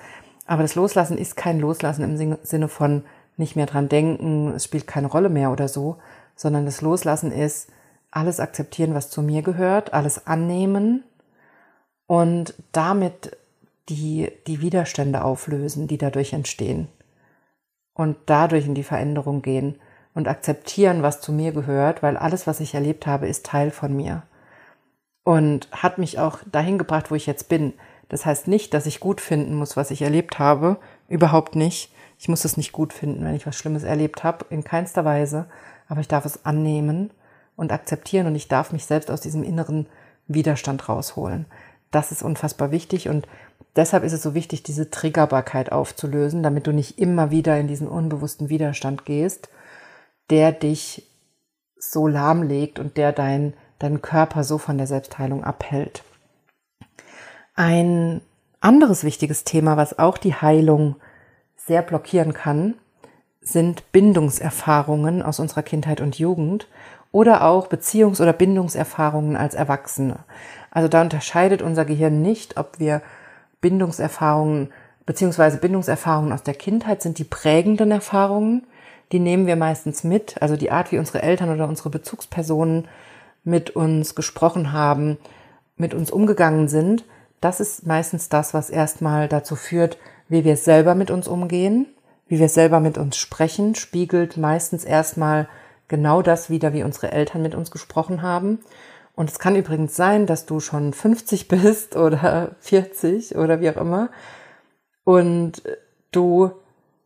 Aber 0.47 0.63
das 0.63 0.75
Loslassen 0.75 1.19
ist 1.19 1.37
kein 1.37 1.61
Loslassen 1.61 2.03
im 2.03 2.39
Sinne 2.43 2.69
von 2.69 3.05
nicht 3.37 3.55
mehr 3.55 3.67
dran 3.67 3.91
denken, 3.91 4.55
es 4.57 4.65
spielt 4.65 4.87
keine 4.87 5.09
Rolle 5.09 5.29
mehr 5.29 5.53
oder 5.53 5.69
so, 5.69 5.99
sondern 6.35 6.65
das 6.65 6.81
Loslassen 6.81 7.33
ist 7.33 7.69
alles 8.11 8.41
akzeptieren, 8.41 8.95
was 8.95 9.11
zu 9.11 9.23
mir 9.23 9.43
gehört, 9.43 9.93
alles 9.93 10.27
annehmen 10.27 11.05
und 12.07 12.55
damit 12.73 13.37
die, 13.89 14.31
die 14.47 14.61
Widerstände 14.61 15.23
auflösen, 15.23 15.89
die 15.89 15.99
dadurch 15.99 16.33
entstehen. 16.33 16.89
Und 17.95 18.17
dadurch 18.27 18.67
in 18.67 18.75
die 18.75 18.85
Veränderung 18.85 19.43
gehen 19.43 19.77
und 20.15 20.29
akzeptieren, 20.29 21.03
was 21.03 21.21
zu 21.21 21.33
mir 21.33 21.53
gehört, 21.53 22.03
weil 22.03 22.17
alles, 22.17 22.47
was 22.47 22.61
ich 22.61 22.75
erlebt 22.75 23.07
habe, 23.07 23.27
ist 23.27 23.45
Teil 23.45 23.71
von 23.71 23.95
mir. 23.95 24.23
Und 25.25 25.69
hat 25.73 25.99
mich 25.99 26.19
auch 26.19 26.39
dahin 26.51 26.79
gebracht, 26.79 27.11
wo 27.11 27.15
ich 27.15 27.27
jetzt 27.27 27.49
bin. 27.49 27.75
Das 28.09 28.25
heißt 28.25 28.49
nicht, 28.49 28.73
dass 28.73 28.87
ich 28.87 29.01
gut 29.01 29.21
finden 29.21 29.55
muss, 29.55 29.77
was 29.77 29.91
ich 29.91 30.01
erlebt 30.01 30.39
habe. 30.39 30.79
Überhaupt 31.09 31.57
nicht. 31.57 31.93
Ich 32.19 32.29
muss 32.29 32.45
es 32.45 32.57
nicht 32.57 32.73
gut 32.73 32.93
finden, 32.93 33.25
wenn 33.25 33.35
ich 33.35 33.47
was 33.47 33.57
Schlimmes 33.57 33.83
erlebt 33.83 34.25
habe. 34.25 34.47
In 34.49 34.65
keinster 34.65 35.05
Weise. 35.05 35.47
Aber 35.89 36.01
ich 36.01 36.09
darf 36.09 36.25
es 36.25 36.45
annehmen 36.47 37.11
und 37.59 37.73
akzeptieren 37.73 38.29
und 38.29 38.37
ich 38.37 38.47
darf 38.47 38.73
mich 38.73 38.87
selbst 38.87 39.11
aus 39.11 39.21
diesem 39.21 39.43
inneren 39.43 39.87
Widerstand 40.29 40.89
rausholen. 40.89 41.47
Das 41.91 42.13
ist 42.13 42.23
unfassbar 42.23 42.71
wichtig 42.71 43.09
und 43.09 43.27
deshalb 43.75 44.05
ist 44.05 44.13
es 44.13 44.23
so 44.23 44.33
wichtig, 44.35 44.63
diese 44.63 44.91
Triggerbarkeit 44.91 45.73
aufzulösen, 45.73 46.45
damit 46.45 46.69
du 46.69 46.73
nicht 46.73 47.01
immer 47.01 47.33
wieder 47.33 47.59
in 47.59 47.67
diesen 47.67 47.89
unbewussten 47.89 48.49
Widerstand 48.49 49.05
gehst, 49.05 49.49
der 50.31 50.53
dich 50.53 51.11
so 51.77 52.07
lahmlegt 52.07 52.79
und 52.79 52.97
der 52.97 53.13
dein, 53.13 53.55
deinen 53.81 54.03
Körper 54.03 54.45
so 54.45 54.59
von 54.59 54.79
der 54.79 54.87
Selbstheilung 54.87 55.43
abhält. 55.43 56.05
Ein 57.57 58.21
anderes 58.61 59.03
wichtiges 59.03 59.43
Thema, 59.43 59.77
was 59.77 59.99
auch 59.99 60.17
die 60.17 60.35
Heilung 60.35 60.95
sehr 61.57 61.83
blockieren 61.83 62.35
kann, 62.35 62.75
sind 63.41 63.91
Bindungserfahrungen 63.91 65.23
aus 65.23 65.41
unserer 65.41 65.63
Kindheit 65.63 66.01
und 66.01 66.19
Jugend 66.21 66.69
oder 67.13 67.45
auch 67.45 67.69
Beziehungs- 67.69 68.21
oder 68.21 68.33
Bindungserfahrungen 68.33 69.37
als 69.37 69.55
Erwachsene. 69.55 70.21
Also 70.71 70.89
da 70.89 71.01
unterscheidet 71.01 71.63
unser 71.63 71.85
Gehirn 71.85 72.23
nicht, 72.23 72.57
ob 72.57 72.79
wir 72.79 73.03
Bindungserfahrungen 73.61 74.73
beziehungsweise 75.07 75.57
Bindungserfahrungen 75.59 76.33
aus 76.33 76.43
der 76.43 76.55
Kindheit 76.55 77.01
sind 77.01 77.19
die 77.19 77.25
prägenden 77.25 77.91
Erfahrungen. 77.91 78.67
Die 79.11 79.21
nehmen 79.21 79.47
wir 79.47 79.57
meistens 79.57 80.05
mit, 80.05 80.41
also 80.43 80.57
die 80.57 80.71
Art, 80.71 80.93
wie 80.93 80.99
unsere 80.99 81.23
Eltern 81.23 81.49
oder 81.49 81.67
unsere 81.67 81.89
Bezugspersonen 81.89 82.87
mit 83.43 83.71
uns 83.71 84.15
gesprochen 84.15 84.73
haben, 84.73 85.17
mit 85.77 85.95
uns 85.95 86.11
umgegangen 86.11 86.69
sind 86.69 87.05
das 87.41 87.61
ist 87.61 87.87
meistens 87.87 88.29
das, 88.29 88.55
was 88.55 88.71
erstmal 88.71 89.29
dazu 89.29 89.57
führt, 89.57 89.99
wie 90.29 90.45
wir 90.45 90.57
selber 90.57 90.95
mit 90.95 91.11
uns 91.11 91.29
umgehen, 91.29 91.87
wie 92.27 92.39
wir 92.39 92.49
selber 92.49 92.81
mit 92.81 92.99
uns 92.99 93.17
sprechen, 93.17 93.75
spiegelt 93.75 94.37
meistens 94.37 94.85
erstmal 94.85 95.49
genau 95.89 96.23
das 96.23 96.51
wieder, 96.51 96.73
wie 96.73 96.83
unsere 96.83 97.13
Eltern 97.13 97.43
mit 97.43 97.55
uns 97.55 97.71
gesprochen 97.71 98.23
haben. 98.23 98.61
Und 99.15 99.31
es 99.31 99.39
kann 99.39 99.57
übrigens 99.57 99.97
sein, 99.97 100.27
dass 100.27 100.47
du 100.47 100.61
schon 100.61 100.93
50 100.93 101.49
bist 101.49 101.97
oder 101.97 102.57
40 102.61 103.37
oder 103.37 103.61
wie 103.61 103.71
auch 103.71 103.77
immer 103.77 104.11
und 105.09 105.63
du, 106.11 106.51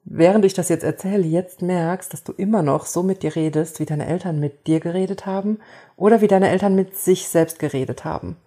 während 0.02 0.44
ich 0.44 0.54
das 0.54 0.68
jetzt 0.68 0.82
erzähle, 0.82 1.22
jetzt 1.22 1.62
merkst, 1.62 2.12
dass 2.12 2.24
du 2.24 2.32
immer 2.32 2.64
noch 2.64 2.86
so 2.86 3.04
mit 3.04 3.22
dir 3.22 3.36
redest, 3.36 3.78
wie 3.78 3.84
deine 3.84 4.08
Eltern 4.08 4.40
mit 4.40 4.66
dir 4.66 4.80
geredet 4.80 5.24
haben 5.24 5.60
oder 5.96 6.20
wie 6.20 6.26
deine 6.26 6.48
Eltern 6.48 6.74
mit 6.74 6.96
sich 6.96 7.28
selbst 7.28 7.60
geredet 7.60 8.04
haben. 8.04 8.38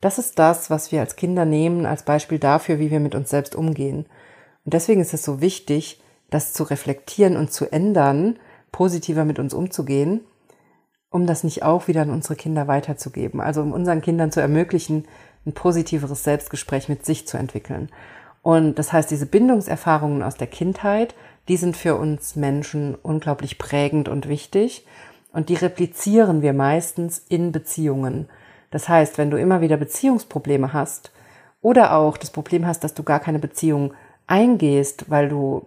Das 0.00 0.18
ist 0.18 0.38
das, 0.38 0.70
was 0.70 0.92
wir 0.92 1.00
als 1.00 1.16
Kinder 1.16 1.44
nehmen 1.44 1.84
als 1.84 2.04
Beispiel 2.04 2.38
dafür, 2.38 2.78
wie 2.78 2.92
wir 2.92 3.00
mit 3.00 3.16
uns 3.16 3.28
selbst 3.28 3.56
umgehen. 3.56 4.06
Und 4.64 4.72
deswegen 4.72 5.00
ist 5.00 5.14
es 5.14 5.24
so 5.24 5.40
wichtig, 5.40 6.00
das 6.30 6.52
zu 6.52 6.62
reflektieren 6.62 7.36
und 7.36 7.52
zu 7.52 7.72
ändern, 7.72 8.38
positiver 8.72 9.24
mit 9.24 9.38
uns 9.38 9.54
umzugehen, 9.54 10.20
um 11.10 11.26
das 11.26 11.44
nicht 11.44 11.62
auch 11.62 11.88
wieder 11.88 12.02
an 12.02 12.10
unsere 12.10 12.36
Kinder 12.36 12.66
weiterzugeben. 12.66 13.40
Also 13.40 13.60
um 13.60 13.72
unseren 13.72 14.00
Kindern 14.00 14.32
zu 14.32 14.40
ermöglichen, 14.40 15.04
ein 15.46 15.52
positiveres 15.52 16.24
Selbstgespräch 16.24 16.88
mit 16.88 17.04
sich 17.04 17.26
zu 17.26 17.36
entwickeln. 17.36 17.90
Und 18.42 18.78
das 18.78 18.92
heißt, 18.92 19.10
diese 19.10 19.26
Bindungserfahrungen 19.26 20.22
aus 20.22 20.36
der 20.36 20.46
Kindheit, 20.48 21.14
die 21.48 21.56
sind 21.56 21.76
für 21.76 21.96
uns 21.96 22.34
Menschen 22.34 22.94
unglaublich 22.94 23.58
prägend 23.58 24.08
und 24.08 24.28
wichtig. 24.28 24.86
Und 25.32 25.48
die 25.48 25.54
replizieren 25.54 26.42
wir 26.42 26.52
meistens 26.52 27.18
in 27.28 27.52
Beziehungen. 27.52 28.28
Das 28.70 28.88
heißt, 28.88 29.18
wenn 29.18 29.30
du 29.30 29.38
immer 29.38 29.60
wieder 29.60 29.76
Beziehungsprobleme 29.76 30.72
hast 30.72 31.12
oder 31.60 31.94
auch 31.94 32.16
das 32.16 32.30
Problem 32.30 32.66
hast, 32.66 32.84
dass 32.84 32.94
du 32.94 33.02
gar 33.02 33.20
keine 33.20 33.38
Beziehung 33.38 33.94
eingehst, 34.26 35.10
weil 35.10 35.28
du 35.28 35.66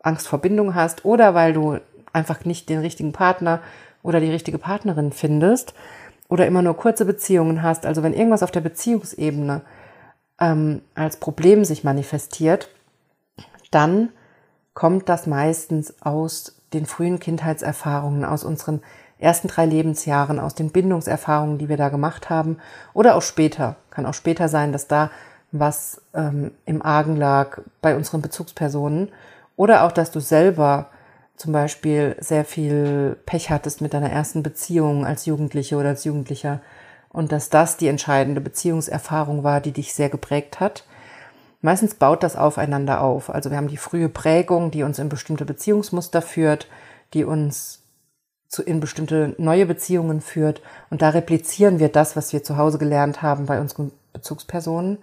Angst 0.00 0.28
vor 0.28 0.40
Bindung 0.40 0.74
hast 0.74 1.04
oder 1.04 1.34
weil 1.34 1.52
du 1.52 1.78
einfach 2.16 2.44
nicht 2.44 2.68
den 2.68 2.80
richtigen 2.80 3.12
Partner 3.12 3.60
oder 4.02 4.20
die 4.20 4.30
richtige 4.30 4.58
Partnerin 4.58 5.12
findest 5.12 5.74
oder 6.28 6.46
immer 6.46 6.62
nur 6.62 6.76
kurze 6.76 7.04
Beziehungen 7.04 7.62
hast, 7.62 7.86
also 7.86 8.02
wenn 8.02 8.14
irgendwas 8.14 8.42
auf 8.42 8.50
der 8.50 8.62
Beziehungsebene 8.62 9.60
ähm, 10.40 10.82
als 10.94 11.18
Problem 11.18 11.64
sich 11.64 11.84
manifestiert, 11.84 12.68
dann 13.70 14.10
kommt 14.74 15.08
das 15.08 15.26
meistens 15.26 16.02
aus 16.02 16.60
den 16.72 16.86
frühen 16.86 17.20
Kindheitserfahrungen, 17.20 18.24
aus 18.24 18.44
unseren 18.44 18.80
ersten 19.18 19.48
drei 19.48 19.66
Lebensjahren, 19.66 20.38
aus 20.38 20.54
den 20.54 20.70
Bindungserfahrungen, 20.70 21.58
die 21.58 21.68
wir 21.68 21.76
da 21.76 21.88
gemacht 21.88 22.28
haben, 22.28 22.58
oder 22.92 23.14
auch 23.14 23.22
später. 23.22 23.76
Kann 23.90 24.04
auch 24.04 24.14
später 24.14 24.48
sein, 24.48 24.72
dass 24.72 24.88
da 24.88 25.10
was 25.52 26.02
ähm, 26.12 26.50
im 26.66 26.82
Argen 26.82 27.16
lag 27.16 27.60
bei 27.80 27.96
unseren 27.96 28.20
Bezugspersonen. 28.20 29.10
Oder 29.56 29.84
auch, 29.84 29.92
dass 29.92 30.10
du 30.10 30.20
selber 30.20 30.90
zum 31.36 31.52
Beispiel 31.52 32.16
sehr 32.20 32.44
viel 32.44 33.16
Pech 33.26 33.50
hattest 33.50 33.80
mit 33.80 33.94
deiner 33.94 34.10
ersten 34.10 34.42
Beziehung 34.42 35.04
als 35.04 35.26
Jugendliche 35.26 35.76
oder 35.76 35.90
als 35.90 36.04
Jugendlicher, 36.04 36.60
und 37.16 37.32
dass 37.32 37.48
das 37.48 37.78
die 37.78 37.88
entscheidende 37.88 38.42
Beziehungserfahrung 38.42 39.42
war, 39.42 39.62
die 39.62 39.72
dich 39.72 39.94
sehr 39.94 40.10
geprägt 40.10 40.60
hat. 40.60 40.84
Meistens 41.62 41.94
baut 41.94 42.22
das 42.22 42.36
aufeinander 42.36 43.00
auf. 43.00 43.30
Also 43.30 43.50
wir 43.50 43.56
haben 43.56 43.68
die 43.68 43.78
frühe 43.78 44.10
Prägung, 44.10 44.70
die 44.70 44.82
uns 44.82 44.98
in 44.98 45.08
bestimmte 45.08 45.46
Beziehungsmuster 45.46 46.20
führt, 46.20 46.68
die 47.14 47.24
uns 47.24 47.80
zu, 48.48 48.62
in 48.62 48.80
bestimmte 48.80 49.34
neue 49.38 49.64
Beziehungen 49.64 50.20
führt. 50.20 50.60
Und 50.90 51.00
da 51.00 51.08
replizieren 51.08 51.78
wir 51.78 51.88
das, 51.88 52.16
was 52.16 52.34
wir 52.34 52.42
zu 52.42 52.58
Hause 52.58 52.76
gelernt 52.76 53.22
haben 53.22 53.46
bei 53.46 53.60
unseren 53.60 53.92
Bezugspersonen. 54.12 54.98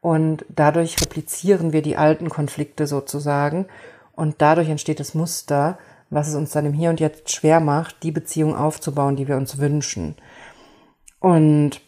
Und 0.00 0.44
dadurch 0.48 1.00
replizieren 1.00 1.72
wir 1.72 1.82
die 1.82 1.96
alten 1.96 2.30
Konflikte 2.30 2.88
sozusagen. 2.88 3.66
Und 4.16 4.36
dadurch 4.38 4.68
entsteht 4.68 5.00
das 5.00 5.14
Muster, 5.14 5.78
was 6.10 6.28
es 6.28 6.34
uns 6.34 6.52
dann 6.52 6.66
im 6.66 6.72
Hier 6.72 6.90
und 6.90 7.00
Jetzt 7.00 7.32
schwer 7.32 7.60
macht, 7.60 8.02
die 8.02 8.12
Beziehung 8.12 8.56
aufzubauen, 8.56 9.16
die 9.16 9.28
wir 9.28 9.36
uns 9.36 9.58
wünschen. 9.58 10.14
Und 11.18 11.80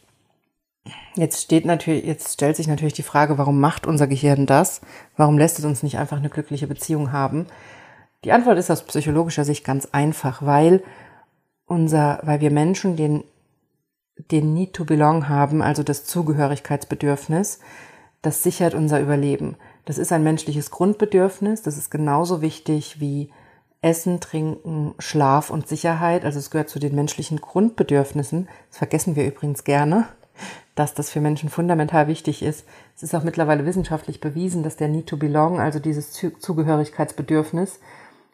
jetzt 1.15 1.43
steht 1.43 1.65
natürlich, 1.65 2.05
jetzt 2.05 2.35
stellt 2.35 2.57
sich 2.57 2.67
natürlich 2.67 2.95
die 2.95 3.03
Frage, 3.03 3.39
warum 3.39 3.61
macht 3.61 3.87
unser 3.87 4.07
Gehirn 4.07 4.47
das? 4.47 4.81
Warum 5.17 5.39
lässt 5.39 5.59
es 5.59 5.65
uns 5.65 5.83
nicht 5.83 5.99
einfach 5.99 6.17
eine 6.17 6.31
glückliche 6.31 6.67
Beziehung 6.67 7.13
haben? 7.13 7.47
Die 8.25 8.33
Antwort 8.33 8.59
ist 8.59 8.71
aus 8.71 8.83
psychologischer 8.85 9.45
Sicht 9.45 9.65
ganz 9.65 9.87
einfach, 9.93 10.43
weil 10.43 10.83
unser, 11.67 12.21
weil 12.23 12.41
wir 12.41 12.51
Menschen 12.51 12.97
den, 12.97 13.25
den 14.31 14.55
Need 14.55 14.73
to 14.73 14.85
Belong 14.85 15.29
haben, 15.29 15.63
also 15.63 15.83
das 15.83 16.05
Zugehörigkeitsbedürfnis, 16.07 17.61
das 18.23 18.43
sichert 18.43 18.75
unser 18.75 19.01
Überleben. 19.01 19.57
Das 19.87 19.99
ist 19.99 20.13
ein 20.13 20.25
menschliches 20.25 20.71
Grundbedürfnis, 20.71 21.63
das 21.63 21.79
ist 21.79 21.91
genauso 21.91 22.43
wichtig 22.43 23.01
wie 23.01 23.31
Essen, 23.83 24.21
Trinken, 24.21 24.95
Schlaf 24.99 25.49
und 25.49 25.69
Sicherheit. 25.69 26.25
Also 26.25 26.41
es 26.41 26.51
gehört 26.51 26.69
zu 26.69 26.81
den 26.81 26.97
menschlichen 26.97 27.41
Grundbedürfnissen. 27.41 28.49
Das 28.69 28.79
vergessen 28.79 29.15
wir 29.15 29.25
übrigens 29.25 29.63
gerne, 29.63 30.09
dass 30.75 30.95
das 30.95 31.11
für 31.11 31.21
Menschen 31.21 31.51
fundamental 31.51 32.09
wichtig 32.09 32.43
ist. 32.43 32.67
Es 32.97 33.05
ist 33.05 33.15
auch 33.15 33.23
mittlerweile 33.23 33.65
wissenschaftlich 33.65 34.21
bewiesen, 34.21 34.65
dass 34.65 34.77
der 34.77 34.89
Need 34.89 35.07
to 35.07 35.17
Belong, 35.17 35.61
also 35.61 35.79
dieses 35.79 36.11
Zugehörigkeitsbedürfnis, 36.11 37.79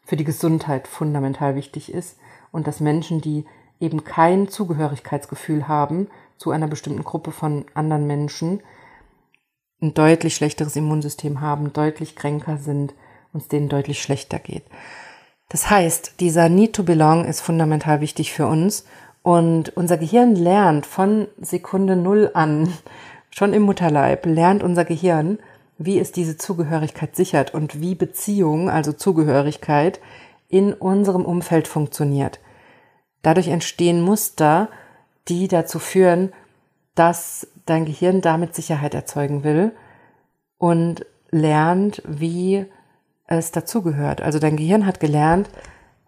für 0.07 0.16
die 0.16 0.24
Gesundheit 0.24 0.88
fundamental 0.88 1.55
wichtig 1.55 1.92
ist 1.92 2.16
und 2.50 2.66
dass 2.66 2.80
Menschen, 2.80 3.20
die 3.20 3.44
eben 3.78 4.05
kein 4.05 4.48
Zugehörigkeitsgefühl 4.48 5.68
haben 5.68 6.09
zu 6.38 6.50
einer 6.50 6.66
bestimmten 6.66 7.05
Gruppe 7.05 7.30
von 7.30 7.66
anderen 7.74 8.07
Menschen, 8.07 8.62
ein 9.83 9.95
deutlich 9.95 10.37
schlechteres 10.37 10.76
Immunsystem 10.76 11.41
haben, 11.41 11.72
deutlich 11.72 12.16
kränker 12.16 12.57
sind, 12.57 12.95
uns 13.33 13.49
denen 13.49 13.68
deutlich 13.68 14.01
schlechter 14.01 14.39
geht. 14.39 14.64
Das 15.49 15.68
heißt, 15.68 16.20
dieser 16.20 16.49
Need 16.49 16.74
to 16.74 16.83
Belong 16.83 17.24
ist 17.24 17.41
fundamental 17.41 18.01
wichtig 18.01 18.33
für 18.33 18.47
uns 18.47 18.87
und 19.22 19.76
unser 19.76 19.99
Gehirn 19.99 20.35
lernt 20.35 20.87
von 20.87 21.28
Sekunde 21.41 21.97
Null 21.97 22.30
an, 22.33 22.72
schon 23.30 23.53
im 23.53 23.62
Mutterleib, 23.62 24.24
lernt 24.26 24.62
unser 24.62 24.85
Gehirn, 24.85 25.39
wie 25.78 25.99
es 25.99 26.12
diese 26.12 26.37
Zugehörigkeit 26.37 27.16
sichert 27.16 27.55
und 27.55 27.80
wie 27.80 27.95
Beziehung, 27.95 28.70
also 28.70 28.93
Zugehörigkeit, 28.93 30.01
in 30.49 30.74
unserem 30.74 31.24
Umfeld 31.24 31.66
funktioniert. 31.66 32.41
Dadurch 33.22 33.49
entstehen 33.49 34.03
Muster, 34.03 34.68
die 35.28 35.49
dazu 35.49 35.78
führen, 35.78 36.33
dass 36.95 37.49
dein 37.66 37.84
Gehirn 37.84 38.20
damit 38.20 38.54
Sicherheit 38.54 38.94
erzeugen 38.94 39.44
will 39.44 39.72
und 40.58 41.06
lernt, 41.30 42.02
wie 42.06 42.66
es 43.26 43.52
dazugehört. 43.52 44.20
Also 44.20 44.38
dein 44.38 44.56
Gehirn 44.56 44.86
hat 44.86 45.00
gelernt, 45.00 45.48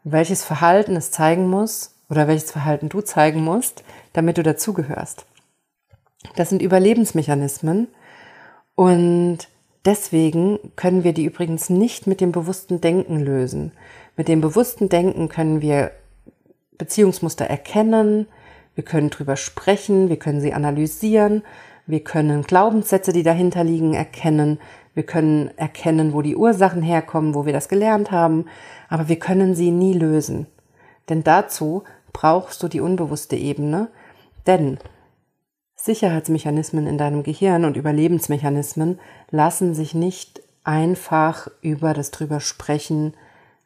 welches 0.05 0.45
Verhalten 0.45 0.97
es 0.97 1.11
zeigen 1.11 1.49
muss 1.49 1.95
oder 2.11 2.29
welches 2.29 2.51
Verhalten 2.51 2.89
du 2.89 3.01
zeigen 3.01 3.43
musst, 3.43 3.83
damit 4.13 4.39
du 4.39 4.43
dazugehörst. 4.43 5.25
Das 6.37 6.51
sind 6.51 6.63
Überlebensmechanismen 6.63 7.89
und 8.75 9.39
deswegen 9.85 10.59
können 10.77 11.05
wir 11.05 11.13
die 11.13 11.25
übrigens 11.25 11.71
nicht 11.71 12.07
mit 12.07 12.21
dem 12.21 12.33
bewussten 12.33 12.81
Denken 12.81 13.21
lösen. 13.21 13.73
Mit 14.17 14.29
dem 14.29 14.41
bewussten 14.41 14.89
Denken 14.89 15.29
können 15.29 15.61
wir 15.61 15.91
Beziehungsmuster 16.77 17.47
erkennen, 17.47 18.27
wir 18.75 18.85
können 18.85 19.11
drüber 19.11 19.37
sprechen, 19.37 20.09
wir 20.09 20.19
können 20.19 20.41
sie 20.41 20.53
analysieren, 20.53 21.43
wir 21.87 22.01
können 22.01 22.43
Glaubenssätze, 22.43 23.13
die 23.13 23.23
dahinter 23.23 23.63
liegen, 23.65 23.95
erkennen, 23.95 24.59
wir 24.95 25.05
können 25.05 25.51
erkennen, 25.57 26.13
wo 26.13 26.23
die 26.23 26.37
Ursachen 26.37 26.83
herkommen, 26.83 27.35
wo 27.35 27.47
wir 27.47 27.53
das 27.53 27.69
gelernt 27.69 28.11
haben, 28.11 28.47
aber 28.89 29.09
wir 29.09 29.19
können 29.19 29.55
sie 29.55 29.71
nie 29.71 29.93
lösen. 29.93 30.47
Denn 31.09 31.23
dazu 31.23 31.83
brauchst 32.13 32.63
du 32.63 32.69
die 32.69 32.81
unbewusste 32.81 33.37
Ebene, 33.37 33.89
denn 34.47 34.79
Sicherheitsmechanismen 35.77 36.87
in 36.87 36.97
deinem 36.97 37.23
Gehirn 37.23 37.65
und 37.65 37.77
Überlebensmechanismen 37.77 38.99
lassen 39.31 39.75
sich 39.75 39.95
nicht 39.95 40.41
einfach 40.63 41.49
über 41.61 41.93
das 41.93 42.11
drüber 42.11 42.41
sprechen 42.41 43.13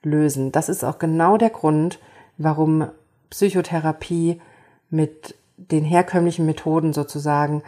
lösen. 0.03 0.51
Das 0.51 0.69
ist 0.69 0.85
auch 0.85 0.99
genau 0.99 1.37
der 1.37 1.51
Grund, 1.51 2.01
warum 2.37 2.89
Psychotherapie 3.31 4.41
mit 4.91 5.35
den 5.57 5.85
herkömmlichen 5.85 6.47
Methoden 6.47 6.93
sozusagen 6.93 7.63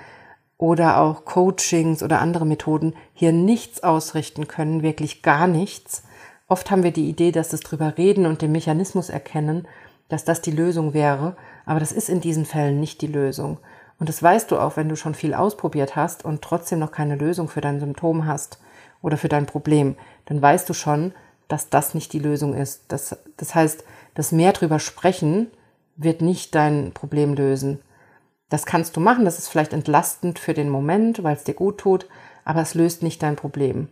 oder 0.59 0.99
auch 0.99 1.25
Coachings 1.25 2.03
oder 2.03 2.21
andere 2.21 2.47
Methoden 2.47 2.95
hier 3.15 3.33
nichts 3.33 3.83
ausrichten 3.83 4.47
können, 4.47 4.83
wirklich 4.83 5.23
gar 5.23 5.47
nichts. 5.47 6.05
Oft 6.49 6.71
haben 6.71 6.83
wir 6.83 6.93
die 6.93 7.09
Idee, 7.09 7.33
dass 7.33 7.49
das 7.49 7.61
drüber 7.61 7.97
reden 7.97 8.27
und 8.27 8.43
den 8.43 8.53
Mechanismus 8.53 9.09
erkennen, 9.09 9.67
dass 10.09 10.25
das 10.25 10.43
die 10.43 10.51
Lösung 10.51 10.93
wäre, 10.93 11.37
aber 11.65 11.81
das 11.81 11.93
ist 11.93 12.09
in 12.09 12.21
diesen 12.21 12.45
Fällen 12.45 12.81
nicht 12.81 13.01
die 13.01 13.07
Lösung. 13.07 13.59
Und 13.99 14.09
das 14.09 14.23
weißt 14.23 14.51
du 14.51 14.59
auch, 14.59 14.77
wenn 14.77 14.89
du 14.89 14.97
schon 14.97 15.15
viel 15.15 15.35
ausprobiert 15.35 15.95
hast 15.97 16.25
und 16.25 16.43
trotzdem 16.43 16.79
noch 16.79 16.91
keine 16.91 17.17
Lösung 17.17 17.49
für 17.49 17.61
dein 17.61 17.81
Symptom 17.81 18.27
hast 18.27 18.59
oder 19.03 19.17
für 19.17 19.29
dein 19.29 19.47
Problem, 19.47 19.97
dann 20.27 20.43
weißt 20.43 20.69
du 20.69 20.75
schon, 20.75 21.13
dass 21.49 21.69
das 21.69 21.95
nicht 21.95 22.13
die 22.13 22.19
Lösung 22.19 22.55
ist. 22.55 22.85
Das, 22.89 23.17
das 23.37 23.55
heißt, 23.55 23.85
das 24.15 24.33
mehr 24.33 24.53
drüber 24.53 24.79
sprechen 24.79 25.49
wird 26.03 26.23
nicht 26.23 26.55
dein 26.55 26.93
Problem 26.93 27.35
lösen. 27.35 27.81
Das 28.49 28.67
kannst 28.67 28.97
du 28.97 29.01
machen, 29.01 29.25
das 29.25 29.39
ist 29.39 29.49
vielleicht 29.49 29.73
entlastend 29.73 30.39
für 30.39 30.55
den 30.55 30.69
Moment, 30.69 31.23
weil 31.23 31.37
es 31.37 31.45
dir 31.45 31.55
gut 31.55 31.79
tut, 31.79 32.09
aber 32.45 32.63
es 32.63 32.75
löst 32.75 33.03
nicht 33.03 33.23
dein 33.23 33.37
Problem. 33.37 33.89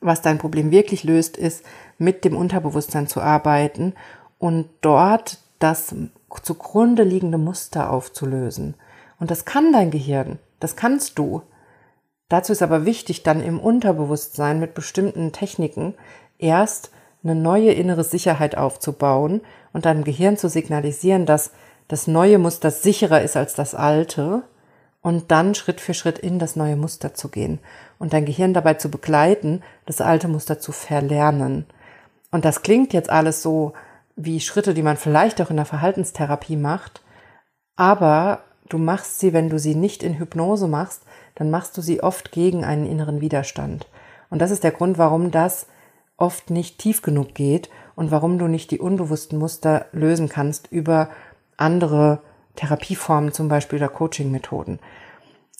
Was 0.00 0.22
dein 0.22 0.38
Problem 0.38 0.70
wirklich 0.70 1.04
löst, 1.04 1.36
ist, 1.36 1.64
mit 1.98 2.24
dem 2.24 2.36
Unterbewusstsein 2.36 3.08
zu 3.08 3.20
arbeiten 3.20 3.94
und 4.38 4.68
dort 4.80 5.38
das 5.58 5.94
zugrunde 6.42 7.02
liegende 7.02 7.38
Muster 7.38 7.90
aufzulösen. 7.90 8.74
Und 9.18 9.30
das 9.30 9.44
kann 9.44 9.72
dein 9.72 9.90
Gehirn, 9.90 10.38
das 10.60 10.76
kannst 10.76 11.18
du. 11.18 11.42
Dazu 12.28 12.52
ist 12.52 12.62
aber 12.62 12.84
wichtig, 12.84 13.22
dann 13.22 13.42
im 13.42 13.58
Unterbewusstsein 13.58 14.60
mit 14.60 14.74
bestimmten 14.74 15.32
Techniken 15.32 15.94
erst 16.38 16.90
eine 17.24 17.34
neue 17.34 17.72
innere 17.72 18.04
Sicherheit 18.04 18.56
aufzubauen 18.56 19.40
und 19.72 19.84
deinem 19.84 20.04
Gehirn 20.04 20.36
zu 20.36 20.48
signalisieren, 20.48 21.26
dass 21.26 21.50
das 21.88 22.06
neue 22.06 22.38
Muster 22.38 22.70
sicherer 22.70 23.22
ist 23.22 23.36
als 23.36 23.54
das 23.54 23.74
alte 23.74 24.42
und 25.00 25.30
dann 25.30 25.54
Schritt 25.54 25.80
für 25.80 25.94
Schritt 25.94 26.18
in 26.18 26.38
das 26.38 26.56
neue 26.56 26.76
Muster 26.76 27.14
zu 27.14 27.28
gehen 27.28 27.58
und 27.98 28.12
dein 28.12 28.26
Gehirn 28.26 28.54
dabei 28.54 28.74
zu 28.74 28.90
begleiten, 28.90 29.62
das 29.86 30.00
alte 30.00 30.28
Muster 30.28 30.58
zu 30.58 30.72
verlernen. 30.72 31.66
Und 32.30 32.44
das 32.44 32.62
klingt 32.62 32.92
jetzt 32.92 33.10
alles 33.10 33.42
so 33.42 33.72
wie 34.16 34.40
Schritte, 34.40 34.74
die 34.74 34.82
man 34.82 34.96
vielleicht 34.96 35.40
auch 35.40 35.50
in 35.50 35.56
der 35.56 35.64
Verhaltenstherapie 35.64 36.56
macht, 36.56 37.02
aber 37.76 38.40
du 38.68 38.76
machst 38.76 39.20
sie, 39.20 39.32
wenn 39.32 39.48
du 39.48 39.58
sie 39.58 39.74
nicht 39.74 40.02
in 40.02 40.18
Hypnose 40.18 40.68
machst, 40.68 41.02
dann 41.36 41.50
machst 41.50 41.76
du 41.76 41.80
sie 41.80 42.02
oft 42.02 42.32
gegen 42.32 42.64
einen 42.64 42.86
inneren 42.86 43.20
Widerstand. 43.20 43.86
Und 44.28 44.40
das 44.42 44.50
ist 44.50 44.64
der 44.64 44.72
Grund, 44.72 44.98
warum 44.98 45.30
das 45.30 45.66
oft 46.16 46.50
nicht 46.50 46.78
tief 46.78 47.00
genug 47.00 47.34
geht 47.34 47.70
und 47.98 48.12
warum 48.12 48.38
du 48.38 48.46
nicht 48.46 48.70
die 48.70 48.78
unbewussten 48.78 49.40
Muster 49.40 49.86
lösen 49.90 50.28
kannst 50.28 50.70
über 50.70 51.08
andere 51.56 52.20
Therapieformen 52.54 53.32
zum 53.32 53.48
Beispiel 53.48 53.80
oder 53.80 53.88
Coaching-Methoden. 53.88 54.78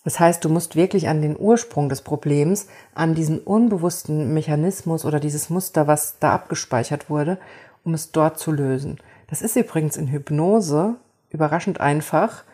Das 0.05 0.21
heißt, 0.21 0.45
du 0.45 0.47
musst 0.47 0.77
wirklich 0.77 1.09
an 1.09 1.21
den 1.21 1.37
Ursprung 1.37 1.89
des 1.89 2.01
Problems, 2.01 2.67
an 2.95 3.13
diesen 3.13 3.39
unbewussten 3.39 4.33
Mechanismus 4.33 5.03
oder 5.03 5.19
dieses 5.19 5.49
Muster, 5.49 5.87
was 5.87 6.17
da 6.21 6.33
abgespeichert 6.33 7.09
wurde, 7.09 7.39
um 7.83 7.93
es 7.93 8.13
dort 8.13 8.39
zu 8.39 8.53
lösen. 8.53 8.99
Das 9.27 9.41
ist 9.41 9.57
übrigens 9.57 9.97
in 9.97 10.07
Hypnose 10.07 10.95
überraschend 11.31 11.81
einfach 11.81 12.45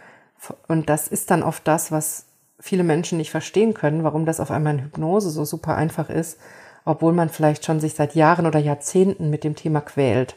und 0.68 0.90
das 0.90 1.08
ist 1.08 1.30
dann 1.30 1.44
oft 1.44 1.68
das, 1.68 1.92
was 1.92 2.26
viele 2.60 2.84
Menschen 2.84 3.20
nicht 3.20 3.30
verstehen 3.30 3.76
können, 3.76 4.04
warum 4.04 4.26
das 4.26 4.40
auf 4.40 4.50
einmal 4.50 4.74
in 4.74 4.84
Hypnose 4.86 5.30
so 5.30 5.46
super 5.46 5.76
einfach 5.76 6.10
ist, 6.10 6.40
obwohl 6.86 7.14
man 7.14 7.30
vielleicht 7.30 7.66
schon 7.66 7.80
sich 7.80 7.96
seit 7.96 8.16
Jahren 8.16 8.46
oder 8.46 8.60
Jahrzehnten 8.60 9.30
mit 9.30 9.44
dem 9.44 9.56
Thema 9.56 9.82
quält. 9.82 10.36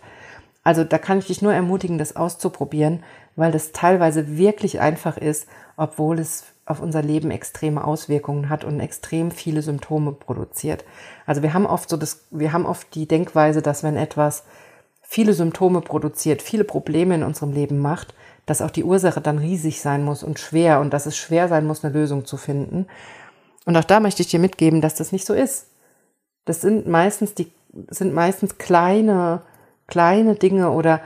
Also 0.65 0.85
da 0.85 0.99
kann 0.99 1.19
ich 1.19 1.27
dich 1.27 1.43
nur 1.43 1.53
ermutigen, 1.53 1.99
das 1.99 2.17
auszuprobieren, 2.17 3.03
weil 3.37 3.53
das 3.53 3.73
teilweise 3.73 4.37
wirklich 4.37 4.81
einfach 4.81 5.17
ist, 5.17 5.47
obwohl 5.77 6.19
es 6.19 6.45
auf 6.67 6.81
unser 6.81 7.03
Leben 7.03 7.31
extreme 7.31 7.85
Auswirkungen 7.85 8.49
hat 8.49 8.65
und 8.65 8.81
extrem 8.81 9.31
viele 9.31 9.63
Symptome 9.63 10.13
produziert. 10.13 10.85
Also 11.25 11.43
wir 11.43 11.55
haben 11.55 11.67
oft 11.67 11.89
so 11.89 11.97
das, 11.97 12.27
wir 12.31 12.53
haben 12.53 12.67
oft 12.67 12.95
die 12.95 13.07
Denkweise, 13.07 13.63
dass 13.63 13.83
wenn 13.83 13.97
etwas 13.97 14.45
viele 15.01 15.33
Symptome 15.33 15.81
produziert, 15.81 16.43
viele 16.43 16.65
Probleme 16.65 17.15
in 17.15 17.23
unserem 17.23 17.53
Leben 17.53 17.79
macht, 17.79 18.15
dass 18.45 18.61
auch 18.61 18.71
die 18.71 18.85
Ursache 18.85 19.21
dann 19.21 19.39
riesig 19.39 19.81
sein 19.81 20.05
muss 20.05 20.23
und 20.23 20.39
schwer 20.39 20.81
und 20.81 20.93
dass 20.93 21.07
es 21.07 21.17
schwer 21.17 21.49
sein 21.49 21.67
muss, 21.67 21.85
eine 21.85 21.95
Lösung 21.95 22.27
zu 22.27 22.37
finden. 22.37 22.87
Und 23.65 23.77
auch 23.77 23.85
da 23.85 24.01
möchte 24.01 24.23
ich 24.23 24.29
dir 24.29 24.39
mitgeben, 24.39 24.83
dass 24.83 24.95
das 24.95 25.13
nicht 25.13 25.27
so 25.27 25.33
ist. 25.33 25.67
Das 26.49 26.63
sind 26.63 26.89
meistens 26.89 27.35
die, 27.35 27.53
sind 27.91 28.15
meistens 28.15 28.57
kleine, 28.57 29.43
kleine 29.87 30.35
Dinge 30.35 30.71
oder 30.71 31.03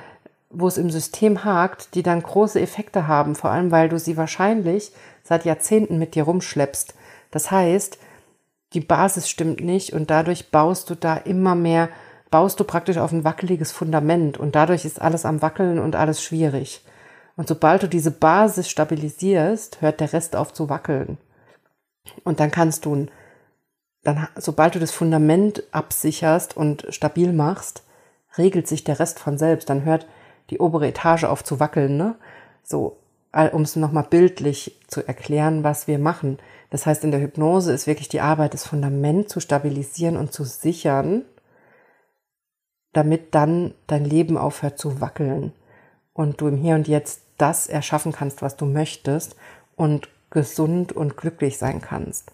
wo 0.51 0.68
es 0.68 0.78
im 0.78 0.88
System 0.88 1.45
hakt, 1.45 1.97
die 1.97 2.05
dann 2.05 2.22
große 2.22 2.61
Effekte 2.61 3.09
haben, 3.09 3.34
vor 3.34 3.51
allem 3.51 3.72
weil 3.72 3.88
du 3.88 3.99
sie 3.99 4.16
wahrscheinlich 4.16 4.93
seit 5.24 5.45
Jahrzehnten 5.45 5.99
mit 5.99 6.14
dir 6.14 6.24
rumschleppst. 6.24 6.95
Das 7.32 7.51
heißt, 7.51 7.99
die 8.74 8.80
Basis 8.80 9.28
stimmt 9.28 9.61
nicht 9.61 9.93
und 9.93 10.11
dadurch 10.11 10.53
baust 10.53 10.90
du 10.90 10.95
da 10.95 11.16
immer 11.16 11.57
mehr, 11.57 11.88
baust 12.30 12.61
du 12.61 12.64
praktisch 12.64 12.99
auf 12.99 13.11
ein 13.11 13.24
wackeliges 13.24 13.72
Fundament 13.72 14.38
und 14.38 14.55
dadurch 14.55 14.84
ist 14.84 15.03
alles 15.03 15.24
am 15.24 15.43
Wackeln 15.43 15.80
und 15.80 15.97
alles 15.97 16.22
schwierig. 16.22 16.84
Und 17.36 17.49
sobald 17.49 17.82
du 17.82 17.88
diese 17.88 18.12
Basis 18.12 18.68
stabilisierst, 18.68 19.80
hört 19.80 19.99
der 19.99 20.12
Rest 20.12 20.36
auf 20.36 20.53
zu 20.53 20.68
wackeln. 20.68 21.18
Und 22.22 22.38
dann 22.38 22.53
kannst 22.53 22.84
du, 22.84 23.07
dann, 24.03 24.28
sobald 24.36 24.74
du 24.74 24.78
das 24.78 24.90
Fundament 24.90 25.62
absicherst 25.70 26.57
und 26.57 26.86
stabil 26.90 27.32
machst, 27.32 27.84
regelt 28.36 28.66
sich 28.66 28.84
der 28.84 28.98
Rest 28.98 29.18
von 29.18 29.38
selbst. 29.38 29.70
Dann 29.70 29.84
hört 29.84 30.07
die 30.50 30.59
obere 30.59 30.88
Etage 30.88 31.24
auf 31.24 31.44
zu 31.44 31.61
wackeln, 31.61 31.96
ne? 31.96 32.16
So, 32.64 32.96
um 33.53 33.62
es 33.62 33.76
nochmal 33.76 34.07
bildlich 34.09 34.80
zu 34.88 35.07
erklären, 35.07 35.64
was 35.64 35.86
wir 35.86 35.98
machen. 35.98 36.38
Das 36.70 36.86
heißt, 36.86 37.05
in 37.05 37.11
der 37.11 37.20
Hypnose 37.20 37.72
ist 37.72 37.86
wirklich 37.86 38.09
die 38.09 38.20
Arbeit, 38.20 38.55
das 38.55 38.66
Fundament 38.66 39.28
zu 39.28 39.40
stabilisieren 39.40 40.16
und 40.16 40.32
zu 40.32 40.44
sichern, 40.44 41.24
damit 42.92 43.34
dann 43.34 43.74
dein 43.86 44.05
Leben 44.05 44.36
aufhört 44.36 44.78
zu 44.78 45.00
wackeln 45.00 45.53
und 46.12 46.40
du 46.40 46.48
im 46.48 46.57
Hier 46.57 46.74
und 46.74 46.88
Jetzt 46.88 47.22
das 47.38 47.66
erschaffen 47.66 48.12
kannst, 48.12 48.42
was 48.42 48.57
du 48.57 48.66
möchtest 48.66 49.36
und 49.76 50.09
gesund 50.30 50.92
und 50.92 51.16
glücklich 51.16 51.59
sein 51.59 51.80
kannst. 51.80 52.32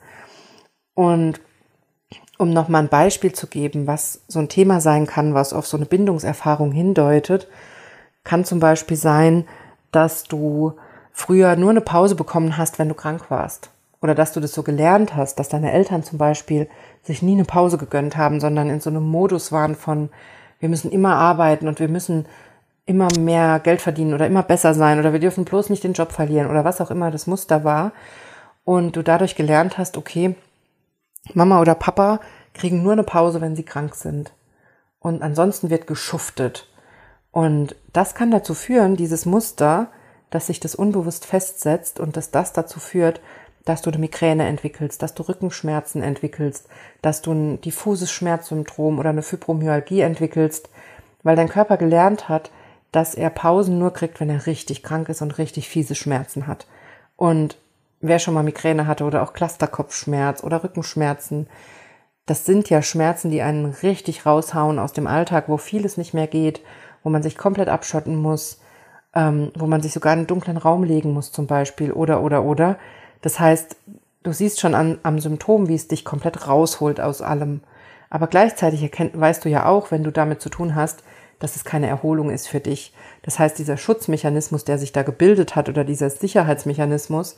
Und 0.95 1.41
um 2.39 2.51
nochmal 2.51 2.85
ein 2.85 2.89
Beispiel 2.89 3.33
zu 3.33 3.49
geben, 3.49 3.87
was 3.87 4.23
so 4.29 4.39
ein 4.39 4.49
Thema 4.49 4.81
sein 4.81 5.07
kann, 5.07 5.35
was 5.35 5.53
auf 5.53 5.67
so 5.67 5.77
eine 5.77 5.87
Bindungserfahrung 5.87 6.73
hindeutet, 6.73 7.49
kann 8.25 8.45
zum 8.45 8.61
Beispiel 8.61 8.97
sein, 8.97 9.45
dass 9.91 10.25
du 10.25 10.75
früher 11.13 11.57
nur 11.57 11.71
eine 11.71 11.81
Pause 11.81 12.15
bekommen 12.15 12.57
hast, 12.57 12.79
wenn 12.79 12.89
du 12.89 12.95
krank 12.95 13.31
warst. 13.31 13.71
Oder 14.01 14.15
dass 14.15 14.33
du 14.33 14.39
das 14.39 14.53
so 14.53 14.63
gelernt 14.63 15.17
hast, 15.17 15.41
dass 15.41 15.49
deine 15.49 15.73
Eltern 15.73 16.05
zum 16.05 16.19
Beispiel 16.19 16.69
sich 17.03 17.23
nie 17.23 17.33
eine 17.33 17.45
Pause 17.45 17.79
gegönnt 17.79 18.17
haben, 18.17 18.39
sondern 18.39 18.71
in 18.71 18.81
so 18.81 18.91
einem 18.91 19.03
Modus 19.03 19.51
waren 19.51 19.75
von, 19.75 20.11
wir 20.61 20.69
müssen 20.69 20.93
immer 20.93 21.17
arbeiten 21.17 21.67
und 21.67 21.81
wir 21.81 21.89
müssen 21.89 22.27
immer 22.87 23.09
mehr 23.19 23.59
Geld 23.59 23.83
verdienen 23.83 24.15
oder 24.15 24.27
immer 24.27 24.45
besser 24.45 24.75
sein 24.75 25.01
oder 25.01 25.13
wir 25.13 25.21
dürfen 25.21 25.45
bloß 25.45 25.69
nicht 25.71 25.83
den 25.83 25.93
Job 25.95 26.13
verlieren 26.13 26.49
oder 26.49 26.65
was 26.65 26.81
auch 26.81 26.93
immer 26.93 27.11
das 27.11 27.27
Muster 27.27 27.65
war. 27.65 27.93
Und 28.65 28.95
du 28.95 29.03
dadurch 29.03 29.35
gelernt 29.35 29.79
hast, 29.79 29.97
okay, 29.97 30.37
Mama 31.35 31.61
oder 31.61 31.75
Papa 31.75 32.21
kriegen 32.55 32.83
nur 32.83 32.93
eine 32.93 33.05
Pause, 33.05 33.41
wenn 33.41 33.57
sie 33.57 33.65
krank 33.65 33.95
sind. 33.95 34.33
Und 35.01 35.23
ansonsten 35.23 35.71
wird 35.71 35.87
geschuftet. 35.87 36.69
Und 37.31 37.77
das 37.93 38.15
kann 38.15 38.31
dazu 38.31 38.55
führen, 38.55 38.97
dieses 38.97 39.27
Muster, 39.27 39.89
dass 40.31 40.49
sich 40.49 40.61
das 40.61 40.75
unbewusst 40.75 41.25
festsetzt 41.25 42.01
und 42.01 42.17
dass 42.17 42.31
das 42.31 42.53
dazu 42.53 42.81
führt, 42.81 43.21
dass 43.65 43.83
du 43.83 43.91
eine 43.91 43.99
Migräne 43.99 44.47
entwickelst, 44.47 45.03
dass 45.03 45.15
du 45.15 45.23
Rückenschmerzen 45.23 46.03
entwickelst, 46.03 46.69
dass 47.03 47.23
du 47.23 47.33
ein 47.33 47.61
diffuses 47.61 48.11
Schmerzsyndrom 48.11 48.99
oder 48.99 49.11
eine 49.11 49.23
Fibromyalgie 49.23 50.01
entwickelst, 50.01 50.71
weil 51.23 51.37
dein 51.37 51.49
Körper 51.51 51.77
gelernt 51.77 52.29
hat, 52.29 52.51
dass 52.93 53.15
er 53.15 53.29
Pausen 53.29 53.79
nur 53.79 53.93
kriegt, 53.93 54.21
wenn 54.21 54.31
er 54.31 54.47
richtig 54.47 54.83
krank 54.83 55.09
ist 55.11 55.21
und 55.21 55.37
richtig 55.37 55.69
fiese 55.69 55.95
Schmerzen 55.95 56.47
hat. 56.47 56.67
Und 57.17 57.59
wer 58.01 58.19
schon 58.19 58.35
mal 58.35 58.43
Migräne 58.43 58.87
hatte 58.87 59.05
oder 59.05 59.23
auch 59.23 59.33
Clusterkopfschmerz 59.33 60.43
oder 60.45 60.63
Rückenschmerzen, 60.63 61.49
das 62.27 62.45
sind 62.45 62.69
ja 62.69 62.83
Schmerzen, 62.83 63.31
die 63.31 63.41
einen 63.41 63.65
richtig 63.67 64.27
raushauen 64.27 64.79
aus 64.79 64.93
dem 64.93 65.07
Alltag, 65.07 65.49
wo 65.49 65.57
vieles 65.57 65.97
nicht 65.97 66.13
mehr 66.13 66.27
geht, 66.27 66.61
wo 67.03 67.09
man 67.09 67.23
sich 67.23 67.39
komplett 67.39 67.69
abschotten 67.69 68.17
muss, 68.17 68.61
ähm, 69.15 69.51
wo 69.57 69.67
man 69.67 69.81
sich 69.81 69.95
sogar 69.95 70.13
in 70.13 70.21
einen 70.21 70.27
dunklen 70.27 70.59
Raum 70.59 70.85
legen 70.85 71.13
muss 71.15 71.33
zum 71.33 71.47
Beispiel 71.47 71.91
oder 71.91 72.23
oder 72.23 72.45
oder. 72.45 72.79
Das 73.23 73.41
heißt, 73.41 73.77
du 74.23 74.33
siehst 74.33 74.61
schon 74.61 74.75
an, 74.75 74.99
am 75.03 75.19
Symptom, 75.19 75.69
wie 75.69 75.75
es 75.75 75.89
dich 75.89 76.05
komplett 76.05 76.47
rausholt 76.47 77.01
aus 77.01 77.23
allem. 77.23 77.63
Aber 78.11 78.27
gleichzeitig 78.27 78.83
erkennt, 78.83 79.19
weißt 79.19 79.45
du 79.45 79.49
ja 79.49 79.67
auch, 79.67 79.91
wenn 79.91 80.05
du 80.05 80.13
damit 80.13 80.43
zu 80.43 80.51
tun 80.51 80.75
hast, 80.75 81.03
dass 81.39 81.57
es 81.57 81.65
keine 81.65 81.87
Erholung 81.87 82.31
ist 82.31 82.49
für 82.49 82.61
dich. 82.61 82.93
Das 83.23 83.39
heißt, 83.39 83.59
dieser 83.59 83.77
Schutzmechanismus, 83.77 84.65
der 84.65 84.79
sich 84.79 84.93
da 84.93 85.03
gebildet 85.03 85.57
hat 85.57 85.69
oder 85.69 85.85
dieser 85.85 86.11
Sicherheitsmechanismus, 86.11 87.37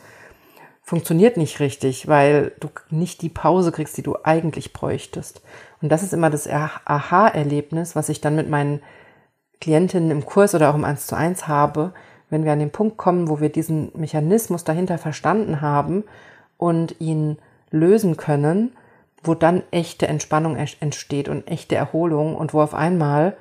funktioniert 0.82 1.36
nicht 1.36 1.60
richtig, 1.60 2.08
weil 2.08 2.52
du 2.60 2.68
nicht 2.90 3.22
die 3.22 3.28
Pause 3.28 3.72
kriegst, 3.72 3.96
die 3.96 4.02
du 4.02 4.16
eigentlich 4.22 4.72
bräuchtest. 4.72 5.42
Und 5.80 5.90
das 5.90 6.02
ist 6.02 6.12
immer 6.12 6.30
das 6.30 6.48
Aha-Erlebnis, 6.48 7.94
was 7.96 8.08
ich 8.08 8.20
dann 8.20 8.36
mit 8.36 8.48
meinen 8.48 8.80
Klientinnen 9.60 10.10
im 10.10 10.24
Kurs 10.24 10.54
oder 10.54 10.70
auch 10.70 10.74
im 10.74 10.84
1 10.84 11.06
zu 11.06 11.16
1 11.16 11.46
habe, 11.46 11.92
wenn 12.30 12.44
wir 12.44 12.52
an 12.52 12.58
den 12.58 12.70
Punkt 12.70 12.96
kommen, 12.96 13.28
wo 13.28 13.40
wir 13.40 13.50
diesen 13.50 13.92
Mechanismus 13.94 14.64
dahinter 14.64 14.98
verstanden 14.98 15.60
haben 15.60 16.04
und 16.56 17.00
ihn 17.00 17.38
lösen 17.70 18.16
können, 18.16 18.72
wo 19.22 19.34
dann 19.34 19.62
echte 19.70 20.08
Entspannung 20.08 20.56
entsteht 20.56 21.28
und 21.28 21.46
echte 21.48 21.76
Erholung 21.76 22.36
und 22.36 22.54
wo 22.54 22.62
auf 22.62 22.74
einmal 22.74 23.36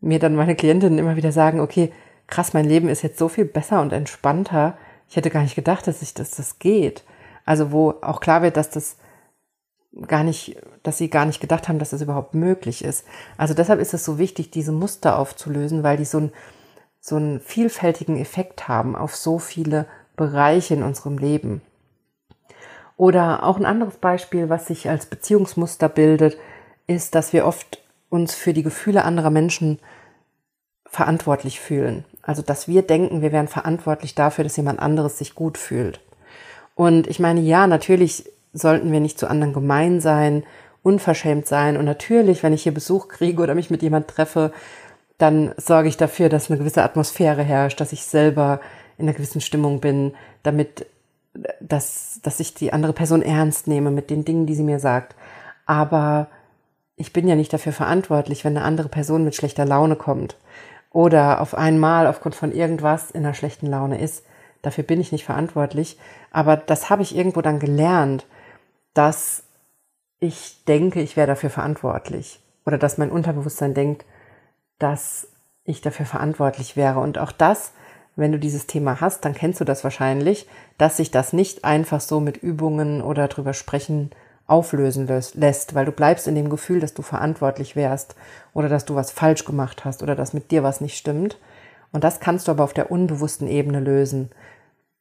mir 0.00 0.18
dann 0.18 0.36
meine 0.36 0.54
Klientinnen 0.54 0.98
immer 0.98 1.16
wieder 1.16 1.32
sagen, 1.32 1.60
okay, 1.60 1.92
krass, 2.26 2.54
mein 2.54 2.64
Leben 2.64 2.88
ist 2.88 3.02
jetzt 3.02 3.18
so 3.18 3.28
viel 3.28 3.44
besser 3.44 3.80
und 3.80 3.92
entspannter. 3.92 4.78
Ich 5.10 5.16
hätte 5.16 5.30
gar 5.30 5.42
nicht 5.42 5.56
gedacht, 5.56 5.88
dass 5.88 6.02
ich, 6.02 6.14
dass 6.14 6.30
das 6.30 6.60
geht. 6.60 7.02
Also 7.44 7.72
wo 7.72 7.94
auch 8.00 8.20
klar 8.20 8.42
wird, 8.42 8.56
dass 8.56 8.70
das 8.70 8.96
gar 10.06 10.22
nicht, 10.22 10.56
dass 10.84 10.98
sie 10.98 11.10
gar 11.10 11.26
nicht 11.26 11.40
gedacht 11.40 11.68
haben, 11.68 11.80
dass 11.80 11.90
das 11.90 12.00
überhaupt 12.00 12.34
möglich 12.34 12.84
ist. 12.84 13.04
Also 13.36 13.52
deshalb 13.52 13.80
ist 13.80 13.92
es 13.92 14.04
so 14.04 14.18
wichtig, 14.18 14.52
diese 14.52 14.70
Muster 14.70 15.18
aufzulösen, 15.18 15.82
weil 15.82 15.96
die 15.96 16.04
so, 16.04 16.18
ein, 16.18 16.32
so 17.00 17.16
einen 17.16 17.40
vielfältigen 17.40 18.16
Effekt 18.16 18.68
haben 18.68 18.94
auf 18.94 19.16
so 19.16 19.40
viele 19.40 19.86
Bereiche 20.14 20.74
in 20.74 20.84
unserem 20.84 21.18
Leben. 21.18 21.60
Oder 22.96 23.42
auch 23.42 23.56
ein 23.56 23.66
anderes 23.66 23.96
Beispiel, 23.96 24.48
was 24.48 24.66
sich 24.66 24.88
als 24.88 25.06
Beziehungsmuster 25.06 25.88
bildet, 25.88 26.38
ist, 26.86 27.16
dass 27.16 27.32
wir 27.32 27.46
oft 27.46 27.82
uns 28.10 28.36
für 28.36 28.52
die 28.52 28.62
Gefühle 28.62 29.04
anderer 29.04 29.30
Menschen 29.30 29.80
verantwortlich 30.86 31.58
fühlen. 31.58 32.04
Also, 32.22 32.42
dass 32.42 32.68
wir 32.68 32.82
denken, 32.82 33.22
wir 33.22 33.32
wären 33.32 33.48
verantwortlich 33.48 34.14
dafür, 34.14 34.44
dass 34.44 34.56
jemand 34.56 34.78
anderes 34.78 35.18
sich 35.18 35.34
gut 35.34 35.56
fühlt. 35.58 36.00
Und 36.74 37.06
ich 37.06 37.18
meine, 37.18 37.40
ja, 37.40 37.66
natürlich 37.66 38.24
sollten 38.52 38.92
wir 38.92 39.00
nicht 39.00 39.18
zu 39.18 39.28
anderen 39.28 39.52
gemein 39.52 40.00
sein, 40.00 40.44
unverschämt 40.82 41.46
sein. 41.46 41.76
Und 41.76 41.84
natürlich, 41.84 42.42
wenn 42.42 42.52
ich 42.52 42.62
hier 42.62 42.74
Besuch 42.74 43.08
kriege 43.08 43.42
oder 43.42 43.54
mich 43.54 43.70
mit 43.70 43.82
jemand 43.82 44.08
treffe, 44.08 44.52
dann 45.18 45.52
sorge 45.56 45.88
ich 45.88 45.96
dafür, 45.96 46.28
dass 46.28 46.50
eine 46.50 46.58
gewisse 46.58 46.82
Atmosphäre 46.82 47.42
herrscht, 47.42 47.80
dass 47.80 47.92
ich 47.92 48.04
selber 48.04 48.60
in 48.96 49.06
einer 49.06 49.14
gewissen 49.14 49.40
Stimmung 49.40 49.80
bin, 49.80 50.14
damit, 50.42 50.86
dass, 51.60 52.20
dass 52.22 52.40
ich 52.40 52.54
die 52.54 52.72
andere 52.72 52.92
Person 52.92 53.22
ernst 53.22 53.66
nehme 53.66 53.90
mit 53.90 54.10
den 54.10 54.24
Dingen, 54.24 54.46
die 54.46 54.54
sie 54.54 54.62
mir 54.62 54.78
sagt. 54.78 55.14
Aber 55.66 56.28
ich 56.96 57.12
bin 57.12 57.28
ja 57.28 57.34
nicht 57.34 57.52
dafür 57.52 57.72
verantwortlich, 57.72 58.44
wenn 58.44 58.56
eine 58.56 58.64
andere 58.64 58.88
Person 58.88 59.24
mit 59.24 59.34
schlechter 59.34 59.64
Laune 59.64 59.96
kommt 59.96 60.36
oder 60.90 61.40
auf 61.40 61.54
einmal 61.54 62.06
aufgrund 62.06 62.34
von 62.34 62.52
irgendwas 62.52 63.10
in 63.10 63.24
einer 63.24 63.34
schlechten 63.34 63.66
Laune 63.66 64.00
ist. 64.00 64.24
Dafür 64.62 64.84
bin 64.84 65.00
ich 65.00 65.12
nicht 65.12 65.24
verantwortlich. 65.24 65.98
Aber 66.30 66.56
das 66.56 66.90
habe 66.90 67.02
ich 67.02 67.16
irgendwo 67.16 67.40
dann 67.40 67.60
gelernt, 67.60 68.26
dass 68.92 69.44
ich 70.18 70.64
denke, 70.66 71.00
ich 71.00 71.16
wäre 71.16 71.28
dafür 71.28 71.50
verantwortlich. 71.50 72.40
Oder 72.66 72.76
dass 72.76 72.98
mein 72.98 73.10
Unterbewusstsein 73.10 73.72
denkt, 73.72 74.04
dass 74.78 75.28
ich 75.64 75.80
dafür 75.80 76.06
verantwortlich 76.06 76.76
wäre. 76.76 77.00
Und 77.00 77.18
auch 77.18 77.32
das, 77.32 77.72
wenn 78.16 78.32
du 78.32 78.38
dieses 78.38 78.66
Thema 78.66 79.00
hast, 79.00 79.24
dann 79.24 79.34
kennst 79.34 79.60
du 79.60 79.64
das 79.64 79.84
wahrscheinlich, 79.84 80.46
dass 80.76 80.96
sich 80.96 81.10
das 81.10 81.32
nicht 81.32 81.64
einfach 81.64 82.00
so 82.00 82.20
mit 82.20 82.36
Übungen 82.36 83.00
oder 83.00 83.28
drüber 83.28 83.54
sprechen 83.54 84.10
auflösen 84.50 85.06
lässt, 85.34 85.74
weil 85.74 85.84
du 85.84 85.92
bleibst 85.92 86.26
in 86.26 86.34
dem 86.34 86.50
Gefühl, 86.50 86.80
dass 86.80 86.94
du 86.94 87.02
verantwortlich 87.02 87.76
wärst 87.76 88.16
oder 88.52 88.68
dass 88.68 88.84
du 88.84 88.94
was 88.94 89.10
falsch 89.10 89.44
gemacht 89.44 89.84
hast 89.84 90.02
oder 90.02 90.16
dass 90.16 90.32
mit 90.32 90.50
dir 90.50 90.62
was 90.62 90.80
nicht 90.80 90.96
stimmt. 90.96 91.38
Und 91.92 92.04
das 92.04 92.20
kannst 92.20 92.48
du 92.48 92.52
aber 92.52 92.64
auf 92.64 92.72
der 92.72 92.90
unbewussten 92.90 93.48
Ebene 93.48 93.80
lösen, 93.80 94.30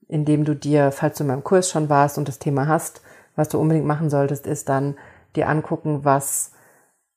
indem 0.07 0.45
du 0.45 0.55
dir, 0.55 0.91
falls 0.91 1.17
du 1.17 1.23
in 1.23 1.27
meinem 1.27 1.43
Kurs 1.43 1.69
schon 1.69 1.89
warst 1.89 2.17
und 2.17 2.27
das 2.27 2.39
Thema 2.39 2.67
hast, 2.67 3.01
was 3.35 3.49
du 3.49 3.59
unbedingt 3.59 3.85
machen 3.85 4.09
solltest, 4.09 4.47
ist 4.47 4.69
dann 4.69 4.97
dir 5.35 5.47
angucken, 5.47 6.03
was 6.03 6.51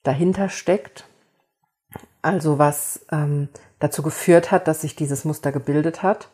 dahinter 0.02 0.48
steckt. 0.48 1.06
Also 2.22 2.58
was 2.58 3.04
ähm, 3.10 3.48
dazu 3.78 4.02
geführt 4.02 4.50
hat, 4.50 4.68
dass 4.68 4.82
sich 4.82 4.94
dieses 4.94 5.24
Muster 5.24 5.52
gebildet 5.52 6.02
hat. 6.02 6.28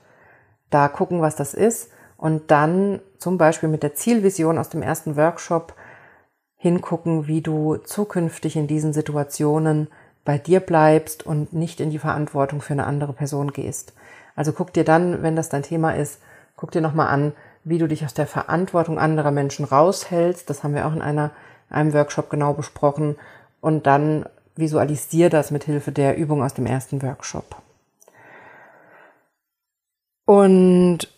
Da 0.70 0.88
gucken, 0.88 1.22
was 1.22 1.34
das 1.34 1.55
ist. 1.55 1.90
Und 2.16 2.51
dann 2.51 3.01
zum 3.18 3.38
Beispiel 3.38 3.68
mit 3.68 3.82
der 3.82 3.94
Zielvision 3.94 4.59
aus 4.59 4.68
dem 4.68 4.82
ersten 4.82 5.16
Workshop 5.16 5.74
hingucken, 6.59 7.27
wie 7.27 7.41
du 7.41 7.77
zukünftig 7.77 8.57
in 8.57 8.67
diesen 8.67 8.93
Situationen 8.93 9.89
bei 10.25 10.37
dir 10.37 10.61
bleibst 10.61 11.25
und 11.25 11.55
nicht 11.55 11.81
in 11.81 11.91
die 11.91 11.99
Verantwortung 11.99 12.61
für 12.61 12.75
eine 12.75 12.85
andere 12.85 13.15
Person 13.15 13.53
gehst. 13.53 13.95
Also 14.37 14.53
guck 14.53 14.73
dir 14.75 14.85
dann, 14.85 15.23
wenn 15.23 15.37
das 15.37 15.49
dein 15.49 15.63
Thema 15.63 15.93
ist, 15.93 16.21
guck 16.57 16.71
dir 16.73 16.83
nochmal 16.83 17.09
an, 17.09 17.33
wie 17.65 17.79
du 17.79 17.87
dich 17.87 18.05
aus 18.05 18.13
der 18.13 18.27
Verantwortung 18.27 18.99
anderer 18.99 19.31
Menschen 19.31 19.65
raushältst. 19.65 20.51
Das 20.51 20.63
haben 20.63 20.75
wir 20.75 20.87
auch 20.87 20.93
in 20.93 21.01
einer, 21.01 21.31
einem 21.71 21.95
Workshop 21.95 22.29
genau 22.29 22.53
besprochen. 22.53 23.17
Und 23.61 23.87
dann 23.87 24.27
visualisier 24.57 25.31
das 25.31 25.51
mit 25.51 25.65
Hilfe 25.65 25.93
der 25.93 26.17
Übung 26.17 26.43
aus 26.43 26.55
dem 26.55 26.67
ersten 26.67 27.01
Workshop. 27.03 27.57
Und 30.25 31.09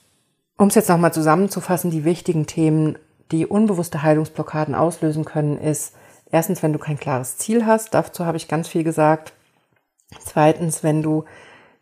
um 0.57 0.69
es 0.69 0.75
jetzt 0.75 0.89
nochmal 0.89 1.13
zusammenzufassen, 1.13 1.91
die 1.91 2.05
wichtigen 2.05 2.47
Themen, 2.47 2.99
die 3.33 3.47
unbewusste 3.47 4.03
Heilungsblockaden 4.03 4.75
auslösen 4.75 5.25
können, 5.25 5.59
ist 5.59 5.95
erstens, 6.31 6.63
wenn 6.63 6.73
du 6.73 6.79
kein 6.79 6.99
klares 6.99 7.37
Ziel 7.37 7.67
hast, 7.67 7.95
dazu 7.95 8.27
habe 8.27 8.37
ich 8.37 8.49
ganz 8.49 8.69
viel 8.69 8.85
gesagt. 8.85 9.33
Zweitens, 10.19 10.83
wenn 10.83 11.03
du 11.03 11.25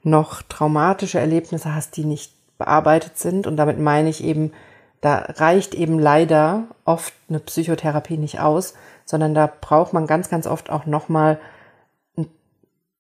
noch 0.03 0.43
traumatische 0.43 1.19
Erlebnisse 1.19 1.75
hast, 1.75 1.97
die 1.97 2.05
nicht 2.05 2.33
bearbeitet 2.59 3.19
sind. 3.19 3.47
Und 3.47 3.57
damit 3.57 3.79
meine 3.79 4.09
ich 4.09 4.23
eben, 4.23 4.53
da 5.01 5.17
reicht 5.17 5.75
eben 5.75 5.99
leider 5.99 6.65
oft 6.85 7.15
eine 7.29 7.41
Psychotherapie 7.41 8.19
nicht 8.19 8.41
aus, 8.41 8.75
sondern 9.05 9.35
da 9.35 9.51
braucht 9.61 9.93
man 9.93 10.07
ganz, 10.07 10.29
ganz 10.29 10.47
oft 10.47 10.71
auch 10.71 10.87
nochmal 10.87 11.39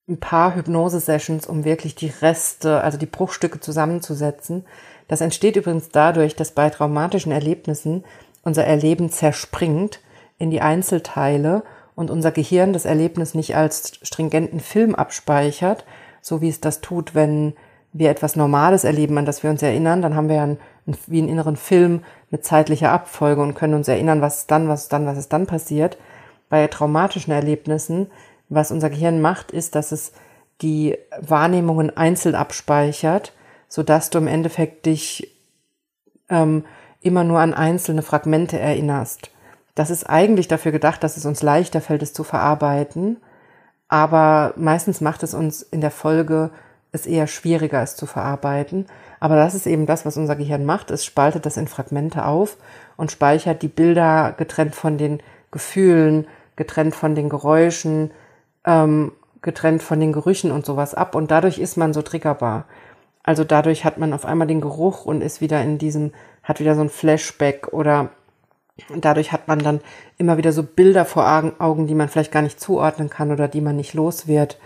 ein 0.08 0.20
paar 0.20 0.54
Hypnose-Sessions, 0.54 1.46
um 1.46 1.64
wirklich 1.64 1.94
die 1.94 2.08
Reste, 2.22 2.82
also 2.82 2.96
die 2.96 3.06
Bruchstücke 3.06 3.60
zusammenzusetzen. 3.60 4.64
Das 5.06 5.20
entsteht 5.20 5.56
übrigens 5.56 5.90
dadurch, 5.90 6.34
dass 6.34 6.52
bei 6.52 6.70
traumatischen 6.70 7.30
Erlebnissen 7.30 8.04
unser 8.42 8.64
Erleben 8.64 9.10
zerspringt 9.10 10.00
in 10.38 10.50
die 10.50 10.60
Einzelteile 10.60 11.62
und 11.94 12.10
unser 12.10 12.30
Gehirn 12.30 12.72
das 12.72 12.84
Erlebnis 12.84 13.34
nicht 13.34 13.56
als 13.56 13.98
stringenten 14.02 14.60
Film 14.60 14.94
abspeichert, 14.94 15.84
so 16.20 16.40
wie 16.40 16.48
es 16.48 16.60
das 16.60 16.80
tut, 16.80 17.14
wenn 17.14 17.54
wir 17.92 18.10
etwas 18.10 18.36
Normales 18.36 18.84
erleben, 18.84 19.18
an 19.18 19.24
das 19.24 19.42
wir 19.42 19.50
uns 19.50 19.62
erinnern, 19.62 20.02
dann 20.02 20.14
haben 20.14 20.28
wir 20.28 20.40
einen, 20.40 20.58
wie 21.06 21.18
einen 21.18 21.28
inneren 21.28 21.56
Film 21.56 22.04
mit 22.30 22.44
zeitlicher 22.44 22.92
Abfolge 22.92 23.42
und 23.42 23.54
können 23.54 23.74
uns 23.74 23.88
erinnern, 23.88 24.20
was 24.20 24.46
dann, 24.46 24.68
was 24.68 24.88
dann, 24.88 25.06
was 25.06 25.18
ist 25.18 25.32
dann 25.32 25.46
passiert. 25.46 25.98
Bei 26.48 26.66
traumatischen 26.66 27.32
Erlebnissen, 27.32 28.08
was 28.48 28.70
unser 28.70 28.90
Gehirn 28.90 29.20
macht, 29.20 29.50
ist, 29.50 29.74
dass 29.74 29.92
es 29.92 30.12
die 30.62 30.96
Wahrnehmungen 31.20 31.96
einzeln 31.96 32.34
abspeichert, 32.34 33.32
so 33.68 33.82
dass 33.82 34.10
du 34.10 34.18
im 34.18 34.26
Endeffekt 34.26 34.86
dich 34.86 35.36
ähm, 36.28 36.64
immer 37.00 37.24
nur 37.24 37.40
an 37.40 37.54
einzelne 37.54 38.02
Fragmente 38.02 38.58
erinnerst. 38.58 39.30
Das 39.74 39.90
ist 39.90 40.04
eigentlich 40.04 40.48
dafür 40.48 40.72
gedacht, 40.72 41.04
dass 41.04 41.16
es 41.16 41.24
uns 41.24 41.42
leichter 41.42 41.80
fällt, 41.80 42.02
es 42.02 42.12
zu 42.12 42.24
verarbeiten, 42.24 43.18
aber 43.88 44.52
meistens 44.56 45.00
macht 45.00 45.22
es 45.22 45.34
uns 45.34 45.62
in 45.62 45.80
der 45.80 45.90
Folge 45.90 46.50
es 46.92 47.06
eher 47.06 47.26
schwieriger 47.26 47.82
ist 47.82 47.96
zu 47.96 48.06
verarbeiten. 48.06 48.86
Aber 49.20 49.36
das 49.36 49.54
ist 49.54 49.66
eben 49.66 49.86
das, 49.86 50.06
was 50.06 50.16
unser 50.16 50.36
Gehirn 50.36 50.64
macht. 50.64 50.90
Es 50.90 51.04
spaltet 51.04 51.44
das 51.46 51.56
in 51.56 51.68
Fragmente 51.68 52.24
auf 52.24 52.56
und 52.96 53.12
speichert 53.12 53.62
die 53.62 53.68
Bilder 53.68 54.34
getrennt 54.36 54.74
von 54.74 54.96
den 54.96 55.20
Gefühlen, 55.50 56.26
getrennt 56.56 56.94
von 56.94 57.14
den 57.14 57.28
Geräuschen, 57.28 58.10
ähm, 58.64 59.12
getrennt 59.42 59.82
von 59.82 60.00
den 60.00 60.12
Gerüchen 60.12 60.50
und 60.50 60.64
sowas 60.64 60.94
ab. 60.94 61.14
Und 61.14 61.30
dadurch 61.30 61.58
ist 61.58 61.76
man 61.76 61.92
so 61.92 62.02
triggerbar. 62.02 62.64
Also 63.22 63.44
dadurch 63.44 63.84
hat 63.84 63.98
man 63.98 64.14
auf 64.14 64.24
einmal 64.24 64.46
den 64.46 64.60
Geruch 64.60 65.04
und 65.04 65.20
ist 65.20 65.40
wieder 65.40 65.62
in 65.62 65.76
diesem, 65.78 66.12
hat 66.48 66.60
wieder 66.60 66.74
so 66.74 66.80
ein 66.80 66.88
Flashback 66.88 67.68
oder 67.72 68.08
dadurch 68.96 69.32
hat 69.32 69.48
man 69.48 69.58
dann 69.58 69.80
immer 70.16 70.38
wieder 70.38 70.52
so 70.52 70.62
Bilder 70.62 71.04
vor 71.04 71.26
Augen, 71.58 71.86
die 71.86 71.94
man 71.94 72.08
vielleicht 72.08 72.32
gar 72.32 72.42
nicht 72.42 72.58
zuordnen 72.58 73.10
kann 73.10 73.30
oder 73.30 73.48
die 73.48 73.60
man 73.60 73.76
nicht 73.76 73.92
los 73.92 74.26
wird. 74.26 74.58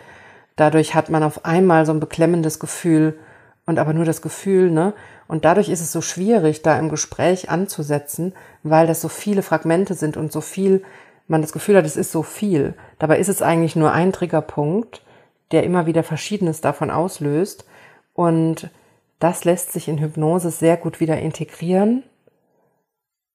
Dadurch 0.54 0.94
hat 0.94 1.10
man 1.10 1.24
auf 1.24 1.44
einmal 1.44 1.84
so 1.84 1.92
ein 1.92 2.00
beklemmendes 2.00 2.60
Gefühl 2.60 3.18
und 3.66 3.78
aber 3.78 3.92
nur 3.94 4.04
das 4.04 4.22
Gefühl, 4.22 4.70
ne? 4.70 4.94
Und 5.26 5.44
dadurch 5.44 5.70
ist 5.70 5.80
es 5.80 5.92
so 5.92 6.02
schwierig, 6.02 6.62
da 6.62 6.78
im 6.78 6.88
Gespräch 6.88 7.48
anzusetzen, 7.48 8.34
weil 8.62 8.86
das 8.86 9.00
so 9.00 9.08
viele 9.08 9.42
Fragmente 9.42 9.94
sind 9.94 10.16
und 10.16 10.30
so 10.30 10.40
viel, 10.40 10.84
man 11.26 11.40
das 11.40 11.52
Gefühl 11.52 11.76
hat, 11.76 11.86
es 11.86 11.96
ist 11.96 12.12
so 12.12 12.22
viel. 12.22 12.74
Dabei 12.98 13.18
ist 13.18 13.28
es 13.28 13.40
eigentlich 13.40 13.74
nur 13.74 13.92
ein 13.92 14.12
Triggerpunkt, 14.12 15.02
der 15.50 15.64
immer 15.64 15.86
wieder 15.86 16.02
Verschiedenes 16.02 16.60
davon 16.60 16.90
auslöst. 16.90 17.64
Und 18.14 18.68
das 19.22 19.44
lässt 19.44 19.72
sich 19.72 19.86
in 19.86 19.98
Hypnose 19.98 20.50
sehr 20.50 20.76
gut 20.76 20.98
wieder 20.98 21.20
integrieren 21.20 22.02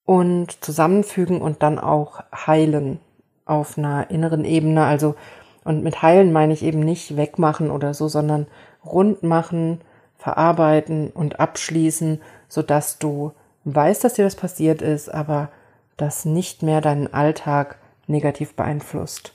und 0.05 0.63
zusammenfügen 0.63 1.41
und 1.41 1.63
dann 1.63 1.79
auch 1.79 2.23
heilen 2.33 2.99
auf 3.45 3.77
einer 3.77 4.09
inneren 4.11 4.43
Ebene. 4.43 4.83
Also 4.83 5.15
und 5.63 5.83
mit 5.83 6.01
heilen 6.01 6.33
meine 6.33 6.51
ich 6.51 6.63
eben 6.63 6.81
nicht 6.81 7.15
wegmachen 7.15 7.71
oder 7.71 7.93
so, 7.93 8.09
sondern 8.09 8.47
rund 8.85 9.23
machen, 9.23 9.79
verarbeiten 10.17 11.09
und 11.09 11.39
abschließen, 11.39 12.21
sodass 12.49 12.99
du 12.99 13.31
weißt, 13.63 14.03
dass 14.03 14.15
dir 14.15 14.25
das 14.25 14.35
passiert 14.35 14.81
ist, 14.81 15.07
aber 15.13 15.49
das 15.95 16.25
nicht 16.25 16.63
mehr 16.63 16.81
deinen 16.81 17.13
Alltag 17.13 17.77
negativ 18.07 18.55
beeinflusst. 18.55 19.33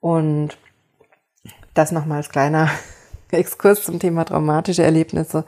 Und 0.00 0.58
das 1.74 1.90
nochmal 1.90 2.18
als 2.18 2.30
kleiner 2.30 2.68
Exkurs 3.38 3.84
zum 3.84 3.98
Thema 3.98 4.24
traumatische 4.24 4.82
Erlebnisse. 4.82 5.44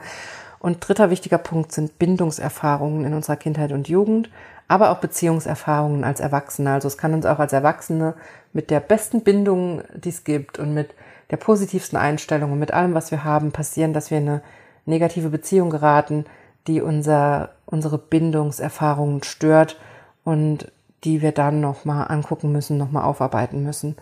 Und 0.59 0.87
dritter 0.87 1.09
wichtiger 1.09 1.37
Punkt 1.37 1.71
sind 1.71 1.99
Bindungserfahrungen 1.99 3.05
in 3.05 3.13
unserer 3.13 3.35
Kindheit 3.35 3.71
und 3.71 3.87
Jugend 3.87 4.29
aber 4.67 4.91
auch 4.91 4.97
Beziehungserfahrungen 4.97 6.03
als 6.03 6.19
Erwachsene. 6.19 6.71
Also 6.71 6.87
es 6.87 6.97
kann 6.97 7.13
uns 7.13 7.25
auch 7.25 7.39
als 7.39 7.53
Erwachsene 7.53 8.15
mit 8.53 8.69
der 8.71 8.79
besten 8.79 9.21
Bindung, 9.21 9.81
die 9.93 10.09
es 10.09 10.23
gibt 10.23 10.59
und 10.59 10.73
mit 10.73 10.93
der 11.31 11.37
positivsten 11.37 11.97
Einstellung 11.97 12.51
und 12.51 12.59
mit 12.59 12.73
allem, 12.73 12.93
was 12.93 13.11
wir 13.11 13.23
haben, 13.23 13.51
passieren, 13.51 13.93
dass 13.93 14.11
wir 14.11 14.17
in 14.17 14.29
eine 14.29 14.41
negative 14.85 15.29
Beziehung 15.29 15.69
geraten, 15.69 16.25
die 16.67 16.81
unser, 16.81 17.49
unsere 17.65 17.97
Bindungserfahrungen 17.97 19.23
stört 19.23 19.79
und 20.23 20.71
die 21.03 21.21
wir 21.21 21.31
dann 21.31 21.61
nochmal 21.61 22.07
angucken 22.09 22.51
müssen, 22.51 22.77
nochmal 22.77 23.03
aufarbeiten 23.03 23.63
müssen. 23.63 23.95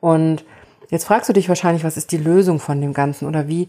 Und 0.00 0.44
jetzt 0.90 1.04
fragst 1.04 1.28
du 1.28 1.32
dich 1.32 1.48
wahrscheinlich, 1.48 1.84
was 1.84 1.96
ist 1.96 2.12
die 2.12 2.18
Lösung 2.18 2.60
von 2.60 2.80
dem 2.80 2.92
Ganzen 2.92 3.26
oder 3.26 3.48
wie 3.48 3.68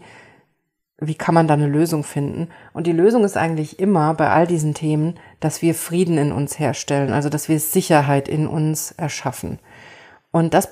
wie 1.00 1.14
kann 1.14 1.34
man 1.34 1.48
da 1.48 1.54
eine 1.54 1.66
Lösung 1.66 2.04
finden? 2.04 2.48
Und 2.74 2.86
die 2.86 2.92
Lösung 2.92 3.24
ist 3.24 3.36
eigentlich 3.36 3.80
immer 3.80 4.12
bei 4.14 4.28
all 4.28 4.46
diesen 4.46 4.74
Themen, 4.74 5.14
dass 5.40 5.62
wir 5.62 5.74
Frieden 5.74 6.18
in 6.18 6.30
uns 6.30 6.58
herstellen, 6.58 7.12
also 7.12 7.30
dass 7.30 7.48
wir 7.48 7.58
Sicherheit 7.58 8.28
in 8.28 8.46
uns 8.46 8.92
erschaffen. 8.92 9.58
Und 10.30 10.52
das, 10.52 10.68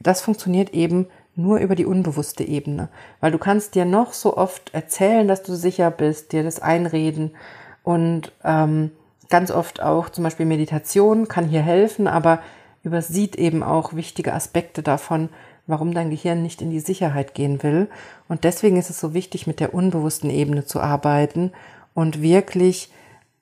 das 0.00 0.20
funktioniert 0.20 0.74
eben 0.74 1.06
nur 1.34 1.58
über 1.58 1.74
die 1.74 1.86
unbewusste 1.86 2.44
Ebene, 2.44 2.90
weil 3.20 3.32
du 3.32 3.38
kannst 3.38 3.74
dir 3.74 3.86
noch 3.86 4.12
so 4.12 4.36
oft 4.36 4.74
erzählen, 4.74 5.26
dass 5.26 5.42
du 5.42 5.54
sicher 5.54 5.90
bist, 5.90 6.32
dir 6.32 6.42
das 6.42 6.60
einreden 6.60 7.34
und 7.82 8.32
ähm, 8.44 8.90
ganz 9.30 9.50
oft 9.50 9.82
auch 9.82 10.10
zum 10.10 10.24
Beispiel 10.24 10.44
Meditation 10.44 11.28
kann 11.28 11.48
hier 11.48 11.62
helfen, 11.62 12.06
aber 12.06 12.40
übersieht 12.82 13.36
eben 13.36 13.62
auch 13.62 13.94
wichtige 13.94 14.34
Aspekte 14.34 14.82
davon, 14.82 15.30
warum 15.66 15.94
dein 15.94 16.10
Gehirn 16.10 16.42
nicht 16.42 16.62
in 16.62 16.70
die 16.70 16.80
Sicherheit 16.80 17.34
gehen 17.34 17.62
will. 17.62 17.88
Und 18.28 18.44
deswegen 18.44 18.76
ist 18.76 18.90
es 18.90 19.00
so 19.00 19.14
wichtig, 19.14 19.46
mit 19.46 19.60
der 19.60 19.74
unbewussten 19.74 20.30
Ebene 20.30 20.64
zu 20.64 20.80
arbeiten 20.80 21.52
und 21.94 22.22
wirklich 22.22 22.90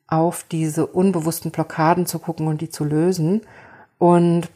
auf 0.07 0.45
diese 0.51 0.87
unbewussten 0.87 1.51
Blockaden 1.51 2.07
zu 2.07 2.18
gucken 2.18 2.49
und 2.49 2.61
die 2.61 2.71
zu 2.71 2.85
lösen 2.85 3.43
und 3.99 4.49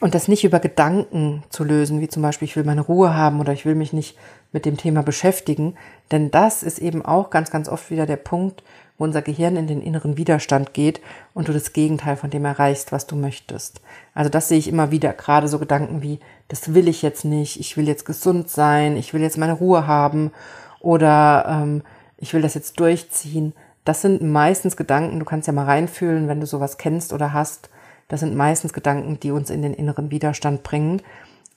und 0.00 0.14
das 0.14 0.28
nicht 0.28 0.44
über 0.44 0.60
Gedanken 0.60 1.42
zu 1.48 1.64
lösen, 1.64 2.00
wie 2.00 2.08
zum 2.08 2.22
Beispiel, 2.22 2.46
ich 2.46 2.54
will 2.56 2.64
meine 2.64 2.82
Ruhe 2.82 3.14
haben 3.14 3.40
oder 3.40 3.54
ich 3.54 3.64
will 3.64 3.74
mich 3.74 3.94
nicht 3.94 4.16
mit 4.52 4.66
dem 4.66 4.76
Thema 4.76 5.02
beschäftigen. 5.02 5.74
Denn 6.10 6.30
das 6.30 6.62
ist 6.62 6.78
eben 6.78 7.02
auch 7.02 7.30
ganz, 7.30 7.50
ganz 7.50 7.66
oft 7.66 7.90
wieder 7.90 8.04
der 8.04 8.16
Punkt, 8.16 8.62
wo 8.98 9.04
unser 9.04 9.22
Gehirn 9.22 9.56
in 9.56 9.66
den 9.66 9.82
inneren 9.82 10.16
Widerstand 10.16 10.74
geht 10.74 11.00
und 11.34 11.48
du 11.48 11.52
das 11.52 11.72
Gegenteil 11.72 12.16
von 12.16 12.30
dem 12.30 12.44
erreichst, 12.44 12.92
was 12.92 13.06
du 13.06 13.16
möchtest. 13.16 13.80
Also 14.14 14.30
das 14.30 14.48
sehe 14.48 14.58
ich 14.58 14.68
immer 14.68 14.90
wieder, 14.90 15.12
gerade 15.12 15.48
so 15.48 15.58
Gedanken 15.58 16.02
wie, 16.02 16.20
das 16.48 16.74
will 16.74 16.88
ich 16.88 17.02
jetzt 17.02 17.24
nicht, 17.24 17.60
ich 17.60 17.76
will 17.76 17.86
jetzt 17.86 18.06
gesund 18.06 18.48
sein, 18.48 18.96
ich 18.96 19.12
will 19.12 19.22
jetzt 19.22 19.38
meine 19.38 19.52
Ruhe 19.54 19.86
haben 19.86 20.32
oder 20.80 21.46
ähm, 21.48 21.82
ich 22.16 22.32
will 22.32 22.42
das 22.42 22.54
jetzt 22.54 22.80
durchziehen. 22.80 23.52
Das 23.84 24.02
sind 24.02 24.22
meistens 24.22 24.76
Gedanken, 24.76 25.18
du 25.18 25.24
kannst 25.24 25.46
ja 25.46 25.52
mal 25.52 25.66
reinfühlen, 25.66 26.28
wenn 26.28 26.40
du 26.40 26.46
sowas 26.46 26.78
kennst 26.78 27.12
oder 27.12 27.32
hast. 27.32 27.70
Das 28.08 28.20
sind 28.20 28.36
meistens 28.36 28.72
Gedanken, 28.72 29.20
die 29.20 29.30
uns 29.30 29.50
in 29.50 29.62
den 29.62 29.74
inneren 29.74 30.10
Widerstand 30.10 30.62
bringen 30.62 31.02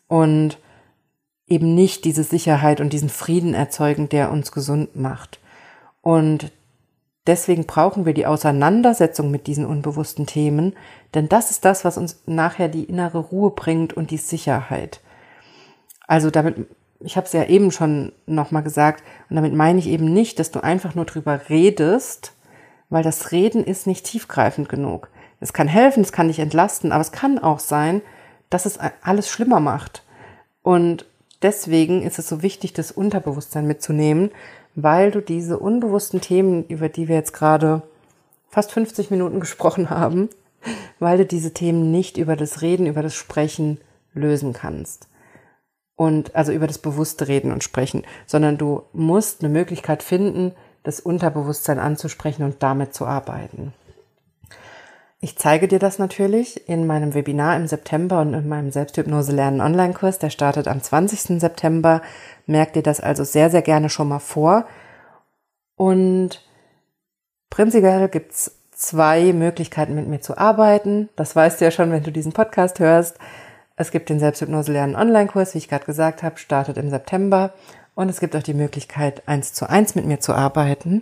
und 0.08 0.58
eben 1.48 1.74
nicht 1.74 2.06
diese 2.06 2.24
Sicherheit 2.24 2.82
und 2.82 2.94
diesen 2.94 3.10
Frieden 3.10 3.54
erzeugen, 3.54 4.10
der 4.10 4.32
uns 4.32 4.52
gesund 4.52 4.96
macht. 4.96 5.40
Und 6.02 6.52
Deswegen 7.28 7.66
brauchen 7.66 8.06
wir 8.06 8.14
die 8.14 8.26
Auseinandersetzung 8.26 9.30
mit 9.30 9.48
diesen 9.48 9.66
unbewussten 9.66 10.26
Themen, 10.26 10.76
denn 11.14 11.30
das 11.30 11.52
ist 11.52 11.66
das, 11.66 11.86
was 11.86 11.98
uns 11.98 12.24
nachher 12.26 12.70
die 12.70 12.86
innere 12.86 13.20
Ruhe 13.20 13.52
bringt 13.52 13.94
und 13.94 14.12
die 14.12 14.18
Sicherheit. 14.18 15.02
Also 16.08 16.32
damit, 16.32 16.68
ich 17.02 17.18
habe 17.18 17.28
es 17.28 17.34
ja 17.34 17.44
eben 17.46 17.72
schon 17.72 18.14
nochmal 18.26 18.64
gesagt, 18.64 19.04
und 19.30 19.36
damit 19.36 19.54
meine 19.54 19.80
ich 19.80 19.88
eben 19.88 20.12
nicht, 20.12 20.40
dass 20.40 20.52
du 20.52 20.62
einfach 20.62 20.96
nur 20.96 21.06
drüber 21.06 21.50
redest, 21.50 22.34
weil 22.90 23.04
das 23.04 23.32
Reden 23.32 23.64
ist 23.64 23.86
nicht 23.86 24.06
tiefgreifend 24.06 24.70
genug. 24.70 25.10
Es 25.40 25.54
kann 25.54 25.68
helfen, 25.68 26.02
es 26.02 26.12
kann 26.12 26.28
dich 26.28 26.40
entlasten, 26.40 26.92
aber 26.92 27.02
es 27.02 27.12
kann 27.12 27.38
auch 27.38 27.60
sein, 27.60 28.02
dass 28.50 28.66
es 28.66 28.80
alles 29.02 29.30
schlimmer 29.30 29.60
macht. 29.60 30.04
Und 30.64 31.06
deswegen 31.42 32.02
ist 32.02 32.20
es 32.20 32.28
so 32.28 32.42
wichtig, 32.42 32.74
das 32.74 32.92
Unterbewusstsein 32.92 33.68
mitzunehmen, 33.68 34.32
weil 34.84 35.12
du 35.12 35.22
diese 35.22 35.60
unbewussten 35.60 36.22
Themen, 36.22 36.66
über 36.68 36.90
die 36.90 37.08
wir 37.08 37.16
jetzt 37.16 37.34
gerade 37.34 37.82
fast 38.50 38.72
50 38.72 39.12
Minuten 39.12 39.40
gesprochen 39.40 39.90
haben, 39.90 40.30
weil 41.00 41.20
du 41.20 41.26
diese 41.26 41.54
Themen 41.54 41.92
nicht 41.92 42.18
über 42.18 42.36
das 42.36 42.62
Reden, 42.62 42.88
über 42.88 43.02
das 43.02 43.16
Sprechen 43.16 43.80
lösen 44.14 44.54
kannst. 44.54 45.08
Und 45.96 46.36
also 46.36 46.52
über 46.52 46.68
das 46.68 46.78
bewusste 46.78 47.28
Reden 47.28 47.52
und 47.52 47.64
Sprechen, 47.64 48.04
sondern 48.26 48.58
du 48.58 48.84
musst 48.94 49.44
eine 49.44 49.52
Möglichkeit 49.52 50.02
finden, 50.02 50.54
das 50.84 51.02
Unterbewusstsein 51.02 51.78
anzusprechen 51.78 52.44
und 52.44 52.64
damit 52.64 52.94
zu 52.94 53.06
arbeiten. 53.06 53.74
Ich 55.22 55.38
zeige 55.38 55.68
dir 55.68 55.80
das 55.80 56.00
natürlich 56.00 56.70
in 56.70 56.88
meinem 56.88 57.14
Webinar 57.14 57.58
im 57.58 57.68
September 57.68 58.22
und 58.22 58.34
in 58.34 58.48
meinem 58.48 58.72
Selbsthypnose 58.72 59.34
lernen 59.34 59.60
Online-Kurs. 59.60 60.18
Der 60.20 60.30
startet 60.30 60.70
am 60.70 60.82
20. 60.82 61.42
September. 61.42 62.02
Merk 62.46 62.72
dir 62.72 62.84
das 62.84 63.02
also 63.02 63.26
sehr, 63.26 63.50
sehr 63.50 63.62
gerne 63.62 63.90
schon 63.90 64.08
mal 64.08 64.20
vor. 64.20 64.66
Und 65.76 66.42
prinzipiell 67.50 68.08
gibt's 68.08 68.60
zwei 68.72 69.34
Möglichkeiten, 69.34 69.94
mit 69.94 70.08
mir 70.08 70.22
zu 70.22 70.38
arbeiten. 70.38 71.10
Das 71.18 71.36
weißt 71.36 71.60
du 71.60 71.66
ja 71.66 71.72
schon, 71.72 71.92
wenn 71.92 72.04
du 72.04 72.14
diesen 72.14 72.32
Podcast 72.32 72.80
hörst. 72.80 73.18
Es 73.76 73.92
gibt 73.92 74.08
den 74.08 74.20
Selbsthypnose 74.20 74.72
lernen 74.72 74.96
Online-Kurs, 74.96 75.54
wie 75.54 75.58
ich 75.58 75.68
gerade 75.68 75.86
gesagt 75.86 76.24
habe, 76.24 76.38
startet 76.38 76.78
im 76.78 76.90
September. 76.90 77.54
Und 77.94 78.08
es 78.08 78.22
gibt 78.22 78.38
auch 78.38 78.44
die 78.44 78.54
Möglichkeit, 78.54 79.28
eins 79.28 79.52
zu 79.52 79.70
eins 79.70 79.96
mit 79.96 80.06
mir 80.06 80.22
zu 80.22 80.34
arbeiten. 80.34 81.02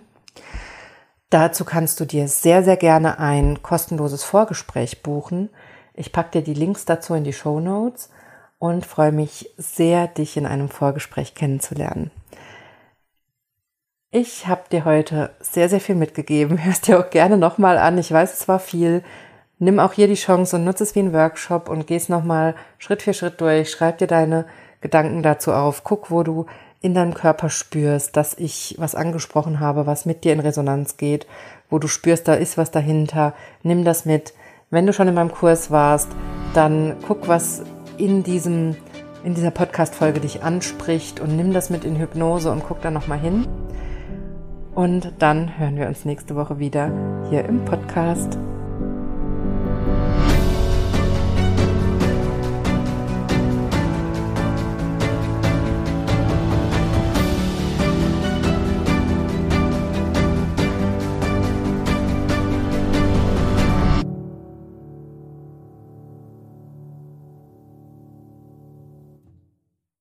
Dazu 1.30 1.64
kannst 1.64 2.00
du 2.00 2.06
dir 2.06 2.26
sehr, 2.26 2.64
sehr 2.64 2.76
gerne 2.76 3.18
ein 3.18 3.62
kostenloses 3.62 4.24
Vorgespräch 4.24 5.02
buchen. 5.02 5.50
Ich 5.92 6.12
packe 6.12 6.30
dir 6.30 6.42
die 6.42 6.58
Links 6.58 6.86
dazu 6.86 7.14
in 7.14 7.24
die 7.24 7.34
Show 7.34 7.60
Notes 7.60 8.10
und 8.58 8.86
freue 8.86 9.12
mich 9.12 9.50
sehr, 9.56 10.06
dich 10.08 10.36
in 10.36 10.46
einem 10.46 10.68
Vorgespräch 10.68 11.34
kennenzulernen. 11.34 12.10
Ich 14.10 14.46
habe 14.46 14.62
dir 14.72 14.86
heute 14.86 15.34
sehr, 15.38 15.68
sehr 15.68 15.80
viel 15.80 15.94
mitgegeben. 15.94 16.64
Hörst 16.64 16.88
dir 16.88 16.98
auch 16.98 17.10
gerne 17.10 17.36
nochmal 17.36 17.76
an. 17.76 17.98
Ich 17.98 18.10
weiß, 18.10 18.32
es 18.32 18.48
war 18.48 18.58
viel. 18.58 19.02
Nimm 19.58 19.80
auch 19.80 19.92
hier 19.92 20.08
die 20.08 20.14
Chance 20.14 20.56
und 20.56 20.64
nutze 20.64 20.84
es 20.84 20.94
wie 20.94 21.00
ein 21.00 21.12
Workshop 21.12 21.68
und 21.68 21.86
gehst 21.86 22.08
nochmal 22.08 22.54
Schritt 22.78 23.02
für 23.02 23.12
Schritt 23.12 23.40
durch. 23.40 23.70
Schreib 23.70 23.98
dir 23.98 24.06
deine 24.06 24.46
Gedanken 24.80 25.22
dazu 25.22 25.52
auf. 25.52 25.84
Guck, 25.84 26.10
wo 26.10 26.22
du 26.22 26.46
in 26.80 26.94
deinem 26.94 27.14
Körper 27.14 27.50
spürst, 27.50 28.16
dass 28.16 28.34
ich 28.34 28.76
was 28.78 28.94
angesprochen 28.94 29.60
habe, 29.60 29.86
was 29.86 30.06
mit 30.06 30.24
dir 30.24 30.32
in 30.32 30.40
Resonanz 30.40 30.96
geht, 30.96 31.26
wo 31.70 31.78
du 31.78 31.88
spürst, 31.88 32.28
da 32.28 32.34
ist 32.34 32.56
was 32.56 32.70
dahinter, 32.70 33.34
nimm 33.62 33.84
das 33.84 34.04
mit. 34.04 34.32
Wenn 34.70 34.86
du 34.86 34.92
schon 34.92 35.08
in 35.08 35.14
meinem 35.14 35.32
Kurs 35.32 35.70
warst, 35.70 36.08
dann 36.54 36.96
guck, 37.06 37.26
was 37.28 37.62
in 37.96 38.22
diesem 38.22 38.76
in 39.24 39.34
dieser 39.34 39.50
Podcast 39.50 39.94
Folge 39.94 40.20
dich 40.20 40.42
anspricht 40.42 41.20
und 41.20 41.36
nimm 41.36 41.52
das 41.52 41.70
mit 41.70 41.84
in 41.84 41.96
Hypnose 41.96 42.50
und 42.50 42.62
guck 42.66 42.80
da 42.82 42.90
noch 42.90 43.08
mal 43.08 43.18
hin. 43.18 43.46
Und 44.74 45.12
dann 45.18 45.58
hören 45.58 45.76
wir 45.76 45.88
uns 45.88 46.04
nächste 46.04 46.36
Woche 46.36 46.58
wieder 46.58 46.90
hier 47.28 47.44
im 47.44 47.64
Podcast. 47.64 48.38